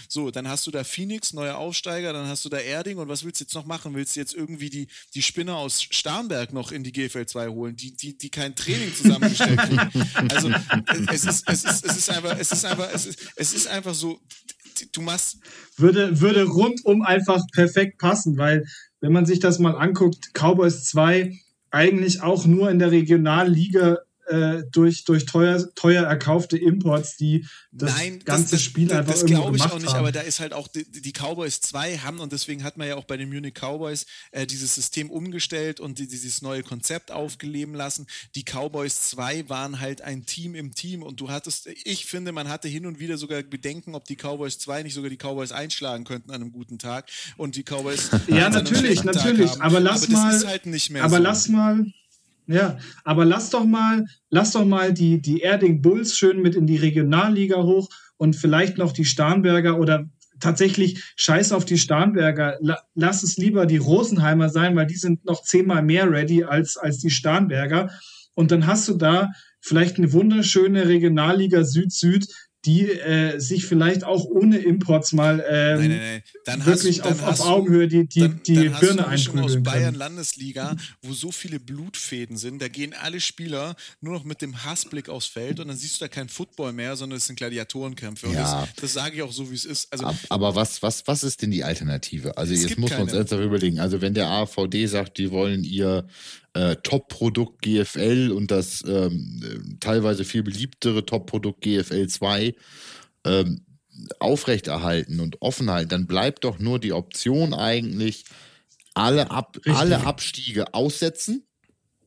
So, 0.09 0.31
dann 0.31 0.49
hast 0.49 0.67
du 0.67 0.71
da 0.71 0.85
Phoenix, 0.85 1.33
neuer 1.33 1.57
Aufsteiger, 1.57 2.13
dann 2.13 2.27
hast 2.27 2.45
du 2.45 2.49
da 2.49 2.59
Erding 2.59 2.99
und 2.99 3.09
was 3.09 3.25
willst 3.25 3.41
du 3.41 3.45
jetzt 3.45 3.55
noch 3.55 3.67
machen? 3.67 3.95
Willst 3.95 4.17
du 4.17 4.21
jetzt 4.21 4.35
irgendwie 4.35 4.71
die, 4.71 4.89
die 5.15 5.23
Spinner 5.23 5.57
aus 5.57 5.83
Starnberg 5.83 6.53
noch 6.53 6.73
in 6.73 6.85
die 6.85 6.93
GFL 6.93 7.27
2 7.27 7.49
holen, 7.49 7.77
die, 7.77 7.97
die, 7.97 8.17
die 8.17 8.31
kein 8.31 8.55
Training 8.55 8.95
zusammengestellt 8.95 9.59
kriegen? 9.61 9.79
Also 10.31 10.51
es 11.13 11.25
ist, 11.25 11.49
es 11.49 11.65
ist, 11.65 11.85
es 11.85 11.97
ist 11.97 12.11
einfach, 12.11 12.39
es 12.39 12.53
ist 12.53 12.65
einfach, 12.65 12.89
es 12.93 13.07
ist, 13.07 13.19
es 13.37 13.55
ist 13.55 13.67
einfach 13.67 13.95
so, 13.95 14.21
du 14.93 15.01
machst, 15.01 15.39
würde, 15.77 16.21
würde 16.21 16.45
rundum 16.45 17.03
einfach 17.03 17.43
perfekt 17.53 17.99
passen, 17.99 18.37
weil 18.37 18.65
wenn 19.01 19.13
man 19.13 19.27
sich 19.27 19.41
das 19.41 19.59
mal 19.59 19.77
anguckt, 19.77 20.33
Cowboys 20.35 20.85
2 20.85 21.39
eigentlich 21.71 22.23
auch 22.23 22.47
nur 22.47 22.71
in 22.71 22.79
der 22.79 22.91
Regionalliga 22.91 23.99
äh, 24.29 24.63
durch, 24.71 25.05
durch 25.05 25.27
teuer, 25.27 25.73
teuer 25.75 26.05
erkaufte 26.05 26.57
Imports, 26.59 27.17
die 27.17 27.47
das 27.73 27.95
Nein, 27.97 28.21
ganze 28.25 28.53
das, 28.53 28.63
Spiel 28.63 28.89
das, 28.89 28.99
einfach 28.99 29.13
das 29.13 29.25
glaube 29.27 29.57
ich 29.57 29.63
auch 29.63 29.79
nicht, 29.79 29.89
haben. 29.89 29.99
aber 29.99 30.13
da 30.13 30.21
ist 30.21 30.41
halt 30.41 30.53
auch 30.53 30.69
die, 30.69 30.85
die 30.91 31.13
Cowboys 31.13 31.61
2 31.61 31.99
haben 31.99 32.19
und 32.21 32.33
deswegen 32.33 32.65
hat 32.65 32.77
man 32.77 32.89
ja 32.89 32.97
auch 32.97 33.05
bei 33.05 33.17
den 33.17 33.29
Munich 33.29 33.55
Cowboys 33.55 34.07
äh, 34.33 34.47
dieses 34.47 34.75
System 34.75 35.11
umgestellt 35.11 35.81
und 35.81 35.99
die, 35.99 36.07
dieses 36.09 36.43
neue 36.43 36.63
Konzept 36.63 37.11
aufgeleben 37.11 37.75
lassen. 37.75 38.07
Die 38.35 38.45
Cowboys 38.45 39.09
2 39.11 39.49
waren 39.49 39.81
halt 39.81 40.03
ein 40.03 40.27
Team 40.27 40.55
im 40.55 40.75
Team 40.75 41.03
und 41.03 41.21
du 41.21 41.31
hattest, 41.31 41.69
ich 41.85 42.07
finde, 42.07 42.33
man 42.33 42.49
hatte 42.49 42.69
hin 42.69 42.87
und 42.87 42.99
wieder 43.01 43.19
sogar 43.19 43.43
Bedenken, 43.43 43.95
ob 43.95 44.05
die 44.05 44.17
Cowboys 44.17 44.59
2 44.59 44.83
nicht 44.83 44.95
sogar 44.95 45.11
die 45.11 45.17
Cowboys 45.19 45.53
einschlagen 45.53 46.05
könnten 46.05 46.31
an 46.31 46.37
einem 46.43 46.53
guten 46.53 46.79
Tag 46.79 47.09
und 47.37 47.57
die 47.57 47.63
Cowboys 47.63 48.11
Ja, 48.29 48.49
natürlich, 48.51 49.05
natürlich, 49.05 49.61
aber 49.61 49.81
lass 49.81 50.05
aber 50.05 50.13
mal- 50.13 50.47
halt 50.47 50.67
aber 51.01 51.17
so. 51.17 51.23
lass 51.23 51.49
mal, 51.49 51.87
ja, 52.49 52.79
aber 53.05 53.27
lass 53.27 53.51
doch 53.51 53.65
mal, 53.65 54.07
lass 54.31 54.53
doch 54.53 54.65
mal 54.65 54.93
die, 54.95 55.21
die 55.21 55.41
Erding 55.41 55.83
Bulls 55.83 56.17
schön 56.17 56.41
mit 56.41 56.55
in 56.55 56.67
die 56.67 56.79
Regionalliga 56.79 57.63
hoch 57.63 57.89
und 58.17 58.37
vielleicht 58.37 58.79
noch 58.79 58.93
die 58.93 59.05
Starnberger 59.05 59.79
oder 59.79 60.09
tatsächlich 60.41 61.13
scheiß 61.17 61.53
auf 61.53 61.67
die 61.67 61.77
Starnberger. 61.77 62.57
La, 62.61 62.79
lass 62.95 63.23
es 63.23 63.37
lieber 63.37 63.67
die 63.67 63.77
Rosenheimer 63.77 64.49
sein, 64.49 64.77
weil 64.77 64.87
die 64.87 64.97
sind 64.97 65.27
noch 65.27 65.43
zehnmal 65.43 65.83
mehr 65.83 66.11
ready 66.11 66.43
als, 66.45 66.79
als 66.79 66.99
die 66.99 67.11
Starnberger. 67.11 67.91
Und 68.35 68.51
dann 68.51 68.67
hast 68.67 68.89
du 68.89 68.95
da 68.95 69.31
vielleicht 69.61 69.99
eine 69.99 70.13
wunderschöne 70.13 70.89
Regionalliga 70.89 71.65
Süd-Süd, 71.65 72.29
die 72.69 72.83
äh, 72.91 73.39
sich 73.41 73.65
vielleicht 73.65 74.05
auch 74.05 74.25
ohne 74.27 74.59
Imports 74.59 75.13
mal 75.15 75.43
ähm, 75.49 75.79
Nein, 75.81 75.89
nein, 75.89 75.99
nein. 75.99 76.23
Dann 76.45 76.67
wirklich 76.67 77.01
du, 77.01 77.09
auf, 77.09 77.41
Augenhöhe 77.41 77.89
die, 77.89 78.07
die, 78.07 78.21
dann, 78.21 78.41
die 78.47 78.55
dann 78.69 78.79
Birne 78.79 79.07
Mischung 79.09 79.39
aus 79.39 79.53
einprügeln 79.57 79.63
Bayern. 79.63 79.95
Landesliga, 79.95 80.77
wo 81.03 81.13
so 81.15 81.33
viele 81.33 81.59
Blutfäden 81.61 82.37
sind, 82.37 82.61
da 82.61 82.69
gehen 82.69 82.95
alle 83.03 83.21
Spieler 83.21 83.75
nur 84.01 84.13
noch 84.13 84.25
mit 84.25 84.43
dem 84.43 84.65
Hassblick 84.65 85.09
aufs 85.09 85.27
Feld 85.27 85.61
und 85.61 85.69
dann 85.69 85.77
siehst 85.79 86.01
du 86.01 86.05
da 86.05 86.09
kein 86.09 86.29
Football 86.29 86.73
mehr, 86.75 86.95
sondern 86.97 87.17
es 87.17 87.27
sind 87.27 87.37
Gladiatorenkämpfe. 87.37 88.27
Und 88.27 88.35
Ja. 88.35 88.67
das, 88.75 88.83
das 88.83 88.93
sage 88.93 89.17
ich 89.17 89.23
auch 89.23 89.33
so, 89.33 89.51
wie 89.51 89.55
es 89.55 89.65
ist. 89.65 89.91
Also 89.93 90.05
Ab- 90.05 90.17
Aber 90.29 90.55
was, 90.55 90.83
was, 90.83 91.07
was 91.07 91.23
ist 91.25 91.41
denn 91.43 91.51
die 91.51 91.65
Alternative? 91.65 92.37
Also 92.37 92.53
Es 92.53 92.63
jetzt 92.65 92.79
muss 92.79 92.91
man 92.91 93.01
uns 93.01 93.11
keine. 93.13 93.21
ernsthaft 93.21 93.43
überlegen. 93.43 93.81
Also 93.81 94.01
wenn 94.03 94.13
der 94.15 94.29
AVD 94.29 94.87
sagt, 94.87 95.17
die 95.19 95.31
wollen 95.31 95.65
ihr 95.65 96.07
äh, 96.59 96.77
Top-Produkt 96.83 97.63
GFL 97.63 98.33
und 98.35 98.51
das 98.51 98.83
ähm, 98.85 99.41
äh, 99.45 99.77
teilweise 99.79 100.25
viel 100.25 100.43
beliebtere 100.43 101.07
Top-Produkt 101.07 101.61
GFL 101.61 102.09
2 102.09 102.55
ähm, 103.25 103.65
aufrechterhalten 104.19 105.21
und 105.21 105.41
offen 105.41 105.71
halten, 105.71 105.91
dann 105.91 106.07
bleibt 106.07 106.45
doch 106.45 106.59
nur 106.59 106.81
die 106.81 106.93
Option 106.93 107.55
eigentlich, 107.55 108.25
alle, 108.95 109.31
Ab 109.31 109.57
Richtig. 109.57 109.77
alle 109.77 110.07
Abstiege 110.07 110.75
aussetzen. 110.75 111.47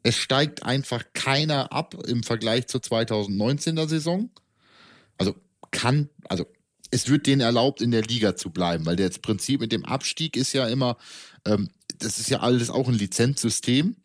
Es 0.03 0.17
steigt 0.17 0.63
einfach 0.63 1.03
keiner 1.13 1.71
ab 1.71 1.95
im 2.05 2.23
Vergleich 2.23 2.67
zur 2.67 2.81
2019er 2.81 3.87
Saison. 3.87 4.31
Also 5.17 5.35
kann, 5.69 6.09
also 6.27 6.45
es 6.89 7.07
wird 7.07 7.27
denen 7.27 7.41
erlaubt, 7.41 7.81
in 7.81 7.91
der 7.91 8.01
Liga 8.01 8.35
zu 8.35 8.49
bleiben, 8.49 8.85
weil 8.85 8.97
das 8.97 9.19
Prinzip 9.19 9.61
mit 9.61 9.71
dem 9.71 9.85
Abstieg 9.85 10.35
ist 10.35 10.51
ja 10.51 10.67
immer, 10.67 10.97
ähm, 11.45 11.69
das 11.99 12.19
ist 12.19 12.29
ja 12.29 12.41
alles 12.41 12.69
auch 12.69 12.89
ein 12.89 12.95
Lizenzsystem, 12.95 13.95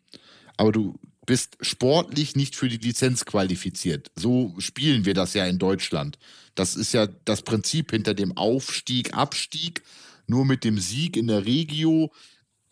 aber 0.57 0.71
du 0.71 0.99
bist 1.25 1.57
sportlich 1.61 2.35
nicht 2.35 2.55
für 2.55 2.69
die 2.69 2.77
Lizenz 2.77 3.25
qualifiziert. 3.25 4.11
So 4.15 4.55
spielen 4.59 5.05
wir 5.05 5.13
das 5.13 5.33
ja 5.33 5.45
in 5.45 5.59
Deutschland. 5.59 6.17
Das 6.55 6.75
ist 6.75 6.93
ja 6.93 7.07
das 7.25 7.41
Prinzip 7.43 7.91
hinter 7.91 8.13
dem 8.13 8.35
Aufstieg, 8.35 9.13
Abstieg. 9.13 9.83
Nur 10.25 10.45
mit 10.45 10.63
dem 10.63 10.79
Sieg 10.79 11.15
in 11.15 11.27
der 11.27 11.45
Regio 11.45 12.11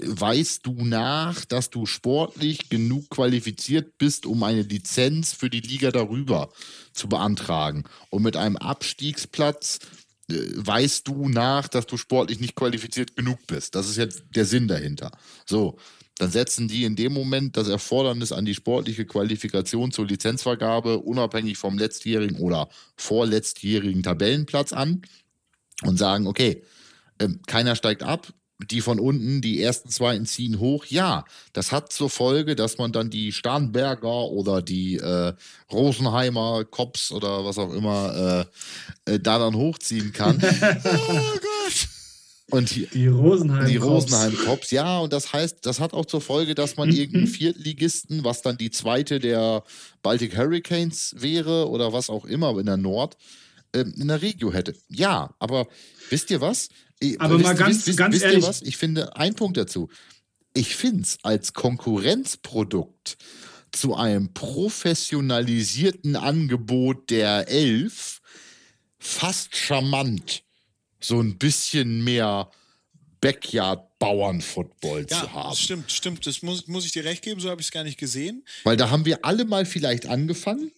weißt 0.02 0.66
du 0.66 0.74
nach, 0.84 1.46
dass 1.46 1.70
du 1.70 1.86
sportlich 1.86 2.70
genug 2.70 3.10
qualifiziert 3.10 3.98
bist, 3.98 4.26
um 4.26 4.44
eine 4.44 4.62
Lizenz 4.62 5.34
für 5.34 5.50
die 5.50 5.62
Liga 5.62 5.92
darüber 5.92 6.50
zu 6.94 7.08
beantragen. 7.08 7.86
Und 8.10 8.24
mit 8.24 8.36
einem 8.36 8.58
Abstiegsplatz 8.58 9.80
äh, 10.30 10.36
weißt 10.56 11.08
du 11.08 11.30
nach, 11.30 11.68
dass 11.68 11.88
du 11.88 11.98
sportlich 11.98 12.40
nicht 12.40 12.56
qualifiziert 12.56 13.16
genug 13.16 13.40
bist. 13.48 13.76
Das 13.76 13.90
ist 13.90 13.98
jetzt 13.98 14.24
der 14.36 14.46
Sinn 14.46 14.68
dahinter. 14.68 15.12
So, 15.46 15.78
dann 16.18 16.32
setzen 16.32 16.68
die 16.68 16.86
in 16.86 16.96
dem 16.96 17.14
Moment 17.14 17.58
das 17.58 17.68
Erfordernis 17.68 18.32
an 18.32 18.46
die 18.46 18.56
sportliche 18.56 19.06
Qualifikation 19.06 19.92
zur 19.92 20.08
Lizenzvergabe 20.08 21.00
unabhängig 21.00 21.58
vom 21.58 21.78
letztjährigen 21.78 22.38
oder 22.38 22.70
vorletztjährigen 22.96 24.02
Tabellenplatz 24.02 24.72
an 24.72 25.02
und 25.84 25.98
sagen, 25.98 26.28
okay, 26.28 26.64
ähm, 27.20 27.42
keiner 27.48 27.76
steigt 27.76 28.04
ab, 28.04 28.32
die 28.60 28.80
von 28.80 29.00
unten, 29.00 29.42
die 29.42 29.62
ersten 29.62 29.90
zwei 29.90 30.18
ziehen 30.20 30.60
hoch. 30.60 30.86
Ja, 30.86 31.26
das 31.52 31.74
hat 31.74 31.92
zur 31.92 32.10
Folge, 32.10 32.56
dass 32.56 32.78
man 32.78 32.94
dann 32.94 33.10
die 33.10 33.34
Starnberger 33.34 34.30
oder 34.30 34.62
die 34.62 34.96
äh, 34.96 35.34
Rosenheimer 35.72 36.64
Cops 36.64 37.12
oder 37.12 37.44
was 37.44 37.58
auch 37.58 37.74
immer 37.74 38.48
äh, 39.06 39.14
äh, 39.14 39.20
da 39.20 39.40
dann 39.40 39.56
hochziehen 39.56 40.14
kann. 40.14 40.38
oh 40.42 41.40
Gott. 41.42 41.88
Und 42.52 42.76
die, 42.76 42.86
die 42.88 43.08
Rosenheim 43.08 43.68
die 43.68 43.78
Rosenheim 43.78 44.38
Cops, 44.38 44.70
ja, 44.70 45.00
und 45.00 45.12
das 45.12 45.34
heißt, 45.34 45.66
das 45.66 45.80
hat 45.80 45.94
auch 45.94 46.06
zur 46.06 46.22
Folge, 46.22 46.54
dass 46.54 46.78
man 46.78 46.92
irgendeinen 46.92 47.28
Viertligisten, 47.28 48.24
was 48.24 48.44
dann 48.44 48.58
die 48.58 48.70
zweite 48.70 49.20
der 49.20 49.64
Baltic 50.04 50.38
Hurricanes 50.38 51.16
wäre 51.18 51.68
oder 51.70 51.92
was 51.92 52.10
auch 52.10 52.24
immer 52.26 52.58
in 52.60 52.68
der 52.68 52.78
Nord, 52.78 53.18
ähm, 53.74 53.96
in 53.98 54.08
der 54.08 54.22
Regio 54.22 54.54
hätte. 54.54 54.76
Ja, 54.90 55.34
aber 55.40 55.68
wisst 56.12 56.30
ihr 56.30 56.40
was? 56.40 56.70
Aber 57.18 57.36
wisst, 57.36 57.44
mal 57.44 57.56
ganz, 57.56 57.88
wisst, 57.88 57.98
ganz 57.98 58.14
wisst 58.14 58.26
ehrlich. 58.26 58.44
Ihr 58.44 58.48
was? 58.48 58.62
Ich 58.62 58.78
finde, 58.78 59.16
ein 59.16 59.34
Punkt 59.34 59.58
dazu. 59.58 59.90
Ich 60.54 60.76
finde 60.76 61.02
es 61.02 61.18
als 61.24 61.54
Konkurrenzprodukt 61.54 63.18
zu 63.72 63.96
einem 63.96 64.34
professionalisierten 64.34 66.16
Angebot 66.16 67.10
der 67.10 67.50
Elf 67.50 68.22
fast 69.00 69.56
charmant, 69.56 70.45
so 71.08 71.20
ein 71.22 71.38
bisschen 71.38 72.04
mehr 72.04 72.50
Backyard-Bauern-Football 73.22 75.08
ja, 75.10 75.22
zu 75.22 75.34
haben. 75.34 75.56
Stimmt, 75.56 75.92
stimmt. 75.92 76.28
Das 76.28 76.42
muss, 76.42 76.68
muss 76.68 76.86
ich 76.86 76.92
dir 76.92 77.06
recht 77.06 77.24
geben, 77.24 77.40
so 77.40 77.50
habe 77.50 77.62
ich 77.62 77.68
es 77.68 77.72
gar 77.72 77.84
nicht 77.84 77.98
gesehen. 77.98 78.44
Weil 78.64 78.78
da 78.78 78.90
haben 78.90 79.06
wir 79.06 79.26
alle 79.26 79.46
mal 79.46 79.66
vielleicht 79.66 80.06
angefangen 80.06 80.72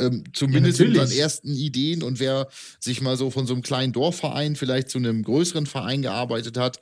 ähm, 0.00 0.24
zumindest 0.32 0.78
ja, 0.78 0.86
in 0.86 0.90
unseren 0.92 1.18
ersten 1.18 1.54
Ideen 1.54 2.02
und 2.02 2.20
wer 2.20 2.48
sich 2.80 3.00
mal 3.00 3.16
so 3.16 3.30
von 3.30 3.46
so 3.46 3.54
einem 3.54 3.62
kleinen 3.62 3.92
Dorfverein 3.92 4.56
vielleicht 4.56 4.90
zu 4.90 4.98
einem 4.98 5.22
größeren 5.22 5.66
Verein 5.66 6.02
gearbeitet 6.02 6.56
hat, 6.56 6.80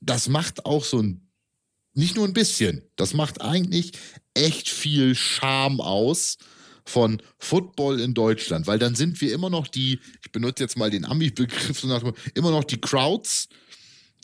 das 0.00 0.28
macht 0.28 0.66
auch 0.66 0.84
so 0.84 1.00
ein, 1.00 1.28
nicht 1.94 2.16
nur 2.16 2.26
ein 2.26 2.32
bisschen, 2.32 2.82
das 2.96 3.14
macht 3.14 3.40
eigentlich 3.40 3.92
echt 4.34 4.68
viel 4.68 5.14
Charme 5.14 5.80
aus 5.80 6.38
von 6.90 7.22
Football 7.38 8.00
in 8.00 8.14
Deutschland, 8.14 8.66
weil 8.66 8.78
dann 8.78 8.94
sind 8.94 9.20
wir 9.20 9.32
immer 9.32 9.48
noch 9.48 9.68
die, 9.68 10.00
ich 10.22 10.32
benutze 10.32 10.62
jetzt 10.62 10.76
mal 10.76 10.90
den 10.90 11.04
Ami-Begriff, 11.04 11.84
immer 12.34 12.50
noch 12.50 12.64
die 12.64 12.80
Crowds, 12.80 13.48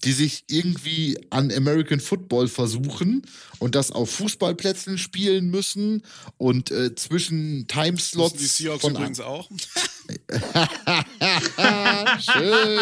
die 0.04 0.12
sich 0.12 0.44
irgendwie 0.48 1.18
an 1.30 1.50
American 1.50 2.00
Football 2.00 2.48
versuchen 2.48 3.22
und 3.58 3.74
das 3.74 3.90
auf 3.90 4.10
Fußballplätzen 4.10 4.98
spielen 4.98 5.50
müssen 5.50 6.02
und 6.36 6.70
äh, 6.70 6.94
zwischen 6.94 7.66
Timeslots. 7.66 8.36
Die 8.36 8.46
Seahawks 8.46 8.84
übrigens 8.84 9.20
auch. 9.20 9.48
Schön. 12.18 12.80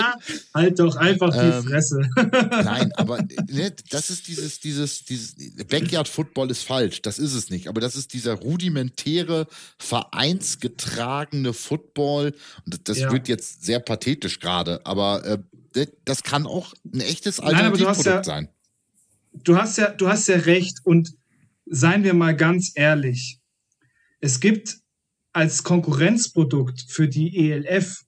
Halt 0.54 0.78
doch 0.78 0.96
einfach 0.96 1.32
die 1.32 1.38
ähm, 1.38 1.64
Fresse. 1.64 2.08
nein, 2.16 2.92
aber 2.96 3.18
ne, 3.48 3.72
das 3.90 4.10
ist 4.10 4.28
dieses, 4.28 4.60
dieses, 4.60 5.04
dieses 5.04 5.34
Backyard 5.66 6.08
Football 6.08 6.50
ist 6.50 6.64
falsch. 6.64 7.02
Das 7.02 7.18
ist 7.18 7.34
es 7.34 7.50
nicht. 7.50 7.68
Aber 7.68 7.80
das 7.80 7.96
ist 7.96 8.12
dieser 8.12 8.34
rudimentäre, 8.34 9.46
vereinsgetragene 9.78 11.52
Football. 11.52 12.34
Und 12.64 12.88
das 12.88 12.98
ja. 12.98 13.12
wird 13.12 13.28
jetzt 13.28 13.64
sehr 13.64 13.80
pathetisch 13.80 14.40
gerade. 14.40 14.84
Aber 14.84 15.24
äh, 15.24 15.86
das 16.04 16.22
kann 16.22 16.46
auch 16.46 16.74
ein 16.92 17.00
echtes 17.00 17.40
Alternativprodukt 17.40 18.06
ja, 18.06 18.24
sein. 18.24 18.48
Du 19.32 19.56
hast 19.56 19.78
ja, 19.78 19.90
du 19.90 20.08
hast 20.08 20.28
ja 20.28 20.36
recht 20.36 20.78
und 20.84 21.14
seien 21.66 22.04
wir 22.04 22.14
mal 22.14 22.36
ganz 22.36 22.72
ehrlich. 22.74 23.40
Es 24.20 24.40
gibt 24.40 24.78
als 25.34 25.64
Konkurrenzprodukt 25.64 26.84
für 26.88 27.08
die 27.08 27.50
ELF 27.50 28.02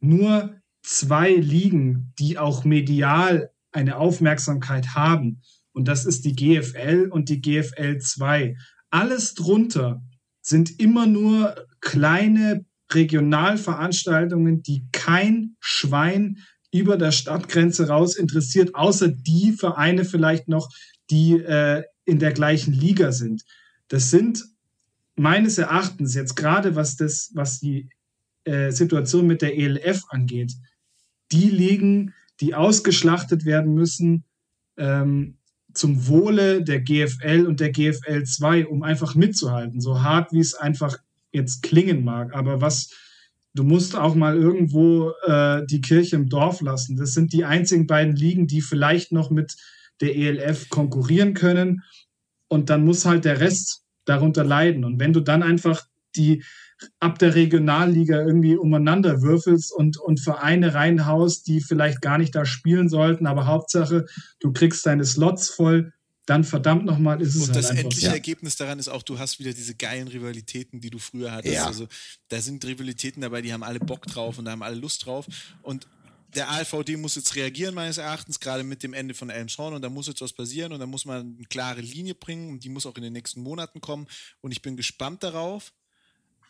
nur 0.00 0.56
zwei 0.82 1.32
Ligen, 1.34 2.12
die 2.18 2.38
auch 2.38 2.64
medial 2.64 3.50
eine 3.70 3.96
Aufmerksamkeit 3.96 4.94
haben. 4.94 5.42
Und 5.72 5.88
das 5.88 6.04
ist 6.04 6.24
die 6.24 6.34
GFL 6.34 7.08
und 7.10 7.28
die 7.28 7.40
GFL 7.40 7.98
2. 7.98 8.56
Alles 8.90 9.34
drunter 9.34 10.02
sind 10.40 10.78
immer 10.80 11.06
nur 11.06 11.54
kleine 11.80 12.64
Regionalveranstaltungen, 12.92 14.62
die 14.62 14.86
kein 14.92 15.56
Schwein 15.58 16.38
über 16.72 16.96
der 16.96 17.12
Stadtgrenze 17.12 17.88
raus 17.88 18.16
interessiert, 18.16 18.74
außer 18.74 19.08
die 19.08 19.52
Vereine 19.52 20.04
vielleicht 20.04 20.48
noch, 20.48 20.68
die 21.10 21.34
äh, 21.34 21.82
in 22.04 22.18
der 22.18 22.32
gleichen 22.32 22.72
Liga 22.72 23.12
sind. 23.12 23.42
Das 23.88 24.10
sind 24.10 24.44
meines 25.16 25.58
Erachtens 25.58 26.14
jetzt 26.14 26.36
gerade, 26.36 26.76
was 26.76 26.96
das, 26.96 27.30
was 27.34 27.60
die 27.60 27.88
äh, 28.44 28.70
Situation 28.70 29.26
mit 29.26 29.42
der 29.42 29.56
ELF 29.56 30.04
angeht, 30.08 30.54
die 31.32 31.50
Ligen, 31.50 32.14
die 32.40 32.54
ausgeschlachtet 32.54 33.44
werden 33.44 33.74
müssen 33.74 34.24
ähm, 34.76 35.38
zum 35.72 36.06
Wohle 36.08 36.62
der 36.62 36.80
GFL 36.80 37.46
und 37.46 37.60
der 37.60 37.70
GFL 37.70 38.24
2, 38.24 38.66
um 38.66 38.82
einfach 38.82 39.14
mitzuhalten. 39.14 39.80
So 39.80 40.02
hart, 40.02 40.32
wie 40.32 40.40
es 40.40 40.54
einfach 40.54 40.96
jetzt 41.32 41.62
klingen 41.62 42.04
mag. 42.04 42.34
Aber 42.34 42.60
was 42.60 42.90
Du 43.56 43.62
musst 43.62 43.94
auch 43.94 44.16
mal 44.16 44.36
irgendwo 44.36 45.12
äh, 45.26 45.64
die 45.66 45.80
Kirche 45.80 46.16
im 46.16 46.28
Dorf 46.28 46.60
lassen. 46.60 46.96
Das 46.96 47.12
sind 47.12 47.32
die 47.32 47.44
einzigen 47.44 47.86
beiden 47.86 48.16
Ligen, 48.16 48.48
die 48.48 48.60
vielleicht 48.60 49.12
noch 49.12 49.30
mit 49.30 49.56
der 50.00 50.16
ELF 50.16 50.68
konkurrieren 50.70 51.34
können. 51.34 51.84
Und 52.48 52.68
dann 52.68 52.84
muss 52.84 53.04
halt 53.04 53.24
der 53.24 53.38
Rest 53.38 53.83
darunter 54.04 54.44
leiden. 54.44 54.84
Und 54.84 55.00
wenn 55.00 55.12
du 55.12 55.20
dann 55.20 55.42
einfach 55.42 55.86
die 56.16 56.42
ab 57.00 57.18
der 57.18 57.34
Regionalliga 57.34 58.20
irgendwie 58.20 58.56
umeinander 58.56 59.22
würfelst 59.22 59.72
und, 59.72 59.98
und 59.98 60.20
Vereine 60.20 60.74
reinhaust, 60.74 61.46
die 61.46 61.60
vielleicht 61.60 62.02
gar 62.02 62.18
nicht 62.18 62.34
da 62.34 62.44
spielen 62.44 62.88
sollten, 62.88 63.26
aber 63.26 63.46
Hauptsache, 63.46 64.06
du 64.40 64.52
kriegst 64.52 64.84
deine 64.84 65.04
Slots 65.04 65.48
voll, 65.48 65.92
dann 66.26 66.42
verdammt 66.42 66.84
nochmal 66.84 67.20
ist 67.20 67.34
es 67.34 67.48
Und 67.48 67.54
halt 67.54 67.56
das 67.56 67.70
endliche 67.70 68.06
ja. 68.06 68.12
Ergebnis 68.12 68.56
daran 68.56 68.78
ist 68.78 68.88
auch, 68.88 69.02
du 69.02 69.18
hast 69.18 69.38
wieder 69.38 69.52
diese 69.52 69.74
geilen 69.74 70.08
Rivalitäten, 70.08 70.80
die 70.80 70.90
du 70.90 70.98
früher 70.98 71.32
hattest. 71.32 71.54
Ja. 71.54 71.66
Also 71.66 71.86
da 72.28 72.40
sind 72.40 72.64
Rivalitäten 72.64 73.20
dabei, 73.20 73.42
die 73.42 73.52
haben 73.52 73.62
alle 73.62 73.78
Bock 73.78 74.06
drauf 74.06 74.38
und 74.38 74.46
da 74.46 74.52
haben 74.52 74.62
alle 74.62 74.76
Lust 74.76 75.04
drauf. 75.04 75.26
Und 75.62 75.86
der 76.34 76.50
ALVD 76.50 76.96
muss 76.96 77.14
jetzt 77.14 77.34
reagieren, 77.36 77.74
meines 77.74 77.98
Erachtens, 77.98 78.40
gerade 78.40 78.64
mit 78.64 78.82
dem 78.82 78.92
Ende 78.92 79.14
von 79.14 79.30
Elmshorn 79.30 79.74
und 79.74 79.82
da 79.82 79.88
muss 79.88 80.06
jetzt 80.06 80.20
was 80.20 80.32
passieren. 80.32 80.72
Und 80.72 80.80
da 80.80 80.86
muss 80.86 81.04
man 81.04 81.36
eine 81.36 81.46
klare 81.46 81.80
Linie 81.80 82.14
bringen. 82.14 82.50
Und 82.50 82.64
die 82.64 82.68
muss 82.68 82.86
auch 82.86 82.96
in 82.96 83.02
den 83.02 83.12
nächsten 83.12 83.42
Monaten 83.42 83.80
kommen. 83.80 84.06
Und 84.40 84.52
ich 84.52 84.62
bin 84.62 84.76
gespannt 84.76 85.22
darauf. 85.22 85.72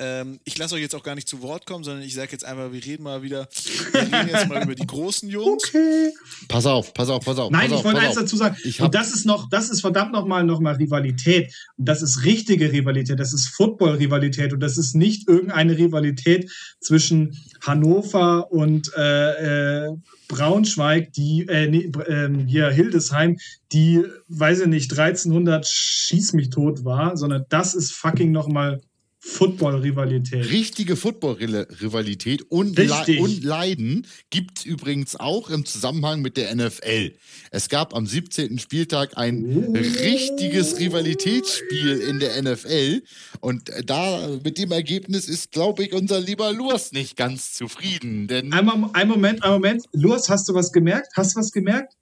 Ähm, 0.01 0.41
ich 0.45 0.59
lasse 0.59 0.75
euch 0.75 0.81
jetzt 0.81 0.95
auch 0.95 1.03
gar 1.03 1.15
nicht 1.15 1.29
zu 1.29 1.41
Wort 1.43 1.67
kommen, 1.67 1.85
sondern 1.85 2.03
ich 2.03 2.15
sage 2.15 2.33
jetzt 2.33 2.45
einfach, 2.45 2.73
wir 2.73 2.85
reden 2.85 3.05
mal 3.05 3.23
wieder, 3.23 3.49
wir 3.93 4.01
reden 4.03 4.29
jetzt 4.29 4.49
mal 4.49 4.63
über 4.63 4.75
die 4.75 4.87
großen 4.87 5.29
Jungs. 5.29 5.45
Okay. 5.75 6.13
Pass 6.49 6.67
auf, 6.67 6.93
pass 6.95 7.09
auf, 7.09 7.25
pass 7.25 7.39
auf. 7.39 7.51
Nein, 7.51 7.71
pass 7.71 7.79
ich 7.79 7.85
wollte 7.85 8.01
eins 8.01 8.15
dazu 8.15 8.37
sagen. 8.37 8.57
und 8.81 8.95
das 8.95 9.13
ist 9.13 9.25
noch, 9.25 9.49
das 9.49 9.71
ist 9.71 9.81
verdammt 9.81 10.13
nochmal 10.13 10.45
noch 10.45 10.61
mal 10.61 10.75
Rivalität. 10.75 11.55
Und 11.77 11.89
das 11.89 12.03
ist 12.03 12.25
richtige 12.25 12.73
Rivalität, 12.73 13.19
das 13.19 13.33
ist 13.33 13.49
Football-Rivalität 13.49 14.53
und 14.53 14.61
das 14.61 14.77
ist 14.77 14.95
nicht 14.95 15.29
irgendeine 15.29 15.77
Rivalität 15.79 16.51
zwischen 16.81 17.39
Hannover 17.61 18.51
und 18.53 18.93
äh, 18.97 19.87
äh, 19.87 19.97
Braunschweig, 20.29 21.13
die, 21.13 21.47
äh, 21.49 21.69
nee, 21.69 21.91
äh, 22.07 22.29
hier 22.47 22.71
Hildesheim, 22.71 23.39
die, 23.73 24.05
weiß 24.29 24.61
ich 24.61 24.67
nicht, 24.67 24.91
1300 24.91 25.67
schieß 25.67 26.33
mich 26.33 26.51
tot 26.51 26.85
war, 26.85 27.17
sondern 27.17 27.45
das 27.49 27.75
ist 27.75 27.93
fucking 27.93 28.33
nochmal 28.33 28.81
Football-Rivalität. 29.27 30.51
Richtige 30.51 30.97
Football-Rivalität 30.97 32.43
und, 32.51 32.79
Le 32.79 33.21
und 33.21 33.43
Leiden 33.43 34.07
gibt 34.29 34.59
es 34.59 34.65
übrigens 34.67 35.17
auch 35.17 35.49
im 35.49 35.65
Zusammenhang 35.65 36.21
mit 36.21 36.37
der 36.37 36.55
NFL. 36.55 37.13
Es 37.51 37.71
gab 37.71 37.95
am 37.95 38.07
17. 38.07 38.59
Spieltag 38.59 39.17
ein 39.17 39.67
oh. 39.67 39.73
richtiges 39.73 40.79
Rivalitätsspiel 40.79 42.01
in 42.01 42.21
der 42.21 42.43
NFL 42.43 43.03
und 43.41 43.71
da 43.87 44.29
mit 44.45 44.59
dem 44.59 44.73
Ergebnis 44.73 45.27
ist, 45.29 45.53
glaube 45.53 45.85
ich, 45.85 45.95
unser 45.95 46.21
lieber 46.21 46.53
Lurs 46.53 46.93
nicht 46.93 47.17
ganz 47.17 47.55
zufrieden. 47.55 48.29
Denn 48.29 48.53
Einmal, 48.53 48.91
ein 48.93 49.09
Moment, 49.09 49.43
ein 49.43 49.53
Moment. 49.53 49.85
Lurs, 49.93 50.29
hast 50.29 50.49
du 50.49 50.55
was 50.55 50.71
gemerkt? 50.71 51.09
Hast 51.17 51.35
du 51.35 51.41
was 51.41 51.51
gemerkt? 51.51 51.95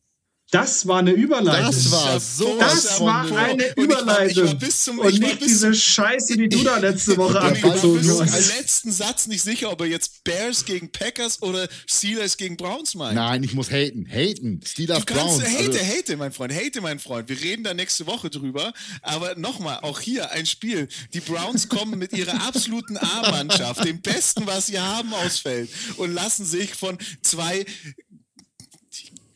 Das 0.52 0.86
war 0.86 0.98
eine 0.98 1.12
Überleitung. 1.12 1.72
Das 1.72 1.90
war 1.90 2.20
so. 2.20 2.58
Das 2.58 3.00
war 3.00 3.24
eine 3.32 3.74
Überleitung. 3.74 4.44
Ich 4.44 4.50
war 4.52 4.58
bis 4.58 4.84
zum, 4.84 4.98
und 4.98 5.08
ich 5.08 5.20
war 5.20 5.28
nicht 5.28 5.40
bis 5.40 5.48
diese 5.48 5.74
Scheiße, 5.74 6.36
die 6.36 6.50
du 6.50 6.62
da 6.62 6.76
letzte 6.76 7.16
Woche 7.16 7.40
Und 7.40 7.56
ich 7.56 7.62
war 7.62 7.70
abgezogen 7.70 7.98
bis 7.98 8.16
zum 8.18 8.30
hast. 8.30 8.58
letzten 8.58 8.92
Satz 8.92 9.26
nicht 9.28 9.42
sicher, 9.42 9.72
ob 9.72 9.80
er 9.80 9.86
jetzt 9.86 10.22
Bears 10.24 10.66
gegen 10.66 10.92
Packers 10.92 11.40
oder 11.40 11.66
Steelers 11.86 12.36
gegen 12.36 12.58
Browns 12.58 12.94
meint. 12.94 13.14
Nein, 13.14 13.42
ich 13.42 13.54
muss 13.54 13.70
haten. 13.70 14.06
Haten. 14.06 14.60
Steelers 14.62 14.98
Du 15.00 15.04
kannst, 15.06 15.38
Browns. 15.40 15.44
hate, 15.44 15.78
Also, 15.78 15.78
hate, 15.80 16.16
mein 16.18 16.32
Freund, 16.32 16.52
hate, 16.54 16.80
mein 16.82 16.98
Freund. 16.98 17.30
Wir 17.30 17.40
reden 17.40 17.64
da 17.64 17.72
nächste 17.72 18.06
Woche 18.06 18.28
drüber. 18.28 18.74
Aber 19.00 19.34
nochmal, 19.36 19.78
auch 19.80 20.00
hier 20.00 20.32
ein 20.32 20.44
Spiel. 20.44 20.86
Die 21.14 21.20
Browns 21.20 21.70
kommen 21.70 21.98
mit 21.98 22.12
ihrer 22.12 22.46
absoluten 22.46 22.98
A-Mannschaft, 22.98 23.84
dem 23.86 24.02
Besten, 24.02 24.46
was 24.46 24.66
sie 24.66 24.78
haben, 24.78 25.14
aufs 25.14 25.38
Feld 25.38 25.70
und 25.96 26.12
lassen 26.12 26.44
sich 26.44 26.74
von 26.74 26.98
zwei 27.22 27.64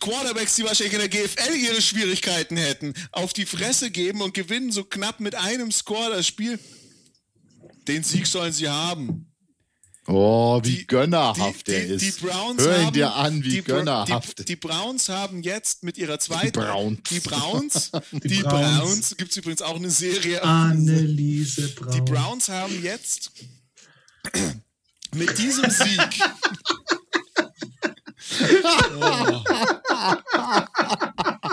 Quarterbacks, 0.01 0.55
die 0.57 0.65
wahrscheinlich 0.65 0.95
in 0.95 1.01
der 1.01 1.09
GFL 1.09 1.55
ihre 1.55 1.81
Schwierigkeiten 1.83 2.57
hätten, 2.57 2.95
auf 3.13 3.33
die 3.33 3.47
Fresse 3.47 3.91
geben 3.91 4.21
und 4.23 4.35
gewinnen 4.35 4.71
so 4.73 4.85
knapp 4.85 5.21
mit 5.21 5.35
einem 5.35 5.73
Score 5.73 6.11
das 6.11 6.27
Spiel. 6.27 6.59
Den 7.89 8.03
Sieg 8.03 8.27
sollen 8.27 8.53
sie 8.53 8.69
haben. 8.69 9.33
oh, 10.09 10.61
wie 10.63 10.79
Die- 10.79 10.87
gönnerhaft 10.87 11.67
die, 11.69 11.73
er 11.73 11.87
die, 11.87 11.95
ist. 11.95 12.21
Die 12.21 12.27
Browns 12.27 12.63
Hör 12.63 12.79
ihn 12.79 12.87
haben, 12.87 12.93
dir 12.95 13.15
an, 13.15 13.45
wie 13.45 13.49
die, 13.49 13.63
gönnerhaft. 13.63 14.39
Die, 14.41 14.45
die 14.45 14.57
Browns 14.57 15.09
haben 15.09 15.43
jetzt 15.43 15.83
mit 15.83 15.97
ihrer 15.99 16.19
zweiten. 16.19 16.53
Browns. 16.53 16.99
Die 17.11 17.21
Browns. 17.21 17.91
die 18.13 18.43
Browns. 18.43 18.79
Browns. 18.79 19.17
Gibt 19.17 19.31
es 19.31 19.37
übrigens 19.37 19.63
auch 19.63 19.77
eine 19.77 19.91
Serie. 19.91 20.43
Anneliese 20.43 21.69
Braun. 21.69 21.93
Die 21.93 22.01
Browns 22.01 22.49
haben 22.49 22.83
jetzt 22.83 23.31
mit 25.15 25.39
diesem 25.39 25.71
Sieg. 25.71 26.01
oh, 29.01 29.43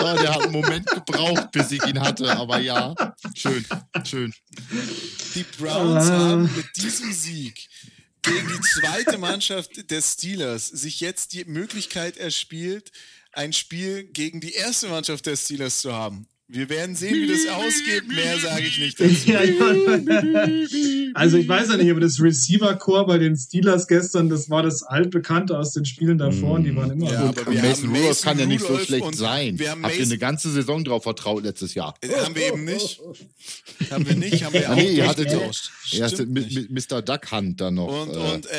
Oh, 0.00 0.16
der 0.16 0.34
hat 0.34 0.42
einen 0.42 0.52
Moment 0.52 0.86
gebraucht, 0.86 1.50
bis 1.52 1.70
ich 1.70 1.84
ihn 1.86 2.00
hatte, 2.00 2.34
aber 2.36 2.58
ja, 2.58 2.94
schön, 3.34 3.64
schön. 4.04 4.32
die 5.34 5.44
Browns 5.58 6.08
Ah. 6.08 6.18
haben 6.18 6.50
mit 6.56 6.76
diesem 6.76 7.12
Sieg 7.12 7.68
gegen 8.22 8.48
die 8.48 8.60
zweite 8.60 9.18
Mannschaft 9.18 9.90
des 9.90 10.12
Steelers 10.14 10.66
sich 10.68 11.00
jetzt 11.00 11.32
die 11.32 11.44
Möglichkeit 11.44 12.16
erspielt, 12.16 12.90
ein 13.32 13.52
Spiel 13.52 14.04
gegen 14.04 14.40
die 14.40 14.52
erste 14.54 14.88
Mannschaft 14.88 15.26
des 15.26 15.44
Steelers 15.44 15.80
zu 15.80 15.92
haben. 15.92 16.26
Wir 16.54 16.68
werden 16.68 16.94
sehen, 16.94 17.14
wie 17.14 17.26
das 17.28 17.46
ausgeht. 17.46 18.06
Mehr 18.08 18.38
sage 18.38 18.62
ich 18.66 18.78
nicht 18.78 19.00
dazu. 19.00 19.32
Also 21.14 21.36
ich 21.38 21.48
weiß 21.48 21.68
ja 21.68 21.76
nicht, 21.78 21.90
aber 21.90 22.00
das 22.00 22.20
Receiver-Core 22.20 23.06
bei 23.06 23.18
den 23.18 23.36
Steelers 23.36 23.86
gestern, 23.86 24.28
das 24.28 24.50
war 24.50 24.62
das 24.62 24.82
altbekannte 24.82 25.58
aus 25.58 25.72
den 25.72 25.84
Spielen 25.84 26.18
davor 26.18 26.60
die 26.60 26.74
waren 26.76 26.90
immer 26.90 27.10
Ja, 27.10 27.26
gut. 27.28 27.38
aber 27.40 27.52
wir 27.52 27.62
Mason 27.62 27.94
Rudolph 27.94 28.20
kann 28.22 28.38
ja 28.38 28.46
nicht 28.46 28.64
so 28.66 28.78
schlecht 28.78 29.14
sein. 29.14 29.58
wir 29.58 29.70
haben 29.70 29.82
Habt 29.82 29.96
ihr 29.96 30.04
eine 30.04 30.18
ganze 30.18 30.50
Saison 30.50 30.84
drauf 30.84 31.04
vertraut 31.04 31.42
letztes 31.44 31.74
Jahr? 31.74 31.94
Äh, 32.02 32.08
Haben 32.14 32.34
wir 32.34 32.48
eben 32.48 32.64
nicht. 32.64 33.00
Haben 33.90 34.06
wir 34.06 34.16
nicht, 34.16 34.44
haben 34.44 34.52
wir 34.52 34.62
Ah, 34.68 34.72
auch 34.72 34.76
nee, 34.76 34.90
ihr 34.92 35.08
hattet 35.08 35.28
nicht. 36.28 36.70
mit 36.70 36.90
Mr. 36.90 37.02
Duck 37.02 37.32
Hunt 37.32 37.60
dann 37.60 37.74
noch. 37.74 37.88
Und, 38.06 38.14
äh, 38.14 38.34
und 38.34 38.46
äh, 38.46 38.50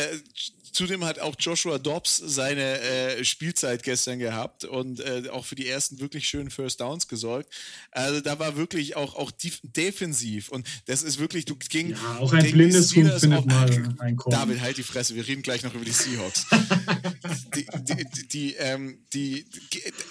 zudem 0.74 1.06
hat 1.06 1.20
auch 1.20 1.36
Joshua 1.40 1.78
Dobbs 1.80 2.18
seine 2.18 2.80
äh, 2.82 3.24
Spielzeit 3.24 3.84
gestern 3.84 4.20
gehabt 4.20 4.66
und 4.66 5.00
äh, 5.00 5.30
auch 5.32 5.46
für 5.46 5.56
die 5.56 5.68
ersten 5.68 6.00
wirklich 6.00 6.28
schönen 6.28 6.50
First 6.50 6.82
Downs 6.82 7.08
gesorgt. 7.08 7.54
Also 7.92 8.22
da 8.22 8.40
war 8.40 8.58
wirklich 8.58 8.96
auch, 8.96 9.16
auch 9.16 9.32
def 9.32 9.60
defensiv 9.64 10.50
und 10.50 10.68
das 10.86 11.04
ist 11.04 11.20
wirklich, 11.20 11.46
du 11.46 11.56
gegen 11.56 11.92
Ja, 11.92 12.18
auch 12.20 12.34
ein 12.34 12.52
blindes 12.52 12.96
Huhn 12.96 13.10
findet 13.20 13.40
auch- 13.40 13.46
mal 13.46 13.96
ein 14.00 14.16
Korn. 14.18 14.32
David, 14.32 14.62
halt 14.62 14.78
die 14.78 14.84
Fresse, 14.84 15.16
wir 15.16 15.28
reden 15.28 15.42
gleich 15.44 15.64
noch 15.64 15.74
über 15.74 15.86
die 15.86 15.92
Seahawks. 15.92 16.46
die, 17.56 17.66
die, 17.84 18.28
die, 18.28 18.54
ähm, 18.56 19.06
die, 19.14 19.46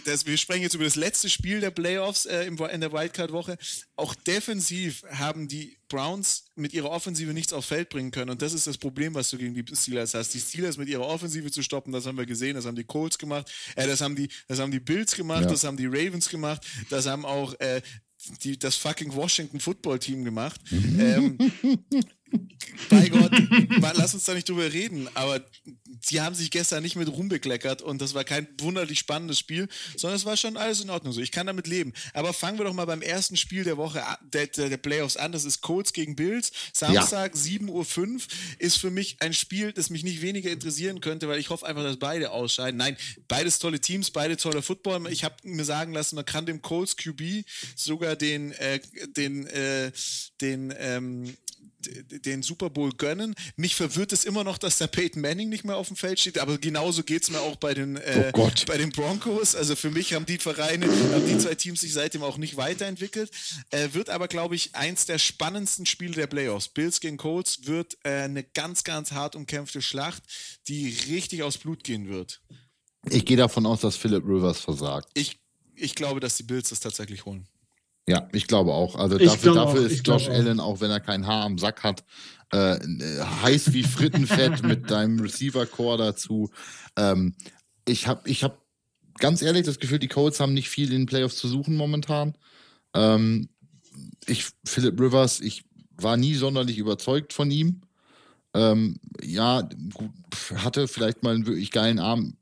das, 0.04 0.26
wir 0.26 0.36
sprechen 0.36 0.62
jetzt 0.62 0.74
über 0.74 0.84
das 0.84 0.96
letzte 0.96 1.28
Spiel 1.28 1.60
der 1.60 1.70
Playoffs 1.70 2.24
äh, 2.26 2.44
in 2.44 2.56
der 2.80 2.92
Wildcard-Woche. 2.92 3.58
Auch 3.96 4.14
defensiv 4.14 5.02
haben 5.10 5.48
die 5.48 5.76
Browns 5.92 6.44
mit 6.56 6.72
ihrer 6.72 6.90
Offensive 6.90 7.32
nichts 7.34 7.52
aufs 7.52 7.68
Feld 7.68 7.90
bringen 7.90 8.10
können. 8.10 8.30
Und 8.30 8.40
das 8.42 8.54
ist 8.54 8.66
das 8.66 8.78
Problem, 8.78 9.14
was 9.14 9.28
du 9.30 9.36
gegen 9.36 9.54
die 9.54 9.64
Steelers 9.76 10.14
hast. 10.14 10.32
Die 10.32 10.40
Steelers 10.40 10.78
mit 10.78 10.88
ihrer 10.88 11.06
Offensive 11.06 11.50
zu 11.50 11.62
stoppen, 11.62 11.92
das 11.92 12.06
haben 12.06 12.16
wir 12.16 12.24
gesehen, 12.26 12.54
das 12.54 12.64
haben 12.64 12.76
die 12.76 12.84
Colts 12.84 13.18
gemacht, 13.18 13.50
äh, 13.76 13.86
das, 13.86 14.00
haben 14.00 14.16
die, 14.16 14.28
das 14.48 14.58
haben 14.58 14.72
die 14.72 14.80
Bills 14.80 15.14
gemacht, 15.14 15.42
Ja. 15.42 15.50
das 15.50 15.64
haben 15.64 15.76
die 15.76 15.86
Ravens 15.86 16.28
gemacht, 16.30 16.66
das 16.88 17.06
haben 17.06 17.24
auch 17.26 17.52
äh, 17.60 17.82
die, 18.42 18.58
das 18.58 18.76
fucking 18.76 19.12
Washington 19.14 19.60
Football 19.60 19.98
Team 19.98 20.24
gemacht. 20.24 20.60
ähm, 20.72 21.36
bei 22.88 23.08
Gott, 23.08 23.32
lass 23.96 24.14
uns 24.14 24.24
da 24.24 24.34
nicht 24.34 24.48
drüber 24.48 24.72
reden, 24.72 25.08
aber 25.14 25.44
sie 26.00 26.20
haben 26.20 26.34
sich 26.34 26.50
gestern 26.50 26.82
nicht 26.82 26.96
mit 26.96 27.08
Ruhm 27.08 27.28
bekleckert 27.28 27.82
und 27.82 28.00
das 28.00 28.14
war 28.14 28.24
kein 28.24 28.48
wunderlich 28.60 28.98
spannendes 28.98 29.38
Spiel, 29.38 29.68
sondern 29.96 30.16
es 30.16 30.24
war 30.24 30.36
schon 30.36 30.56
alles 30.56 30.80
in 30.80 30.90
Ordnung 30.90 31.12
so. 31.12 31.20
Ich 31.20 31.30
kann 31.30 31.46
damit 31.46 31.66
leben. 31.66 31.92
Aber 32.12 32.32
fangen 32.32 32.58
wir 32.58 32.64
doch 32.64 32.72
mal 32.72 32.84
beim 32.84 33.02
ersten 33.02 33.36
Spiel 33.36 33.64
der 33.64 33.76
Woche 33.76 34.02
der, 34.22 34.46
der, 34.46 34.76
Playoffs 34.76 35.16
an. 35.16 35.32
Das 35.32 35.44
ist 35.44 35.60
Colts 35.60 35.92
gegen 35.92 36.16
Bills. 36.16 36.52
Samstag, 36.72 37.34
7.05 37.34 37.68
Uhr 37.68 38.20
ist 38.58 38.78
für 38.78 38.90
mich 38.90 39.16
ein 39.20 39.32
Spiel, 39.32 39.72
das 39.72 39.90
mich 39.90 40.02
nicht 40.02 40.22
weniger 40.22 40.50
interessieren 40.50 41.00
könnte, 41.00 41.28
weil 41.28 41.38
ich 41.38 41.50
hoffe 41.50 41.66
einfach, 41.66 41.82
dass 41.82 41.98
beide 41.98 42.30
ausscheiden. 42.30 42.78
Nein, 42.78 42.96
beides 43.28 43.58
tolle 43.58 43.80
Teams, 43.80 44.10
beide 44.10 44.36
tolle 44.36 44.62
Football. 44.62 45.06
Ich 45.10 45.24
habe 45.24 45.36
mir 45.44 45.64
sagen 45.64 45.92
lassen, 45.92 46.16
man 46.16 46.24
kann 46.24 46.46
dem 46.46 46.62
Colts 46.62 46.96
QB 46.96 47.44
sogar 47.76 48.16
den, 48.16 48.52
äh, 48.52 48.80
den, 49.16 49.46
äh, 49.46 49.92
den, 50.40 50.74
ähm, 50.78 51.36
den 51.86 52.42
Super 52.42 52.70
Bowl 52.70 52.92
gönnen. 52.92 53.34
Mich 53.56 53.74
verwirrt 53.74 54.12
es 54.12 54.24
immer 54.24 54.44
noch, 54.44 54.58
dass 54.58 54.78
der 54.78 54.86
Peyton 54.86 55.22
Manning 55.22 55.48
nicht 55.48 55.64
mehr 55.64 55.76
auf 55.76 55.88
dem 55.88 55.96
Feld 55.96 56.20
steht, 56.20 56.38
aber 56.38 56.58
genauso 56.58 57.02
geht 57.02 57.22
es 57.22 57.30
mir 57.30 57.40
auch 57.40 57.56
bei 57.56 57.74
den, 57.74 57.96
äh, 57.96 58.32
Oh 58.34 58.50
bei 58.66 58.78
den 58.78 58.90
Broncos. 58.90 59.54
Also 59.54 59.76
für 59.76 59.90
mich 59.90 60.14
haben 60.14 60.26
die 60.26 60.38
Vereine, 60.38 60.86
haben 60.86 61.26
die 61.26 61.38
zwei 61.38 61.54
Teams 61.54 61.80
sich 61.80 61.92
seitdem 61.92 62.22
auch 62.22 62.38
nicht 62.38 62.56
weiterentwickelt. 62.56 63.30
Äh, 63.70 63.88
wird 63.92 64.10
aber, 64.10 64.28
glaube 64.28 64.54
ich, 64.54 64.74
eins 64.74 65.06
der 65.06 65.18
spannendsten 65.18 65.86
Spiele 65.86 66.14
der 66.14 66.26
Playoffs. 66.26 66.68
Bills 66.68 67.00
gegen 67.00 67.16
Colts 67.16 67.66
wird 67.66 67.98
äh, 68.04 68.22
eine 68.22 68.44
ganz, 68.44 68.84
ganz 68.84 69.12
hart 69.12 69.36
umkämpfte 69.36 69.82
Schlacht, 69.82 70.22
die 70.68 70.88
richtig 71.08 71.42
aufs 71.42 71.58
Blut 71.58 71.84
gehen 71.84 72.08
wird. 72.08 72.42
ich 73.10 73.24
gehe 73.24 73.36
davon 73.36 73.66
aus, 73.66 73.80
dass 73.80 73.96
Philip 73.96 74.24
Rivers 74.24 74.60
versagt. 74.60 75.08
Ich, 75.14 75.40
ich 75.74 75.94
glaube, 75.94 76.20
dass 76.20 76.36
die 76.36 76.44
Bills 76.44 76.68
das 76.70 76.80
tatsächlich 76.80 77.24
holen. 77.24 77.48
Ja, 78.08 78.28
ich 78.32 78.46
glaube 78.46 78.72
auch. 78.72 78.96
Also 78.96 79.18
Ich 79.18 79.30
dafür, 79.30 79.54
dafür 79.54 79.80
auch, 79.82 79.86
ist 79.86 80.06
Josh. 80.06 80.28
Allen, 80.28 80.60
auch 80.60 80.80
wenn 80.80 80.90
er 80.90 81.00
kein 81.00 81.26
Haar 81.26 81.44
am 81.44 81.58
Sack 81.58 81.84
hat, 81.84 82.04
äh, 82.50 82.78
heiß 83.42 83.72
wie 83.72 83.82
Frittenfett 83.82 84.62
mit 84.66 84.90
deinem 84.90 85.20
Receiver-Core 85.20 85.98
dazu. 85.98 86.50
Ähm, 86.96 87.34
ich 87.86 88.06
habe 88.06 88.28
ich 88.28 88.44
hab 88.44 88.60
ganz 89.18 89.42
ehrlich 89.42 89.64
das 89.64 89.78
Gefühl, 89.78 89.98
die 89.98 90.08
Colts 90.08 90.40
haben 90.40 90.54
nicht 90.54 90.68
viel 90.68 90.92
in 90.92 91.02
den 91.02 91.06
Playoffs 91.06 91.36
zu 91.36 91.48
suchen 91.48 91.76
momentan. 91.76 92.34
Ähm, 92.94 93.48
ich, 94.26 94.48
Philip 94.64 95.00
Rivers, 95.00 95.40
ich 95.40 95.64
war 95.96 96.16
nie 96.16 96.34
sonderlich 96.34 96.78
überzeugt 96.78 97.32
von 97.32 97.50
ihm. 97.50 97.82
Ähm, 98.54 98.98
ja, 99.22 99.62
gut, 99.94 100.10
hatte 100.56 100.88
vielleicht 100.88 101.22
mal 101.22 101.34
einen 101.34 101.46
wirklich 101.46 101.70
geilen 101.70 101.98
Arm. 101.98 102.36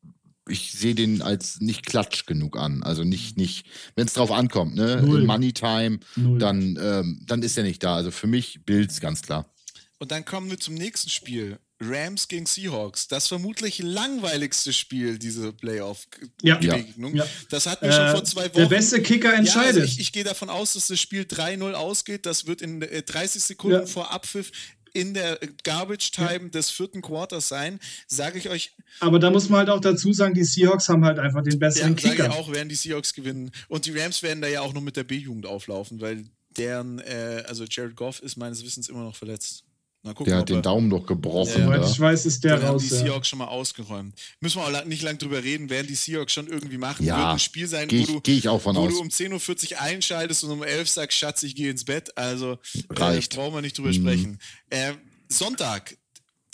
Ich 0.51 0.73
sehe 0.73 0.95
den 0.95 1.23
als 1.23 1.61
nicht 1.61 1.87
klatsch 1.87 2.27
genug 2.27 2.57
an. 2.59 2.83
Also 2.83 3.05
nicht, 3.05 3.37
nicht, 3.37 3.67
wenn 3.97 4.07
es 4.07 4.13
drauf 4.15 4.31
ankommt, 4.33 4.75
ne? 4.75 5.01
Null. 5.03 5.21
In 5.21 5.27
Money 5.27 5.53
Time, 5.53 6.01
Null. 6.17 6.39
dann, 6.39 6.79
ähm, 6.83 7.23
dann 7.27 7.43
ist 7.43 7.57
er 7.57 7.63
nicht 7.65 7.83
da. 7.83 7.95
Also 7.97 8.11
für 8.11 8.27
mich 8.27 8.61
Bills 8.67 9.01
ganz 9.01 9.23
klar. 9.23 9.53
Und 9.99 10.11
dann 10.11 10.25
kommen 10.25 10.51
wir 10.51 10.59
zum 10.59 10.75
nächsten 10.75 11.11
Spiel. 11.11 11.59
Rams 11.83 12.29
gegen 12.29 12.45
Seahawks. 12.45 13.09
Das 13.09 13.27
vermutlich 13.29 13.79
langweiligste 13.79 14.73
Spiel 14.75 15.19
dieser 15.19 15.51
Playoff-Begegnung. 15.53 17.15
Ja. 17.15 17.27
Das 17.49 17.67
hatten 17.67 17.87
wir 17.87 17.93
schon 17.93 18.05
Äh, 18.07 18.11
vor 18.13 18.25
zwei 18.25 18.45
Wochen. 18.47 18.57
der 18.57 18.67
beste 18.67 19.01
Kicker 19.03 19.33
Ja, 19.33 19.39
also 19.39 19.59
entscheidet. 19.59 19.85
ich, 19.89 20.01
ich 20.01 20.13
gehe 20.13 20.25
davon 20.25 20.51
aus, 20.51 20.75
dass 20.75 20.89
das 20.89 21.01
Spiel 21.01 21.23
3-0 21.23 21.73
ausgeht. 21.73 22.27
Das 22.27 22.47
wird 22.47 22.63
in 22.63 22.83
äh, 22.83 23.03
30 23.03 23.43
Sekunden 23.43 23.81
Ja. 23.81 23.87
vor 23.87 24.11
Abpfiff 24.13 24.53
in 24.93 25.15
der 25.15 25.43
äh, 25.43 25.49
Garbage 25.65 26.11
Time 26.13 26.51
des 26.51 26.71
vierten 26.71 27.03
Quarters 27.03 27.49
sein. 27.49 27.81
Sage 28.07 28.39
ich 28.39 28.49
euch, 28.49 28.73
Aber 29.01 29.19
da 29.19 29.31
muss 29.31 29.49
man 29.49 29.61
halt 29.61 29.71
auch 29.71 29.81
dazu 29.81 30.13
sagen, 30.13 30.35
die 30.35 30.45
Seahawks 30.45 30.89
haben 30.89 31.05
halt 31.05 31.19
einfach 31.19 31.43
den 31.43 31.53
ja, 31.53 31.59
besseren 31.59 31.97
ich 31.97 32.03
Kicker. 32.03 32.33
auch, 32.33 32.53
werden 32.53 32.69
die 32.69 32.75
Seahawks 32.75 33.15
gewinnen. 33.15 33.51
Und 33.69 33.87
die 33.87 33.99
Rams 33.99 34.23
werden 34.23 34.43
da 34.43 34.49
ja 34.49 34.61
auch 34.61 34.73
nur 34.73 34.83
mit 34.83 34.97
der 34.97 35.05
B-Jugend 35.05 35.47
auflaufen, 35.47 36.01
weil 36.01 36.25
deren, 36.57 36.99
äh, 37.01 37.45
also 37.47 37.65
Jared 37.65 37.97
Goff 37.97 38.21
ist 38.21 38.37
meines 38.37 38.65
Wissens 38.65 38.89
immer 38.89 39.05
noch 39.05 39.17
verletzt. 39.17 39.65
Mal 40.03 40.15
gucken, 40.15 40.31
Der 40.31 40.41
hat 40.41 40.49
den 40.49 40.57
er- 40.57 40.63
Daumen 40.63 40.89
doch 40.89 41.05
gebrochen. 41.07 41.69
Ja, 41.69 41.77
da. 41.77 41.91
ich 41.91 42.01
weiß, 42.01 42.25
ist 42.25 42.43
der 42.43 42.57
Den 42.57 42.63
haben 42.67 42.73
raus. 42.73 42.83
die 42.83 42.89
Ja. 42.95 43.01
Seahawks 43.01 43.29
schon 43.29 43.39
mal 43.39 43.49
ausgeräumt. 43.49 44.15
Müssen 44.41 44.59
wir 44.63 44.67
auch 44.81 44.85
nicht 44.87 45.03
lang 45.03 45.19
drüber 45.19 45.45
reden, 45.45 45.69
werden 45.69 45.87
die 45.89 45.95
Seahawks 45.95 46.33
schon 46.33 46.47
irgendwie 46.47 46.79
machen. 46.79 47.05
Ja, 47.05 47.19
Wird 47.19 47.27
ein 47.29 47.39
Spiel 47.39 47.67
sein, 47.67 47.87
Gehe 47.89 48.01
wo 48.01 48.05
ich, 48.05 48.09
du, 48.15 48.21
geh 48.23 48.37
ich 48.39 48.49
auch 48.49 48.63
von 48.63 48.77
wo 48.77 48.81
aus. 48.87 48.95
du 48.95 49.01
um 49.01 49.09
10.40 49.09 49.73
Uhr 49.73 49.81
einschaltest 49.83 50.45
und 50.45 50.53
um 50.53 50.63
11 50.63 50.81
Uhr 50.81 50.87
sagst, 50.87 51.19
Schatz, 51.19 51.43
ich 51.43 51.55
gehe 51.55 51.71
ins 51.71 51.85
Bett. 51.85 52.17
Also 52.17 52.53
äh, 52.53 52.59
Reicht. 52.91 53.35
brauchen 53.35 53.55
wir 53.55 53.61
nicht 53.61 53.77
drüber 53.77 53.91
Mhm. 53.91 53.95
sprechen. 53.95 54.39
Äh, 54.71 54.95
Sonntag, 55.29 55.97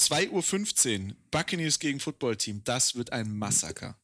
2.15 0.01 1.09
Uhr, 1.11 1.15
Buccaneers 1.31 1.79
gegen 1.79 2.01
Football 2.01 2.37
Team. 2.37 2.63
Das 2.65 2.95
wird 2.97 3.13
ein 3.13 3.31
Massaker. 3.37 3.97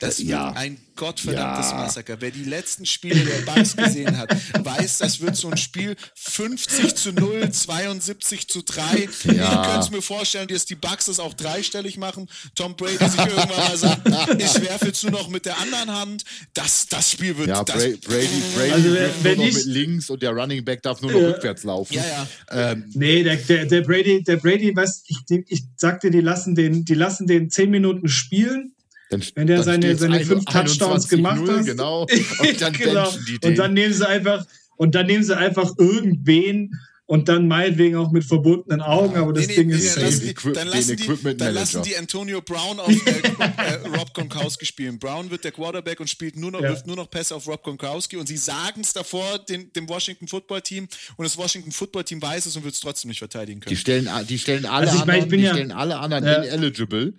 Das 0.00 0.16
Äh, 0.16 0.22
wird 0.22 0.28
ja. 0.30 0.52
ein 0.52 0.76
gottverdammtes 0.96 1.70
Ja. 1.70 1.76
Massaker. 1.76 2.16
Wer 2.20 2.30
die 2.30 2.44
letzten 2.44 2.84
Spiele 2.86 3.24
der 3.24 3.52
Bucks 3.52 3.76
gesehen 3.76 4.16
hat, 4.16 4.30
weiß, 4.64 4.98
das 4.98 5.20
wird 5.20 5.36
so 5.36 5.50
ein 5.50 5.56
Spiel 5.56 5.96
50 6.14 6.94
zu 6.94 7.12
0, 7.12 7.50
72 7.50 8.48
zu 8.48 8.62
3. 8.62 9.08
Ich 9.24 9.24
Ja. 9.36 9.64
könnte 9.64 9.80
es 9.80 9.90
mir 9.90 10.02
vorstellen, 10.02 10.48
dass 10.48 10.66
die 10.66 10.74
Bucks 10.74 11.06
das 11.06 11.18
auch 11.20 11.34
dreistellig 11.34 11.96
machen. 11.96 12.28
Tom 12.54 12.76
Brady 12.76 12.98
sich 13.08 13.18
irgendwann 13.18 13.48
mal 13.48 13.76
sagt, 13.76 14.08
ich 14.08 14.60
werfe 14.68 14.86
jetzt 14.86 15.02
nur 15.02 15.12
noch 15.12 15.28
mit 15.28 15.46
der 15.46 15.58
anderen 15.58 15.90
Hand. 15.90 16.24
Das, 16.54 16.86
das 16.88 17.10
Spiel 17.12 17.36
wird... 17.38 17.48
Ja, 17.48 17.64
das, 17.64 17.76
Bra 17.76 17.90
Brady, 18.08 18.42
Brady 18.56 18.72
Also, 18.72 18.84
wenn- 18.84 18.94
wirft 18.94 19.14
nur 19.16 19.24
wenn 19.24 19.38
noch 19.38 19.44
ich- 19.46 19.54
mit 19.54 19.64
links 19.66 20.10
und 20.10 20.22
der 20.22 20.30
Running 20.30 20.64
Back 20.64 20.82
darf 20.82 21.00
nur 21.00 21.12
noch 21.12 21.20
Ja. 21.20 21.28
rückwärts 21.28 21.64
laufen. 21.64 21.94
Ja, 21.94 22.04
ja. 22.06 22.72
Ähm, 22.72 22.84
Nee, 22.94 23.22
der, 23.22 23.36
der, 23.36 23.66
der 23.66 23.80
Brady, 23.82 24.22
der 24.22 24.36
Brady, 24.36 24.74
weißt 24.74 25.04
ich, 25.08 25.18
ich 25.48 25.64
sag 25.76 26.00
dir, 26.00 26.10
die 26.10 26.20
lassen 26.20 26.54
den, 26.54 26.84
die 26.84 26.94
lassen 26.94 27.26
den 27.26 27.50
zehn 27.50 27.70
Minuten 27.70 28.08
spielen. 28.08 28.73
Dann, 29.10 29.22
Wenn 29.34 29.46
der 29.46 29.56
dann 29.56 29.64
seine, 29.64 29.96
seine 29.96 30.16
ein- 30.16 30.24
fünf 30.26 30.44
Touchdowns 30.46 31.08
gemacht 31.08 31.40
21-0, 31.40 31.58
hat. 31.58 31.66
Genau. 31.66 32.02
Und 32.40 32.60
dann 32.60 32.72
genau. 32.72 33.12
die. 33.28 33.46
Und 33.46 33.58
dann 33.58 33.74
nehmen 33.74 33.94
sie 33.94 34.08
einfach, 34.08 34.44
und 34.76 34.94
dann 34.94 35.06
nehmen 35.06 35.22
sie 35.24 35.36
einfach 35.36 35.72
irgendwen 35.78 36.72
und 37.06 37.28
dann 37.28 37.46
meinetwegen 37.48 37.96
auch 37.96 38.10
mit 38.12 38.24
verbundenen 38.24 38.80
Augen, 38.80 39.14
aber 39.16 39.34
das 39.34 39.46
Nee, 39.46 39.52
nee, 39.52 39.56
Ding 39.58 39.68
nee, 39.68 39.74
ist 39.74 39.94
dann 39.96 40.04
safe. 40.04 40.06
lassen 40.06 40.20
die, 40.22 40.32
Equip- 40.32 40.52
dann 40.54 40.68
lassen 40.68 40.96
die, 40.96 41.06
dann 41.06 41.22
Manager. 41.22 41.52
lassen 41.52 41.82
die 41.82 41.96
Antonio 41.98 42.40
Brown 42.40 42.80
auf 42.80 42.88
äh, 42.88 42.94
äh, 43.38 43.88
Rob 43.98 44.14
Gronkowski 44.14 44.64
spielen. 44.64 44.98
Brown 44.98 45.30
wird 45.30 45.44
der 45.44 45.52
Quarterback 45.52 46.00
und 46.00 46.08
spielt 46.08 46.36
nur 46.36 46.50
noch, 46.50 46.62
Ja. 46.62 46.70
wirft 46.70 46.86
nur 46.86 46.96
noch 46.96 47.10
Pässe 47.10 47.34
auf 47.34 47.46
Rob 47.46 47.62
Gronkowski 47.62 48.16
und 48.16 48.26
sie 48.26 48.38
sagen 48.38 48.80
es 48.80 48.94
davor 48.94 49.38
den, 49.38 49.70
dem 49.74 49.86
Washington 49.86 50.26
Football 50.28 50.62
Team 50.62 50.88
und 51.18 51.24
das 51.24 51.36
Washington 51.36 51.72
Football 51.72 52.04
Team 52.04 52.22
weiß 52.22 52.46
es 52.46 52.56
und 52.56 52.64
wird 52.64 52.74
es 52.74 52.80
trotzdem 52.80 53.10
nicht 53.10 53.18
verteidigen 53.18 53.60
Die 53.60 53.66
können. 53.66 53.76
stellen, 53.76 54.08
die 54.26 54.38
stellen 54.38 54.64
alle 54.64 54.86
Also 54.90 54.98
ich 55.00 55.04
meine, 55.04 55.18
ich 55.18 55.22
anderen, 55.24 55.30
bin 55.30 55.38
die 55.40 55.44
ja- 55.46 55.52
stellen 55.52 55.72
alle 55.72 55.98
anderen 55.98 56.24
Ja. 56.24 56.42
ineligible. 56.54 57.12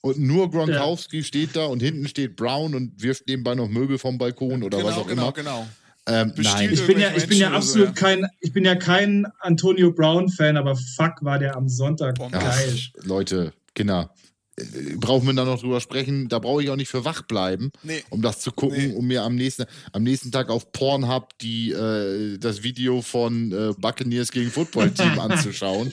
Und 0.00 0.18
nur 0.18 0.50
Gronkowski 0.50 1.24
steht 1.24 1.56
da 1.56 1.66
und 1.66 1.80
hinten 1.80 2.06
steht 2.06 2.36
Brown 2.36 2.74
und 2.74 3.02
wirft 3.02 3.26
nebenbei 3.26 3.54
noch 3.54 3.68
Möbel 3.68 3.98
vom 3.98 4.16
Balkon 4.16 4.62
oder 4.62 4.78
was 4.78 4.94
genau, 4.94 5.00
auch 5.00 5.06
genau, 5.08 5.22
immer. 5.22 5.32
genau. 5.32 5.68
Ähm, 6.06 6.32
Bestiehlt 6.34 6.70
nein, 6.70 6.72
Ich 6.72 6.86
bin 6.86 6.98
ja, 7.00 7.10
ich 7.14 7.26
bin 7.28 7.38
ja 7.38 7.48
oder 7.50 7.60
so, 7.60 7.82
absolut 7.82 7.88
ja. 7.88 7.94
kein, 7.94 8.26
ich 8.40 8.52
bin 8.52 8.64
ja 8.64 8.76
kein 8.76 9.26
Antonio 9.40 9.92
Brown 9.92 10.28
Fan, 10.30 10.56
aber 10.56 10.74
fuck 10.74 11.16
war 11.22 11.38
der 11.38 11.54
am 11.56 11.68
Sonntag 11.68 12.14
Boah, 12.14 12.30
geil. 12.30 12.78
Leute, 13.02 13.52
Kinder, 13.74 14.14
äh, 14.56 14.62
brauchen 14.96 15.26
wir 15.26 15.34
da 15.34 15.44
noch 15.44 15.60
drüber 15.60 15.80
sprechen? 15.82 16.28
Da 16.28 16.38
brauche 16.38 16.62
ich 16.62 16.70
auch 16.70 16.76
nicht 16.76 16.88
für 16.88 17.04
wach 17.04 17.22
bleiben, 17.22 17.72
Nee. 17.82 18.02
um 18.08 18.22
das 18.22 18.40
zu 18.40 18.52
gucken, 18.52 18.88
Nee. 18.90 18.94
um 18.94 19.06
mir 19.06 19.22
am 19.22 19.34
nächsten, 19.34 19.64
am 19.92 20.02
nächsten 20.02 20.32
Tag 20.32 20.48
auf 20.48 20.72
Pornhub 20.72 21.36
die, 21.40 21.72
äh, 21.72 22.38
das 22.38 22.62
Video 22.62 23.02
von 23.02 23.52
äh, 23.52 23.74
Buccaneers 23.76 24.30
gegen 24.30 24.50
Football 24.50 24.92
Team 24.92 25.18
anzuschauen. 25.18 25.92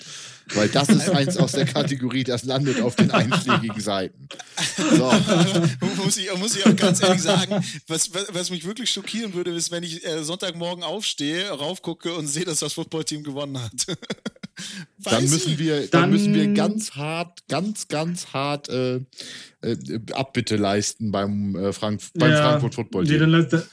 Weil 0.53 0.69
das 0.69 0.89
ist 0.89 1.09
eins 1.09 1.37
aus 1.37 1.53
der 1.53 1.65
Kategorie, 1.65 2.23
das 2.23 2.43
landet 2.43 2.81
auf 2.81 2.95
den 2.95 3.11
einschlägigen 3.11 3.81
Seiten. 3.81 4.27
So. 4.77 5.11
muss, 6.03 6.17
ich, 6.17 6.37
muss 6.37 6.55
ich 6.55 6.65
auch 6.65 6.75
ganz 6.75 7.01
ehrlich 7.01 7.21
sagen, 7.21 7.65
was, 7.87 8.13
was, 8.13 8.27
was 8.31 8.49
mich 8.51 8.65
wirklich 8.65 8.91
schockieren 8.91 9.33
würde, 9.33 9.51
ist, 9.51 9.71
wenn 9.71 9.83
ich 9.83 10.05
äh, 10.05 10.23
Sonntagmorgen 10.23 10.83
aufstehe, 10.83 11.49
raufgucke 11.49 12.13
und 12.13 12.27
sehe, 12.27 12.45
dass 12.45 12.59
das 12.59 12.73
Footballteam 12.73 13.23
gewonnen 13.23 13.59
hat. 13.61 13.97
Weiß 14.97 15.13
Dann 15.13 15.23
müssen 15.29 15.57
wir, 15.59 15.81
dann, 15.87 15.89
Dann- 16.03 16.09
müssen 16.11 16.33
wir 16.33 16.47
ganz 16.53 16.91
hart, 16.91 17.47
ganz, 17.47 17.87
ganz 17.87 18.27
hart 18.27 18.69
äh, 18.69 19.01
äh, 19.61 19.99
Abbitte 20.13 20.55
leisten 20.55 21.11
beim, 21.11 21.55
äh, 21.55 21.73
Frank 21.73 22.01
beim 22.13 22.31
Ja, 22.31 22.49
Frankfurt 22.49 22.75
Football 22.75 23.03
Nee, 23.03 23.17
Team. 23.19 23.31
dann, 23.31 23.49
da, 23.49 23.63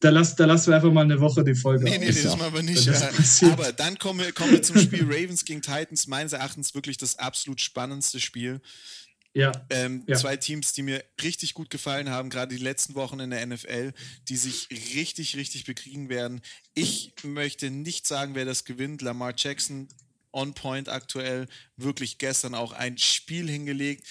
da, 0.00 0.10
lass, 0.10 0.36
da 0.36 0.46
lassen 0.46 0.68
wir 0.70 0.76
einfach 0.76 0.92
mal 0.92 1.02
eine 1.04 1.20
Woche 1.20 1.44
die 1.44 1.54
Folge 1.54 1.84
Nee, 1.84 1.98
nee, 1.98 2.10
nee, 2.10 2.22
das 2.22 2.36
machen 2.38 2.54
wir 2.54 2.62
nicht. 2.62 2.84
Ja. 2.86 3.52
Aber 3.52 3.72
dann 3.72 3.98
kommen 3.98 4.20
wir, 4.20 4.32
kommen 4.32 4.52
wir 4.52 4.62
zum 4.62 4.78
Spiel 4.78 5.04
Ravens 5.04 5.44
gegen 5.44 5.62
Titans. 5.62 6.06
Meines 6.06 6.32
Erachtens 6.32 6.74
wirklich 6.74 6.96
das 6.96 7.18
absolut 7.18 7.60
spannendste 7.60 8.20
Spiel. 8.20 8.60
Ja, 9.32 9.52
Ähm, 9.70 10.02
Ja. 10.08 10.16
Zwei 10.16 10.36
Teams, 10.36 10.72
die 10.72 10.82
mir 10.82 11.04
richtig 11.22 11.54
gut 11.54 11.70
gefallen 11.70 12.10
haben, 12.10 12.30
gerade 12.30 12.52
die 12.56 12.60
letzten 12.60 12.96
Wochen 12.96 13.20
in 13.20 13.30
der 13.30 13.46
NFL, 13.46 13.92
die 14.28 14.36
sich 14.36 14.66
richtig, 14.96 15.36
richtig 15.36 15.64
bekriegen 15.66 16.08
werden. 16.08 16.40
Ich 16.74 17.12
möchte 17.22 17.70
nicht 17.70 18.08
sagen, 18.08 18.34
wer 18.34 18.44
das 18.44 18.64
gewinnt. 18.64 19.02
Lamar 19.02 19.32
Jackson 19.36 19.86
on 20.32 20.54
point 20.54 20.88
aktuell, 20.88 21.46
wirklich 21.76 22.18
gestern 22.18 22.54
auch 22.54 22.72
ein 22.72 22.98
Spiel 22.98 23.48
hingelegt. 23.48 24.06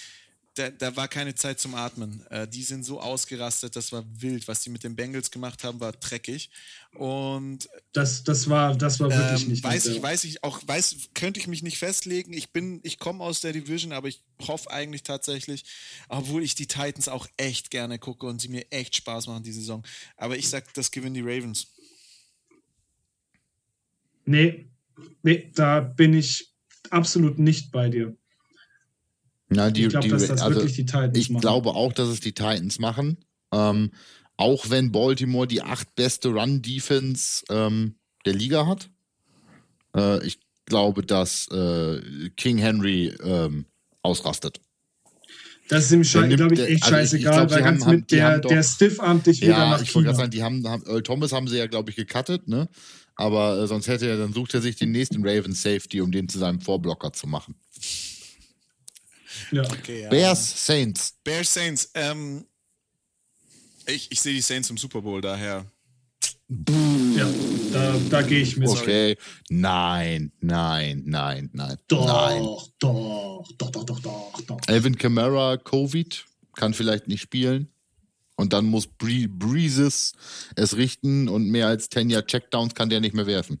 Da, 0.54 0.68
da 0.68 0.96
war 0.96 1.06
keine 1.06 1.36
Zeit 1.36 1.60
zum 1.60 1.76
Atmen. 1.76 2.26
Äh, 2.28 2.48
die 2.48 2.64
sind 2.64 2.84
so 2.84 3.00
ausgerastet, 3.00 3.76
das 3.76 3.92
war 3.92 4.04
wild. 4.20 4.48
Was 4.48 4.62
die 4.62 4.70
mit 4.70 4.82
den 4.82 4.96
Bengals 4.96 5.30
gemacht 5.30 5.62
haben, 5.62 5.78
war 5.78 5.92
dreckig. 5.92 6.50
Und 6.94 7.68
das, 7.92 8.24
das 8.24 8.50
war, 8.50 8.76
das 8.76 8.98
war 8.98 9.10
wirklich 9.10 9.42
ähm, 9.44 9.48
nicht 9.48 9.62
weiß 9.62 9.86
ich, 9.86 10.02
weiß 10.02 10.24
ich 10.24 10.42
auch, 10.42 10.60
weiß, 10.66 11.10
könnte 11.14 11.38
ich 11.38 11.46
mich 11.46 11.62
nicht 11.62 11.78
festlegen. 11.78 12.32
Ich 12.32 12.50
bin, 12.50 12.80
ich 12.82 12.98
komme 12.98 13.22
aus 13.22 13.40
der 13.40 13.52
Division, 13.52 13.92
aber 13.92 14.08
ich 14.08 14.22
hoffe 14.42 14.70
eigentlich 14.72 15.04
tatsächlich, 15.04 15.64
obwohl 16.08 16.42
ich 16.42 16.56
die 16.56 16.66
Titans 16.66 17.08
auch 17.08 17.28
echt 17.36 17.70
gerne 17.70 18.00
gucke 18.00 18.26
und 18.26 18.40
sie 18.40 18.48
mir 18.48 18.70
echt 18.72 18.96
Spaß 18.96 19.28
machen 19.28 19.44
die 19.44 19.52
Saison. 19.52 19.84
Aber 20.16 20.36
ich 20.36 20.48
sag, 20.48 20.74
das 20.74 20.90
gewinnen 20.90 21.14
die 21.14 21.20
Ravens. 21.20 21.68
Nee, 24.26 24.69
nee, 25.22 25.50
da 25.54 25.80
bin 25.80 26.14
ich 26.14 26.52
absolut 26.90 27.38
nicht 27.38 27.70
bei 27.72 27.88
dir. 27.88 28.16
Na, 29.48 29.70
die, 29.70 29.84
Ich 29.84 29.88
glaube, 29.88 30.08
dass 30.08 30.28
das 30.28 30.40
also, 30.42 30.56
wirklich 30.56 30.74
die 30.76 30.84
Titans 30.86 31.18
Ich 31.18 31.30
machen. 31.30 31.40
glaube 31.40 31.70
auch, 31.70 31.92
dass 31.92 32.08
es 32.08 32.20
die 32.20 32.32
Titans 32.32 32.78
machen. 32.78 33.16
Ähm, 33.52 33.90
auch 34.36 34.70
wenn 34.70 34.92
Baltimore 34.92 35.46
die 35.46 35.62
acht 35.62 35.94
beste 35.96 36.28
Run-Defense 36.28 37.44
ähm, 37.50 37.96
der 38.24 38.34
Liga 38.34 38.66
hat. 38.66 38.88
Äh, 39.94 40.24
ich 40.24 40.38
glaube, 40.66 41.02
dass 41.02 41.48
äh, 41.48 42.30
King 42.36 42.58
Henry 42.58 43.08
ähm, 43.24 43.66
ausrastet. 44.02 44.60
Das 45.68 45.84
ist 45.84 45.92
ihm, 45.92 46.02
glaube 46.36 46.54
ich, 46.54 46.60
echt 46.60 46.60
also 46.60 46.68
ich- 46.68 46.72
ich 46.74 46.84
scheißegal, 47.24 47.32
glaub, 47.46 47.50
weil 47.50 47.62
ganz 47.62 47.84
haben- 47.84 47.96
mit 47.96 48.10
die 48.10 48.16
der, 48.16 48.38
doch- 48.38 48.48
der 48.50 48.62
Stiff-Armt 48.62 49.26
dich 49.26 49.40
wieder 49.40 49.52
Ja, 49.52 49.70
nach 49.70 49.82
ich 49.82 49.94
wollte 49.94 50.08
China. 50.08 50.12
gerade 50.12 50.16
sagen, 50.16 50.30
die 50.30 50.42
haben, 50.42 50.66
haben 50.68 50.82
Earl 50.86 51.02
Thomas 51.02 51.32
haben 51.32 51.48
sie 51.48 51.58
ja, 51.58 51.66
glaube 51.66 51.90
ich, 51.90 51.96
gecuttet, 51.96 52.48
ne? 52.48 52.68
Aber 53.20 53.58
äh, 53.58 53.66
sonst 53.66 53.86
hätte 53.86 54.08
er, 54.08 54.16
dann 54.16 54.32
sucht 54.32 54.54
er 54.54 54.62
sich 54.62 54.76
den 54.76 54.92
nächsten 54.92 55.22
Ravens 55.22 55.60
Safety, 55.62 56.00
um 56.00 56.10
den 56.10 56.26
zu 56.26 56.38
seinem 56.38 56.58
Vorblocker 56.58 57.12
zu 57.12 57.26
machen. 57.26 57.54
Ja. 59.52 59.62
Okay, 59.64 60.02
ja. 60.02 60.08
Bears, 60.08 60.66
Saints. 60.66 61.18
Bears 61.22 61.52
Saints. 61.52 61.90
Ähm, 61.94 62.46
ich 63.86 64.10
ich 64.10 64.20
sehe 64.22 64.32
die 64.32 64.40
Saints 64.40 64.70
im 64.70 64.78
Super 64.78 65.02
Bowl, 65.02 65.20
daher. 65.20 65.66
ja, 66.48 67.28
da, 67.72 67.98
da 68.08 68.22
gehe 68.22 68.40
ich 68.40 68.56
mit. 68.56 68.68
Okay. 68.70 69.18
Nein, 69.50 70.32
nein, 70.40 71.02
nein, 71.04 71.50
nein. 71.52 71.76
Doch, 71.88 72.06
Nein. 72.06 72.42
doch, 72.42 72.68
doch, 72.78 73.44
doch, 73.58 73.84
doch, 73.84 74.00
doch, 74.00 74.40
doch. 74.46 74.58
Alvin 74.66 74.96
Kamara, 74.96 75.58
Covid, 75.58 76.24
kann 76.56 76.72
vielleicht 76.72 77.06
nicht 77.06 77.20
spielen. 77.20 77.70
Und 78.40 78.52
dann 78.52 78.64
muss 78.66 78.86
Bree 78.86 79.26
Breezes 79.26 80.12
es 80.56 80.76
richten 80.76 81.28
und 81.28 81.48
mehr 81.48 81.66
als 81.68 81.88
10 81.90 82.10
Jahre 82.10 82.26
Checkdowns 82.26 82.74
kann 82.74 82.88
der 82.90 83.00
nicht 83.00 83.14
mehr 83.14 83.26
werfen. 83.26 83.60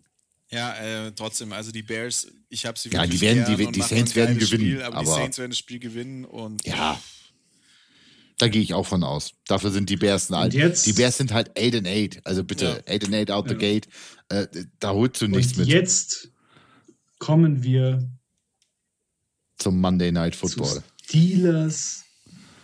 Ja, 0.50 0.74
äh, 0.76 1.12
trotzdem, 1.12 1.52
also 1.52 1.70
die 1.70 1.82
Bears, 1.82 2.26
ich 2.48 2.66
habe 2.66 2.76
sie 2.78 2.88
Ja, 2.88 3.02
wirklich 3.02 3.20
die 3.20 3.26
werden- 3.26 3.56
die- 3.56 3.72
die 3.72 3.82
Saints 3.82 4.16
werden 4.16 4.36
gewinnen, 4.38 4.62
Spiel, 4.64 4.82
aber, 4.82 5.00
die 5.00 5.06
aber- 5.06 5.14
Saints 5.16 5.38
werden 5.38 5.50
das 5.52 5.58
Spiel 5.58 5.78
gewinnen 5.78 6.24
und 6.24 6.66
Ja. 6.66 7.00
Da 8.38 8.48
gehe 8.48 8.62
ich 8.62 8.72
auch 8.72 8.86
von 8.86 9.04
aus. 9.04 9.32
Dafür 9.46 9.70
sind 9.70 9.90
die 9.90 9.96
Bears 9.98 10.30
halt. 10.30 10.54
jetzt- 10.54 10.86
Die 10.86 10.94
Bears 10.94 11.18
sind 11.18 11.30
halt 11.30 11.50
8 11.58 11.74
and 11.76 11.86
8. 11.86 12.20
Also 12.26 12.42
bitte, 12.42 12.82
8 12.88 13.04
and 13.04 13.14
8 13.14 13.30
out 13.30 13.48
the 13.48 13.54
Ja. 13.54 13.58
gate. 13.60 13.86
Äh, 14.30 14.46
da 14.78 14.90
holst 14.92 15.20
du 15.20 15.28
nichts 15.28 15.52
Und 15.52 15.58
mit 15.58 15.68
jetzt 15.68 16.30
kommen 17.18 17.62
wir 17.62 18.10
zum 19.58 19.78
Monday 19.78 20.10
Night 20.10 20.34
zu 20.34 20.40
Football. 20.48 20.82
Steelers 21.04 22.02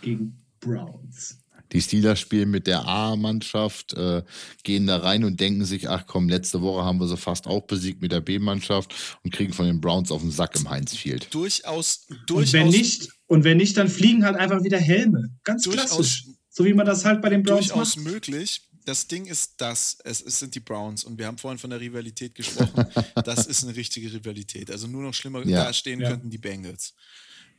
gegen 0.01 0.35
Browns. 0.59 1.37
Die 1.77 1.81
Steelers 1.83 2.19
spielen 2.19 2.49
mit 2.49 2.65
der 2.65 2.87
A-Mannschaft, 2.87 3.93
äh, 3.93 4.23
gehen 4.63 4.87
da 4.87 4.97
rein 4.97 5.23
und 5.23 5.39
denken 5.39 5.63
sich, 5.63 5.87
ach 5.87 6.05
komm, 6.07 6.27
letzte 6.27 6.63
Woche 6.63 6.83
haben 6.83 6.99
wir 6.99 7.07
sie 7.07 7.17
fast 7.17 7.45
auch 7.45 7.67
besiegt 7.67 8.01
mit 8.01 8.11
der 8.11 8.19
B-Mannschaft 8.21 8.95
und 9.23 9.31
kriegen 9.31 9.53
von 9.53 9.67
den 9.67 9.79
Browns 9.79 10.09
auf 10.09 10.21
den 10.23 10.31
Sack 10.31 10.55
im 10.55 10.67
Heinz 10.71 10.95
Field. 10.95 11.31
durchaus, 11.35 12.07
Und 12.09 12.19
durchaus, 12.25 12.53
wenn 12.53 12.69
nicht, 12.69 13.09
und 13.27 13.43
wenn 13.43 13.57
nicht, 13.57 13.77
dann 13.77 13.89
fliegen 13.89 14.25
halt 14.25 14.37
einfach 14.37 14.63
wieder 14.63 14.79
Helme. 14.79 15.29
Ganz 15.43 15.65
Durchaus- 15.65 15.85
klassisch. 15.85 16.25
So 16.49 16.65
wie 16.65 16.73
man 16.73 16.87
das 16.87 17.05
halt 17.05 17.21
bei 17.21 17.29
den 17.29 17.43
Browns 17.43 17.67
durchaus 17.67 17.95
macht. 17.97 18.05
möglich. 18.07 18.61
Das 18.85 19.07
Ding 19.07 19.25
ist 19.27 19.55
das, 19.57 19.97
es, 20.03 20.19
es 20.23 20.39
sind 20.39 20.55
die 20.55 20.59
Browns 20.61 21.03
und 21.03 21.19
wir 21.19 21.27
haben 21.27 21.37
vorhin 21.37 21.59
von 21.59 21.69
der 21.69 21.79
Rivalität 21.79 22.33
gesprochen. 22.33 22.85
das 23.23 23.45
ist 23.45 23.63
eine 23.63 23.75
richtige 23.75 24.11
Rivalität. 24.11 24.71
Also 24.71 24.87
nur 24.87 25.03
noch 25.03 25.13
schlimmer 25.13 25.45
Ja. 25.45 25.65
dastehen 25.65 25.99
Ja. 26.01 26.09
könnten 26.09 26.31
die 26.31 26.39
Bengals. 26.39 26.95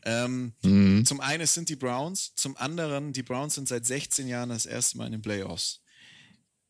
Ähm, 0.04 0.52
Mhm. 0.62 1.04
Zum 1.04 1.20
einen 1.20 1.46
sind 1.46 1.68
die 1.68 1.76
Browns, 1.76 2.34
zum 2.34 2.56
anderen, 2.56 3.12
die 3.12 3.22
Browns 3.22 3.54
sind 3.54 3.68
seit 3.68 3.86
16 3.86 4.28
Jahren 4.28 4.48
das 4.50 4.66
erste 4.66 4.98
Mal 4.98 5.06
in 5.06 5.12
den 5.12 5.22
Playoffs. 5.22 5.80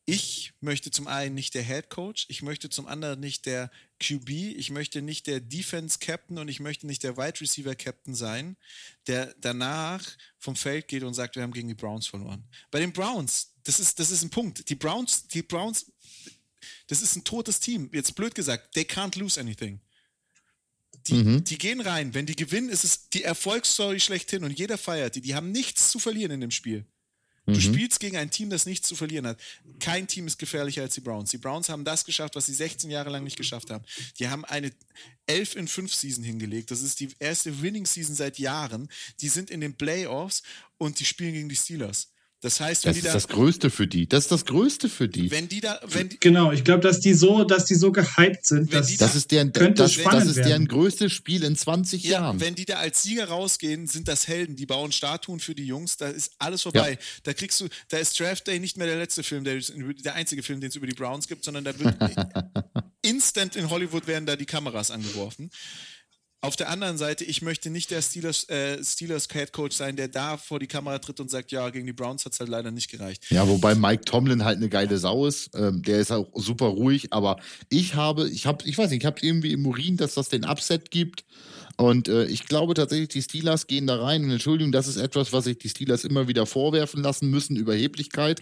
Ich 0.05 0.53
möchte 0.59 0.89
zum 0.89 1.05
einen 1.05 1.35
nicht 1.35 1.53
der 1.53 1.61
Head 1.61 1.91
Coach, 1.91 2.25
ich 2.29 2.41
möchte 2.41 2.69
zum 2.69 2.87
anderen 2.87 3.19
nicht 3.19 3.45
der 3.45 3.69
QB, 3.99 4.29
ich 4.29 4.71
möchte 4.71 5.03
nicht 5.03 5.27
der 5.27 5.39
Defense 5.39 5.99
Captain 5.99 6.39
und 6.39 6.47
ich 6.47 6.59
möchte 6.59 6.87
nicht 6.87 7.03
der 7.03 7.15
Wide 7.15 7.39
Receiver 7.39 7.75
Captain 7.75 8.15
sein, 8.15 8.57
der 9.05 9.35
danach 9.39 10.03
vom 10.39 10.55
Feld 10.55 10.87
geht 10.87 11.03
und 11.03 11.13
sagt, 11.13 11.35
wir 11.35 11.43
haben 11.43 11.53
gegen 11.53 11.67
die 11.67 11.75
Browns 11.75 12.07
verloren. 12.07 12.43
Bei 12.71 12.79
den 12.79 12.91
Browns, 12.91 13.53
das 13.63 13.79
ist, 13.79 13.99
das 13.99 14.09
ist 14.09 14.23
ein 14.23 14.31
Punkt. 14.31 14.67
Die 14.69 14.75
Browns, 14.75 15.27
die 15.27 15.43
Browns, 15.43 15.91
das 16.87 17.03
ist 17.03 17.15
ein 17.15 17.23
totes 17.23 17.59
Team. 17.59 17.91
Jetzt 17.93 18.15
blöd 18.15 18.33
gesagt, 18.33 18.73
they 18.73 18.85
can't 18.85 19.17
lose 19.19 19.39
anything. 19.39 19.79
Die, 21.09 21.15
Mhm. 21.15 21.43
die 21.43 21.57
gehen 21.57 21.81
rein. 21.81 22.13
Wenn 22.13 22.25
die 22.25 22.35
gewinnen, 22.35 22.69
ist 22.69 22.83
es 22.83 23.09
die 23.09 23.23
Erfolgsstory 23.23 23.99
schlechthin 23.99 24.43
und 24.43 24.57
jeder 24.57 24.77
feiert 24.77 25.15
die. 25.15 25.21
Die 25.21 25.35
haben 25.35 25.51
nichts 25.51 25.91
zu 25.91 25.99
verlieren 25.99 26.31
in 26.31 26.41
dem 26.41 26.51
Spiel. 26.51 26.85
Du 27.45 27.55
mhm. 27.55 27.61
spielst 27.61 27.99
gegen 27.99 28.17
ein 28.17 28.29
Team, 28.29 28.49
das 28.49 28.65
nichts 28.65 28.87
zu 28.87 28.95
verlieren 28.95 29.25
hat. 29.25 29.39
Kein 29.79 30.07
Team 30.07 30.27
ist 30.27 30.37
gefährlicher 30.37 30.83
als 30.83 30.93
die 30.93 31.01
Browns. 31.01 31.31
Die 31.31 31.37
Browns 31.37 31.69
haben 31.69 31.83
das 31.83 32.05
geschafft, 32.05 32.35
was 32.35 32.45
sie 32.45 32.53
16 32.53 32.91
Jahre 32.91 33.09
lang 33.09 33.23
nicht 33.23 33.37
geschafft 33.37 33.71
haben. 33.71 33.83
Die 34.19 34.27
haben 34.27 34.45
eine 34.45 34.71
11 35.25 35.55
in 35.55 35.67
5 35.67 35.93
Season 35.93 36.23
hingelegt. 36.23 36.69
Das 36.69 36.81
ist 36.81 36.99
die 36.99 37.09
erste 37.19 37.61
Winning 37.61 37.85
Season 37.85 38.13
seit 38.15 38.37
Jahren. 38.37 38.87
Die 39.21 39.29
sind 39.29 39.49
in 39.49 39.61
den 39.61 39.75
Playoffs 39.75 40.43
und 40.77 40.99
die 40.99 41.05
spielen 41.05 41.33
gegen 41.33 41.49
die 41.49 41.55
Steelers. 41.55 42.09
Das 42.41 42.61
heißt, 42.61 42.85
wenn 42.85 42.91
das 42.91 42.97
die 42.97 43.01
da, 43.03 43.09
ist 43.09 43.15
das 43.15 43.27
Größte 43.27 43.69
für 43.69 43.85
die. 43.85 44.07
Das 44.07 44.23
ist 44.23 44.31
das 44.31 44.45
Größte 44.45 44.87
für 44.87 45.09
die. 45.09 45.29
Wenn 45.29 45.49
die 45.49 45.59
da, 45.59 45.77
wenn 45.85 46.07
die, 46.07 46.19
genau, 46.21 46.53
ich 46.53 46.63
glaube, 46.63 46.79
dass 46.79 47.01
die 47.01 47.13
so, 47.13 47.43
dass 47.43 47.65
die 47.65 47.75
so 47.75 47.91
gehypt 47.91 48.45
sind, 48.45 48.73
dass 48.73 48.95
das 48.95 49.15
ist 49.15 49.31
deren, 49.31 49.51
könnte 49.51 49.83
das, 49.83 49.93
spannend 49.93 50.21
das 50.21 50.37
ist 50.37 50.45
deren 50.45 50.65
größtes 50.69 51.11
Spiel 51.11 51.43
in 51.43 51.57
20 51.57 52.03
ja, 52.03 52.11
Jahren. 52.11 52.39
Wenn 52.39 52.55
die 52.55 52.63
da 52.63 52.77
als 52.77 53.03
Sieger 53.03 53.27
rausgehen, 53.27 53.87
sind 53.87 54.07
das 54.07 54.29
Helden. 54.29 54.55
Die 54.55 54.65
bauen 54.65 54.93
Statuen 54.93 55.41
für 55.41 55.53
die 55.53 55.65
Jungs. 55.65 55.97
Da 55.97 56.07
ist 56.07 56.31
alles 56.39 56.61
vorbei. 56.61 56.91
Ja. 56.91 56.97
Da 57.23 57.33
kriegst 57.33 57.59
du, 57.59 57.67
da 57.89 57.97
ist 57.97 58.17
Draft 58.17 58.47
Day 58.47 58.59
nicht 58.59 58.77
mehr 58.77 58.87
der 58.87 58.97
letzte 58.97 59.23
Film, 59.23 59.43
der, 59.43 59.59
der 59.59 60.15
einzige 60.15 60.41
Film, 60.41 60.61
den 60.61 60.69
es 60.69 60.77
über 60.77 60.87
die 60.87 60.95
Browns 60.95 61.27
gibt, 61.27 61.43
sondern 61.43 61.65
da 61.65 61.77
wird 61.77 61.95
instant 63.01 63.57
in 63.57 63.69
Hollywood 63.69 64.07
werden 64.07 64.25
da 64.25 64.37
die 64.37 64.45
Kameras 64.45 64.91
angeworfen. 64.91 65.51
Auf 66.41 66.55
der 66.55 66.69
anderen 66.69 66.97
Seite, 66.97 67.25
ich 67.25 67.41
möchte 67.41 67.69
nicht 67.69 67.91
der 67.91 68.01
Steelers, 68.01 68.47
äh, 68.47 68.81
Steelers 68.81 69.27
Head 69.29 69.51
Coach 69.51 69.75
sein, 69.75 69.97
der 69.97 70.07
da 70.07 70.37
vor 70.37 70.59
die 70.59 70.67
Kamera 70.67 70.97
tritt 70.99 71.19
und 71.19 71.29
sagt, 71.29 71.51
ja, 71.51 71.69
gegen 71.69 71.85
die 71.85 71.91
Browns 71.91 72.23
hat 72.23 72.31
es 72.31 72.39
halt 72.39 72.49
leider 72.49 72.71
nicht 72.71 72.89
gereicht. 72.89 73.25
Ja, 73.29 73.45
wobei 73.45 73.75
Mike 73.75 74.05
Tomlin 74.05 74.45
halt 74.45 74.57
eine 74.57 74.69
geile 74.69 74.97
Sau 74.97 75.25
ist. 75.25 75.49
Ähm, 75.53 75.83
der 75.83 75.99
ist 75.99 76.11
auch 76.11 76.29
super 76.35 76.67
ruhig, 76.67 77.11
aber 77.11 77.41
ich 77.69 77.95
habe, 77.95 78.29
ich 78.29 78.45
habe, 78.45 78.63
ich 78.65 78.77
weiß 78.77 78.89
nicht, 78.89 79.01
ich 79.01 79.05
habe 79.05 79.19
irgendwie 79.21 79.51
im 79.51 79.65
Urin, 79.65 79.97
dass 79.97 80.13
das 80.13 80.29
den 80.29 80.45
Upset 80.45 80.91
gibt. 80.91 81.25
Und 81.75 82.07
äh, 82.07 82.25
ich 82.25 82.45
glaube 82.45 82.73
tatsächlich, 82.73 83.09
die 83.09 83.21
Steelers 83.21 83.67
gehen 83.67 83.85
da 83.85 84.01
rein. 84.01 84.23
Und 84.23 84.31
Entschuldigung, 84.31 84.71
das 84.71 84.87
ist 84.87 84.97
etwas, 84.97 85.33
was 85.33 85.43
sich 85.43 85.57
die 85.57 85.69
Steelers 85.69 86.05
immer 86.05 86.29
wieder 86.29 86.45
vorwerfen 86.45 87.03
lassen 87.03 87.29
müssen, 87.29 87.57
Überheblichkeit 87.57 88.41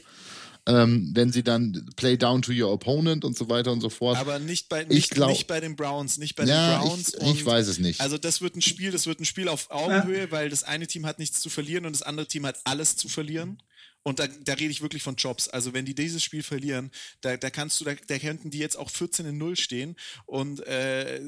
ähm, 0.68 1.12
wenn 1.14 1.32
sie 1.32 1.44
dann 1.44 1.90
Play 1.96 2.18
down 2.18 2.42
to 2.42 2.52
your 2.52 2.72
opponent 2.72 3.24
und 3.24 3.38
so 3.38 3.50
weiter 3.50 3.72
und 3.72 3.80
so 3.80 3.90
fort. 3.90 4.18
Aber 4.18 4.38
nicht 4.38 4.68
bei, 4.68 4.84
nicht, 4.84 5.12
glaub, 5.12 5.30
nicht 5.30 5.48
bei 5.48 5.62
den 5.62 5.76
Browns, 5.76 6.18
nicht 6.18 6.36
bei 6.36 6.44
ja, 6.44 6.80
den 6.80 6.88
Browns. 6.88 7.14
Ich, 7.14 7.32
ich 7.32 7.46
weiß 7.46 7.68
es 7.68 7.80
nicht. 7.80 8.02
Also 8.02 8.18
das 8.18 8.42
wird 8.42 8.56
ein 8.56 8.62
Spiel, 8.62 8.92
das 8.92 9.08
wird 9.08 9.22
ein 9.22 9.26
Spiel 9.26 9.48
auf 9.48 9.72
Augenhöhe, 9.72 10.26
ja. 10.26 10.32
weil 10.32 10.50
das 10.50 10.64
eine 10.64 10.86
Team 10.86 11.06
hat 11.06 11.20
nichts 11.20 11.40
zu 11.40 11.50
verlieren 11.50 11.86
und 11.86 11.94
das 11.94 12.04
andere 12.04 12.28
Team 12.28 12.46
hat 12.46 12.60
alles 12.66 12.98
zu 12.98 13.08
verlieren. 13.08 13.62
Und 14.04 14.20
da, 14.20 14.28
da 14.28 14.54
rede 14.54 14.72
ich 14.72 14.82
wirklich 14.82 15.04
von 15.04 15.16
Jobs. 15.16 15.50
Also 15.50 15.74
wenn 15.74 15.86
die 15.86 15.96
dieses 15.96 16.24
Spiel 16.24 16.44
verlieren, 16.44 16.92
da, 17.22 17.38
da 17.38 17.50
kannst 17.50 17.80
du, 17.80 17.86
da, 17.86 17.94
da 18.08 18.20
könnten 18.20 18.50
die 18.50 18.60
jetzt 18.60 18.78
auch 18.78 18.90
14 18.90 19.26
in 19.26 19.38
0 19.38 19.56
stehen 19.56 19.96
und 20.26 20.66
äh, 20.66 21.22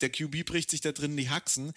der 0.00 0.10
QB 0.10 0.44
bricht 0.44 0.70
sich 0.70 0.80
da 0.80 0.92
drin 0.92 1.16
die 1.16 1.30
Haxen 1.30 1.72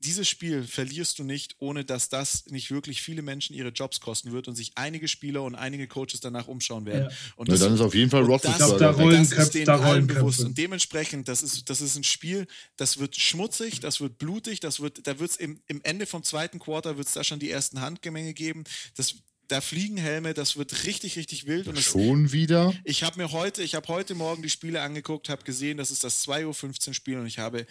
dieses 0.00 0.28
Spiel 0.28 0.64
verlierst 0.64 1.18
du 1.18 1.24
nicht, 1.24 1.56
ohne 1.58 1.84
dass 1.84 2.08
das 2.08 2.46
nicht 2.46 2.70
wirklich 2.70 3.02
viele 3.02 3.22
Menschen 3.22 3.54
ihre 3.54 3.68
Jobs 3.68 4.00
kosten 4.00 4.32
wird 4.32 4.48
und 4.48 4.54
sich 4.54 4.72
einige 4.76 5.08
Spieler 5.08 5.42
und 5.42 5.54
einige 5.54 5.88
Coaches 5.88 6.20
danach 6.20 6.48
umschauen 6.48 6.86
werden. 6.86 7.10
Ja. 7.10 7.16
Und 7.36 7.48
das, 7.48 7.60
ja, 7.60 7.66
dann 7.66 7.74
ist 7.74 7.80
auf 7.80 7.94
jeden 7.94 8.10
Fall 8.10 8.22
Roethlisberger. 8.22 8.78
Da, 8.78 8.92
das 8.92 9.32
ist 9.32 9.54
denen 9.54 9.66
da 9.66 9.80
allen 9.80 10.06
bewusst. 10.06 10.40
Und 10.40 10.56
dementsprechend, 10.56 11.28
das 11.28 11.42
ist, 11.42 11.68
das 11.70 11.80
ist 11.80 11.96
ein 11.96 12.04
Spiel, 12.04 12.46
das 12.76 12.98
wird 12.98 13.16
schmutzig, 13.16 13.80
das 13.80 14.00
wird 14.00 14.18
blutig, 14.18 14.60
das 14.60 14.80
wird, 14.80 15.06
da 15.06 15.18
wird 15.18 15.30
es 15.30 15.36
im, 15.36 15.60
im 15.66 15.80
Ende 15.82 16.06
vom 16.06 16.22
zweiten 16.22 16.58
Quarter 16.58 16.96
wird 16.96 17.06
es 17.06 17.14
da 17.14 17.24
schon 17.24 17.38
die 17.38 17.50
ersten 17.50 17.80
Handgemenge 17.80 18.34
geben. 18.34 18.64
Das, 18.96 19.16
da 19.48 19.60
fliegen 19.60 19.96
Helme, 19.96 20.34
das 20.34 20.56
wird 20.56 20.86
richtig, 20.86 21.16
richtig 21.16 21.46
wild. 21.46 21.68
Und 21.68 21.78
Schon 21.78 22.32
wieder? 22.32 22.74
Ich 22.84 23.02
habe 23.02 23.18
mir 23.18 23.32
heute, 23.32 23.62
ich 23.62 23.74
habe 23.74 23.88
heute 23.88 24.14
Morgen 24.14 24.42
die 24.42 24.50
Spiele 24.50 24.82
angeguckt, 24.82 25.28
habe 25.28 25.44
gesehen, 25.44 25.76
das 25.76 25.90
ist 25.90 26.04
das 26.04 26.26
2.15 26.26 26.88
Uhr 26.88 26.94
Spiel 26.94 27.18
und 27.18 27.26
ich 27.26 27.38
habe 27.38 27.66